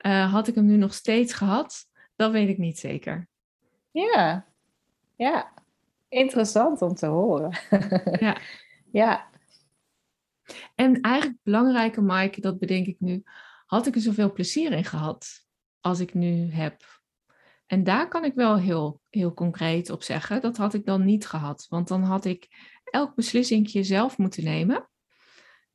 Uh, 0.05 0.33
had 0.33 0.47
ik 0.47 0.55
hem 0.55 0.65
nu 0.65 0.77
nog 0.77 0.93
steeds 0.93 1.33
gehad? 1.33 1.85
Dat 2.15 2.31
weet 2.31 2.49
ik 2.49 2.57
niet 2.57 2.79
zeker. 2.79 3.27
Ja, 3.91 4.45
ja, 5.15 5.53
interessant 6.09 6.81
om 6.81 6.93
te 6.93 7.05
horen. 7.05 7.57
ja. 8.19 8.37
ja. 9.01 9.31
En 10.75 11.01
eigenlijk 11.01 11.39
belangrijker, 11.43 12.03
Mike, 12.03 12.41
dat 12.41 12.59
bedenk 12.59 12.87
ik 12.87 12.99
nu, 12.99 13.23
had 13.65 13.87
ik 13.87 13.95
er 13.95 14.01
zoveel 14.01 14.31
plezier 14.31 14.71
in 14.71 14.85
gehad 14.85 15.45
als 15.79 15.99
ik 15.99 16.13
nu 16.13 16.51
heb? 16.51 17.01
En 17.65 17.83
daar 17.83 18.07
kan 18.07 18.25
ik 18.25 18.33
wel 18.33 18.57
heel, 18.57 19.01
heel 19.09 19.33
concreet 19.33 19.89
op 19.89 20.03
zeggen, 20.03 20.41
dat 20.41 20.57
had 20.57 20.73
ik 20.73 20.85
dan 20.85 21.05
niet 21.05 21.27
gehad. 21.27 21.65
Want 21.69 21.87
dan 21.87 22.03
had 22.03 22.25
ik 22.25 22.47
elk 22.83 23.15
beslissingje 23.15 23.83
zelf 23.83 24.17
moeten 24.17 24.43
nemen, 24.43 24.89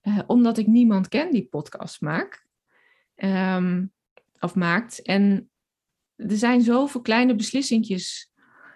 eh, 0.01 0.19
omdat 0.27 0.59
ik 0.59 0.66
niemand 0.66 1.09
ken 1.09 1.33
die 1.33 1.47
podcast 1.47 2.01
maakt. 2.01 2.47
Ehm, 3.14 3.87
of 4.39 4.55
maakt. 4.55 5.03
En 5.03 5.51
er 6.16 6.37
zijn 6.37 6.61
zoveel 6.61 7.01
kleine 7.01 7.35
beslissingjes 7.35 8.33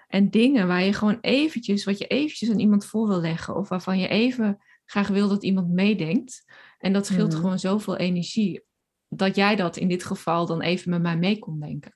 en 0.08 0.30
dingen 0.30 0.66
waar 0.66 0.82
je 0.82 0.92
gewoon 0.92 1.18
eventjes, 1.20 1.84
wat 1.84 1.98
je 1.98 2.06
eventjes 2.06 2.50
aan 2.50 2.58
iemand 2.58 2.86
voor 2.86 3.08
wil 3.08 3.20
leggen. 3.20 3.56
Of 3.56 3.68
waarvan 3.68 3.98
je 3.98 4.08
even 4.08 4.62
graag 4.92 5.08
wil 5.08 5.28
dat 5.28 5.42
iemand 5.42 5.68
meedenkt. 5.68 6.44
En 6.78 6.92
dat 6.92 7.06
scheelt 7.06 7.32
mhm. 7.32 7.40
gewoon 7.40 7.58
zoveel 7.58 7.96
energie. 7.96 8.64
Dat 9.08 9.36
jij 9.36 9.56
dat 9.56 9.76
in 9.76 9.88
dit 9.88 10.04
geval 10.04 10.46
dan 10.46 10.60
even 10.60 10.90
met 10.90 11.02
mij 11.02 11.16
mee 11.16 11.38
kon 11.38 11.60
denken. 11.60 11.94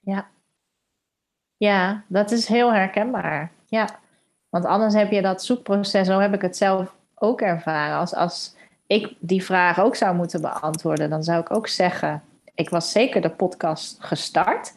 Ja. 0.00 0.30
Ja, 1.56 2.04
dat 2.08 2.30
is 2.30 2.46
heel 2.46 2.72
herkenbaar. 2.72 3.52
Ja. 3.66 4.00
Want 4.48 4.64
anders 4.64 4.94
heb 4.94 5.10
je 5.10 5.22
dat 5.22 5.44
zoekproces, 5.44 6.06
zo 6.06 6.18
heb 6.18 6.34
ik 6.34 6.42
het 6.42 6.56
zelf 6.56 6.96
ook 7.14 7.40
ervaren. 7.40 7.96
Als, 7.96 8.14
als 8.14 8.56
ik 8.86 9.14
die 9.20 9.44
vraag 9.44 9.80
ook 9.80 9.96
zou 9.96 10.16
moeten 10.16 10.40
beantwoorden, 10.40 11.10
dan 11.10 11.22
zou 11.22 11.40
ik 11.40 11.50
ook 11.50 11.68
zeggen: 11.68 12.22
ik 12.54 12.68
was 12.68 12.92
zeker 12.92 13.20
de 13.20 13.30
podcast 13.30 13.96
gestart. 14.04 14.74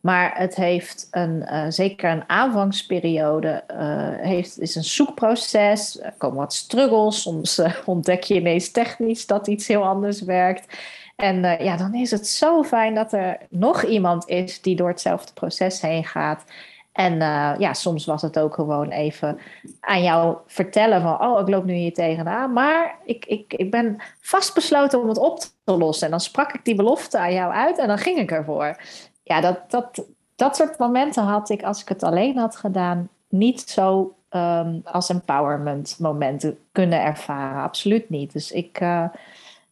Maar 0.00 0.38
het 0.38 0.54
heeft 0.54 1.08
een, 1.10 1.42
uh, 1.50 1.64
zeker 1.68 2.10
een 2.10 2.24
aanvangsperiode, 2.26 3.64
uh, 3.72 4.26
heeft, 4.26 4.60
is 4.60 4.74
een 4.74 4.84
zoekproces. 4.84 6.00
Er 6.02 6.14
komen 6.18 6.38
wat 6.38 6.54
struggles. 6.54 7.22
Soms 7.22 7.58
uh, 7.58 7.74
ontdek 7.84 8.22
je 8.22 8.34
ineens 8.34 8.70
technisch 8.70 9.26
dat 9.26 9.46
iets 9.46 9.66
heel 9.66 9.84
anders 9.84 10.22
werkt. 10.22 10.78
En 11.16 11.40
ja, 11.64 11.76
dan 11.76 11.94
is 11.94 12.10
het 12.10 12.26
zo 12.26 12.62
fijn 12.62 12.94
dat 12.94 13.12
er 13.12 13.38
nog 13.50 13.84
iemand 13.84 14.28
is 14.28 14.60
die 14.60 14.76
door 14.76 14.88
hetzelfde 14.88 15.32
proces 15.32 15.80
heen 15.80 16.04
gaat. 16.04 16.44
En 16.92 17.18
ja, 17.58 17.72
soms 17.72 18.04
was 18.04 18.22
het 18.22 18.38
ook 18.38 18.54
gewoon 18.54 18.90
even 18.90 19.38
aan 19.80 20.02
jou 20.02 20.36
vertellen 20.46 21.02
van, 21.02 21.20
oh, 21.20 21.40
ik 21.40 21.48
loop 21.48 21.64
nu 21.64 21.74
hier 21.74 21.94
tegenaan, 21.94 22.52
maar 22.52 22.98
ik, 23.04 23.24
ik, 23.26 23.54
ik 23.54 23.70
ben 23.70 23.96
vastbesloten 24.20 25.00
om 25.00 25.08
het 25.08 25.18
op 25.18 25.38
te 25.38 25.76
lossen. 25.76 26.04
En 26.04 26.10
dan 26.10 26.20
sprak 26.20 26.52
ik 26.52 26.64
die 26.64 26.74
belofte 26.74 27.18
aan 27.18 27.32
jou 27.32 27.52
uit 27.52 27.78
en 27.78 27.88
dan 27.88 27.98
ging 27.98 28.18
ik 28.18 28.30
ervoor 28.30 28.76
ja, 29.28 29.40
dat, 29.40 29.70
dat, 29.70 30.04
dat 30.36 30.56
soort 30.56 30.78
momenten 30.78 31.22
had 31.22 31.50
ik, 31.50 31.62
als 31.62 31.80
ik 31.80 31.88
het 31.88 32.02
alleen 32.02 32.36
had 32.36 32.56
gedaan, 32.56 33.08
niet 33.28 33.60
zo 33.60 34.14
um, 34.30 34.80
als 34.84 35.08
empowerment 35.08 35.96
momenten 35.98 36.58
kunnen 36.72 37.02
ervaren. 37.02 37.62
Absoluut 37.62 38.10
niet. 38.10 38.32
Dus 38.32 38.52
ik, 38.52 38.80
uh, 38.80 39.04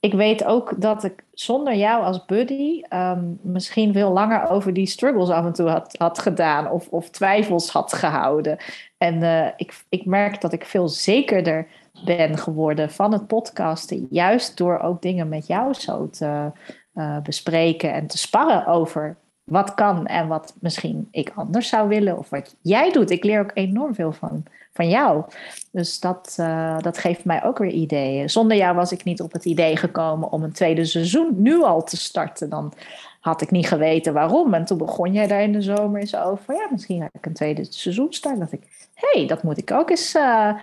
ik 0.00 0.14
weet 0.14 0.44
ook 0.44 0.80
dat 0.80 1.04
ik 1.04 1.24
zonder 1.32 1.74
jou 1.74 2.04
als 2.04 2.24
buddy 2.24 2.82
um, 2.90 3.38
misschien 3.42 3.92
veel 3.92 4.11
langer 4.11 4.48
over 4.48 4.72
die 4.72 4.86
struggles 4.86 5.28
af 5.28 5.44
en 5.44 5.52
toe 5.52 5.68
had, 5.68 5.94
had 5.98 6.18
gedaan 6.18 6.70
of, 6.70 6.88
of 6.88 7.11
twijfels 7.11 7.70
had 7.70 7.92
gehouden. 7.92 8.57
En 8.98 9.14
uh, 9.22 9.46
ik, 9.57 9.84
ik 9.88 10.04
merk 10.04 10.40
dat 10.40 10.52
ik 10.52 10.64
veel 10.64 10.88
zekerder 10.88 11.66
ben 12.04 12.38
geworden 12.38 12.90
van 12.90 13.12
het 13.12 13.26
podcasten, 13.26 14.07
juist 14.11 14.57
door 14.57 14.78
ook 14.78 15.02
dingen 15.02 15.28
met 15.28 15.46
jou 15.46 15.74
zo 15.74 16.11
te 16.11 16.50
uh, 16.94 17.18
bespreken 17.20 17.92
en 17.92 18.07
te 18.07 18.18
sparren 18.18 18.66
over 18.66 19.16
wat 19.47 19.74
kan 19.74 20.07
en 20.07 20.28
wat 20.28 20.55
misschien 20.61 21.09
ik 21.11 21.32
anders 21.34 21.68
zou 21.68 21.88
willen 21.88 22.18
of 22.18 22.30
wat 22.30 22.57
jij 22.61 22.92
doet. 22.92 23.11
Ik 23.11 23.24
leer 23.24 23.40
ook 23.40 23.51
enorm 23.55 23.94
veel 23.94 24.12
van, 24.12 24.44
van 24.72 24.88
jou. 24.88 25.24
Dus 25.70 26.01
dat, 26.01 26.36
uh, 26.40 26.78
dat 26.78 26.99
geeft 26.99 27.24
mij 27.24 27.44
ook 27.44 27.59
weer 27.59 27.70
ideeën. 27.70 28.30
Zonder 28.30 28.57
jou 28.57 28.74
was 28.74 28.92
ik 28.92 29.05
niet 29.05 29.22
op 29.22 29.32
het 29.32 29.44
idee 29.44 29.76
gekomen 29.76 30.32
om 30.32 30.42
een 30.42 30.53
tweede 30.53 30.84
seizoen 30.84 31.34
nu 31.36 31.62
al 31.62 31.84
te 31.84 31.97
starten. 31.97 32.51
Dan 32.51 32.72
had 33.20 33.40
ik 33.40 33.51
niet 33.51 33.68
geweten 33.68 34.12
waarom. 34.12 34.55
En 34.55 34.64
toen 34.64 34.78
begon 34.78 35.12
jij 35.12 35.26
daar 35.26 35.42
in 35.42 35.53
de 35.53 35.62
zomer 35.62 36.01
eens 36.01 36.16
over. 36.16 36.55
Ja, 36.55 36.68
misschien 36.70 37.01
ga 37.01 37.09
ik 37.12 37.26
een 37.26 37.34
tweede 37.34 37.64
seizoen 37.64 38.12
starten. 38.12 38.40
Dat 38.40 38.53
ik, 38.53 38.88
hey, 38.94 39.26
dat 39.26 39.42
moet 39.42 39.59
ik 39.59 39.70
ook 39.70 39.90
eens 39.90 40.14
uh, 40.14 40.55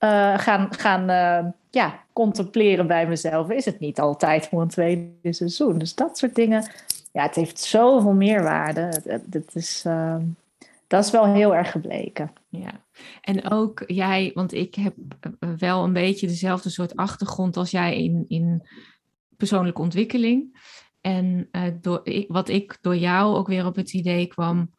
uh, 0.00 0.38
gaan, 0.38 0.68
gaan 0.70 1.06
ja, 1.70 1.98
contempleren 2.12 2.86
bij 2.86 3.06
mezelf. 3.06 3.50
Is 3.50 3.64
het 3.64 3.80
niet 3.80 4.00
altijd 4.00 4.48
voor 4.48 4.60
een 4.60 4.68
tweede 4.68 5.32
seizoen? 5.32 5.78
Dus 5.78 5.94
dat 5.94 6.18
soort 6.18 6.34
dingen 6.34 6.64
ja, 7.12 7.22
het 7.22 7.34
heeft 7.34 7.60
zoveel 7.60 8.12
meerwaarde. 8.12 8.80
Het 9.30 9.54
is, 9.54 9.84
uh, 9.86 10.16
Dat 10.86 11.04
is 11.04 11.10
wel 11.10 11.24
heel 11.24 11.54
erg 11.54 11.70
gebleken. 11.70 12.32
Ja, 12.48 12.84
en 13.20 13.50
ook 13.50 13.82
jij, 13.86 14.30
want 14.34 14.52
ik 14.52 14.74
heb 14.74 14.94
wel 15.58 15.84
een 15.84 15.92
beetje 15.92 16.26
dezelfde 16.26 16.70
soort 16.70 16.96
achtergrond 16.96 17.56
als 17.56 17.70
jij 17.70 18.02
in, 18.02 18.24
in 18.28 18.68
persoonlijke 19.36 19.80
ontwikkeling. 19.80 20.58
En 21.00 21.48
uh, 21.52 21.62
door, 21.80 22.02
wat 22.28 22.48
ik 22.48 22.78
door 22.80 22.96
jou 22.96 23.36
ook 23.36 23.46
weer 23.46 23.66
op 23.66 23.76
het 23.76 23.92
idee 23.92 24.26
kwam, 24.26 24.70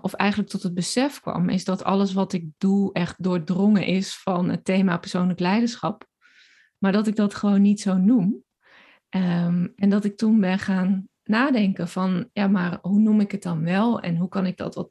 of 0.00 0.12
eigenlijk 0.12 0.50
tot 0.50 0.62
het 0.62 0.74
besef 0.74 1.20
kwam, 1.20 1.48
is 1.48 1.64
dat 1.64 1.84
alles 1.84 2.12
wat 2.12 2.32
ik 2.32 2.44
doe 2.58 2.92
echt 2.92 3.22
doordrongen 3.22 3.86
is 3.86 4.16
van 4.16 4.48
het 4.48 4.64
thema 4.64 4.96
persoonlijk 4.96 5.40
leiderschap. 5.40 6.06
Maar 6.78 6.92
dat 6.92 7.06
ik 7.06 7.16
dat 7.16 7.34
gewoon 7.34 7.62
niet 7.62 7.80
zo 7.80 7.96
noem. 7.96 8.42
Um, 9.14 9.72
en 9.76 9.90
dat 9.90 10.04
ik 10.04 10.16
toen 10.16 10.40
ben 10.40 10.58
gaan 10.58 11.08
nadenken 11.24 11.88
van, 11.88 12.28
ja, 12.32 12.46
maar 12.46 12.78
hoe 12.82 12.98
noem 12.98 13.20
ik 13.20 13.32
het 13.32 13.42
dan 13.42 13.64
wel 13.64 14.00
en 14.00 14.16
hoe 14.16 14.28
kan 14.28 14.46
ik 14.46 14.56
dat 14.56 14.74
wat, 14.74 14.90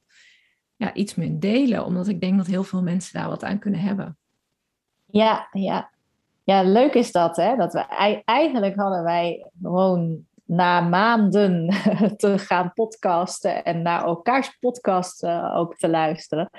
ja, 0.75 0.93
iets 0.93 1.15
meer 1.15 1.39
delen? 1.39 1.85
Omdat 1.85 2.07
ik 2.07 2.21
denk 2.21 2.37
dat 2.37 2.47
heel 2.47 2.63
veel 2.63 2.81
mensen 2.83 3.19
daar 3.19 3.29
wat 3.29 3.43
aan 3.43 3.59
kunnen 3.59 3.79
hebben. 3.79 4.17
Ja, 5.05 5.47
ja. 5.51 5.89
Ja, 6.43 6.63
leuk 6.63 6.93
is 6.93 7.11
dat, 7.11 7.35
hè? 7.35 7.55
Dat 7.55 7.73
we 7.73 7.85
eigenlijk 8.25 8.75
hadden 8.75 9.03
wij 9.03 9.49
gewoon 9.61 10.25
na 10.51 10.81
maanden 10.81 11.67
te 12.17 12.37
gaan 12.37 12.73
podcasten 12.73 13.63
en 13.63 13.81
naar 13.81 14.03
elkaars 14.03 14.57
podcasten 14.59 15.53
ook 15.53 15.77
te 15.77 15.89
luisteren, 15.89 16.49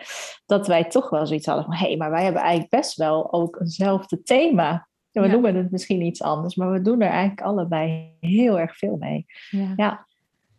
dat 0.46 0.66
wij 0.66 0.84
toch 0.84 1.10
wel 1.10 1.26
zoiets 1.26 1.46
hadden 1.46 1.64
van 1.64 1.74
hé, 1.74 1.86
hey, 1.86 1.96
maar 1.96 2.10
wij 2.10 2.24
hebben 2.24 2.42
eigenlijk 2.42 2.70
best 2.70 2.96
wel 2.96 3.32
ook 3.32 3.60
eenzelfde 3.60 4.22
thema. 4.22 4.88
We 5.12 5.26
noemen 5.26 5.54
het 5.54 5.70
misschien 5.70 6.00
iets 6.00 6.22
anders, 6.22 6.54
maar 6.54 6.72
we 6.72 6.82
doen 6.82 7.00
er 7.00 7.10
eigenlijk 7.10 7.40
allebei 7.40 8.16
heel 8.20 8.60
erg 8.60 8.78
veel 8.78 8.96
mee. 8.96 9.26
Ja. 9.50 9.72
ja. 9.76 10.06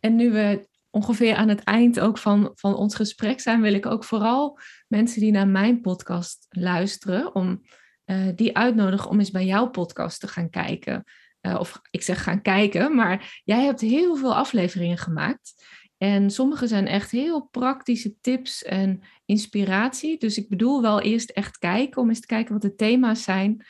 En 0.00 0.16
nu 0.16 0.30
we 0.30 0.68
ongeveer 0.90 1.34
aan 1.34 1.48
het 1.48 1.62
eind 1.62 2.00
ook 2.00 2.18
van, 2.18 2.52
van 2.54 2.76
ons 2.76 2.94
gesprek 2.94 3.40
zijn, 3.40 3.60
wil 3.60 3.74
ik 3.74 3.86
ook 3.86 4.04
vooral 4.04 4.58
mensen 4.88 5.20
die 5.20 5.32
naar 5.32 5.48
mijn 5.48 5.80
podcast 5.80 6.46
luisteren, 6.50 7.34
om 7.34 7.62
uh, 8.06 8.28
die 8.34 8.56
uitnodigen 8.56 9.10
om 9.10 9.18
eens 9.18 9.30
bij 9.30 9.44
jouw 9.44 9.70
podcast 9.70 10.20
te 10.20 10.28
gaan 10.28 10.50
kijken. 10.50 11.04
Uh, 11.40 11.56
of 11.58 11.80
ik 11.90 12.02
zeg 12.02 12.22
gaan 12.22 12.42
kijken, 12.42 12.94
maar 12.94 13.40
jij 13.44 13.64
hebt 13.64 13.80
heel 13.80 14.16
veel 14.16 14.34
afleveringen 14.34 14.98
gemaakt. 14.98 15.54
En 15.98 16.30
sommige 16.30 16.66
zijn 16.66 16.86
echt 16.86 17.10
heel 17.10 17.48
praktische 17.50 18.14
tips 18.20 18.62
en 18.62 19.02
inspiratie. 19.24 20.18
Dus 20.18 20.38
ik 20.38 20.48
bedoel 20.48 20.82
wel 20.82 21.00
eerst 21.00 21.30
echt 21.30 21.58
kijken 21.58 22.02
om 22.02 22.08
eens 22.08 22.20
te 22.20 22.26
kijken 22.26 22.52
wat 22.52 22.62
de 22.62 22.74
thema's 22.74 23.22
zijn. 23.22 23.64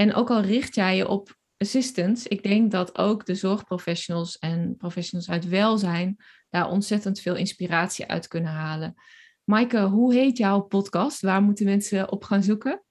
En 0.00 0.14
ook 0.14 0.30
al 0.30 0.40
richt 0.40 0.74
jij 0.74 0.96
je 0.96 1.08
op 1.08 1.36
assistants, 1.56 2.26
ik 2.26 2.42
denk 2.42 2.70
dat 2.70 2.98
ook 2.98 3.26
de 3.26 3.34
zorgprofessionals 3.34 4.38
en 4.38 4.76
professionals 4.76 5.30
uit 5.30 5.48
welzijn 5.48 6.16
daar 6.50 6.70
ontzettend 6.70 7.20
veel 7.20 7.36
inspiratie 7.36 8.06
uit 8.06 8.28
kunnen 8.28 8.52
halen. 8.52 8.94
Maaike, 9.44 9.80
hoe 9.80 10.14
heet 10.14 10.36
jouw 10.36 10.60
podcast? 10.60 11.20
Waar 11.20 11.42
moeten 11.42 11.64
mensen 11.64 12.12
op 12.12 12.24
gaan 12.24 12.42
zoeken? 12.42 12.82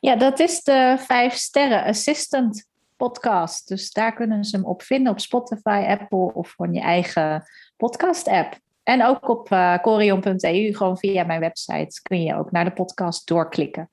Ja, 0.00 0.16
dat 0.16 0.38
is 0.38 0.62
de 0.62 0.96
Vijf 0.98 1.34
Sterren 1.34 1.84
Assistant 1.84 2.66
podcast. 2.96 3.68
Dus 3.68 3.92
daar 3.92 4.14
kunnen 4.14 4.44
ze 4.44 4.56
hem 4.56 4.64
op 4.64 4.82
vinden 4.82 5.12
op 5.12 5.20
Spotify, 5.20 5.84
Apple 5.88 6.32
of 6.34 6.50
gewoon 6.50 6.72
je 6.72 6.80
eigen 6.80 7.44
podcast 7.76 8.28
app. 8.28 8.58
En 8.82 9.04
ook 9.04 9.28
op 9.28 9.52
uh, 9.52 9.74
eh, 9.74 9.82
corion.eu, 9.82 10.72
gewoon 10.72 10.98
via 10.98 11.24
mijn 11.24 11.40
website, 11.40 12.02
kun 12.02 12.22
je 12.22 12.34
ook 12.34 12.50
naar 12.50 12.64
de 12.64 12.72
podcast 12.72 13.26
doorklikken. 13.26 13.90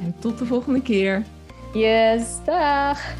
En 0.00 0.14
tot 0.18 0.38
de 0.38 0.46
volgende 0.46 0.82
keer. 0.82 1.22
Yes, 1.72 2.22
dag. 2.44 3.14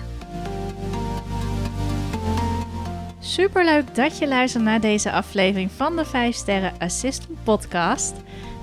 Superleuk 3.20 3.94
dat 3.94 4.18
je 4.18 4.28
luistert 4.28 4.64
naar 4.64 4.80
deze 4.80 5.12
aflevering 5.12 5.70
van 5.70 5.96
de 5.96 6.04
5 6.04 6.34
Sterren 6.34 6.72
Assistant 6.78 7.44
Podcast. 7.44 8.14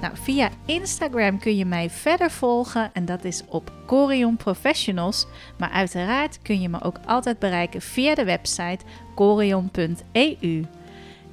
Nou, 0.01 0.13
via 0.17 0.49
Instagram 0.65 1.39
kun 1.39 1.57
je 1.57 1.65
mij 1.65 1.89
verder 1.89 2.31
volgen 2.31 2.89
en 2.93 3.05
dat 3.05 3.23
is 3.23 3.43
op 3.47 3.71
Corion 3.85 4.37
Professionals. 4.37 5.27
Maar 5.57 5.69
uiteraard 5.69 6.41
kun 6.41 6.61
je 6.61 6.69
me 6.69 6.81
ook 6.81 6.97
altijd 7.05 7.39
bereiken 7.39 7.81
via 7.81 8.15
de 8.15 8.23
website 8.23 8.85
corion.eu. 9.15 10.65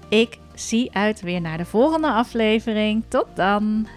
Ik 0.09 0.39
zie 0.55 0.91
uit 0.93 1.21
weer 1.21 1.41
naar 1.41 1.59
de 1.59 1.65
volgende 1.65 2.11
aflevering. 2.11 3.05
Tot 3.09 3.27
dan! 3.35 3.89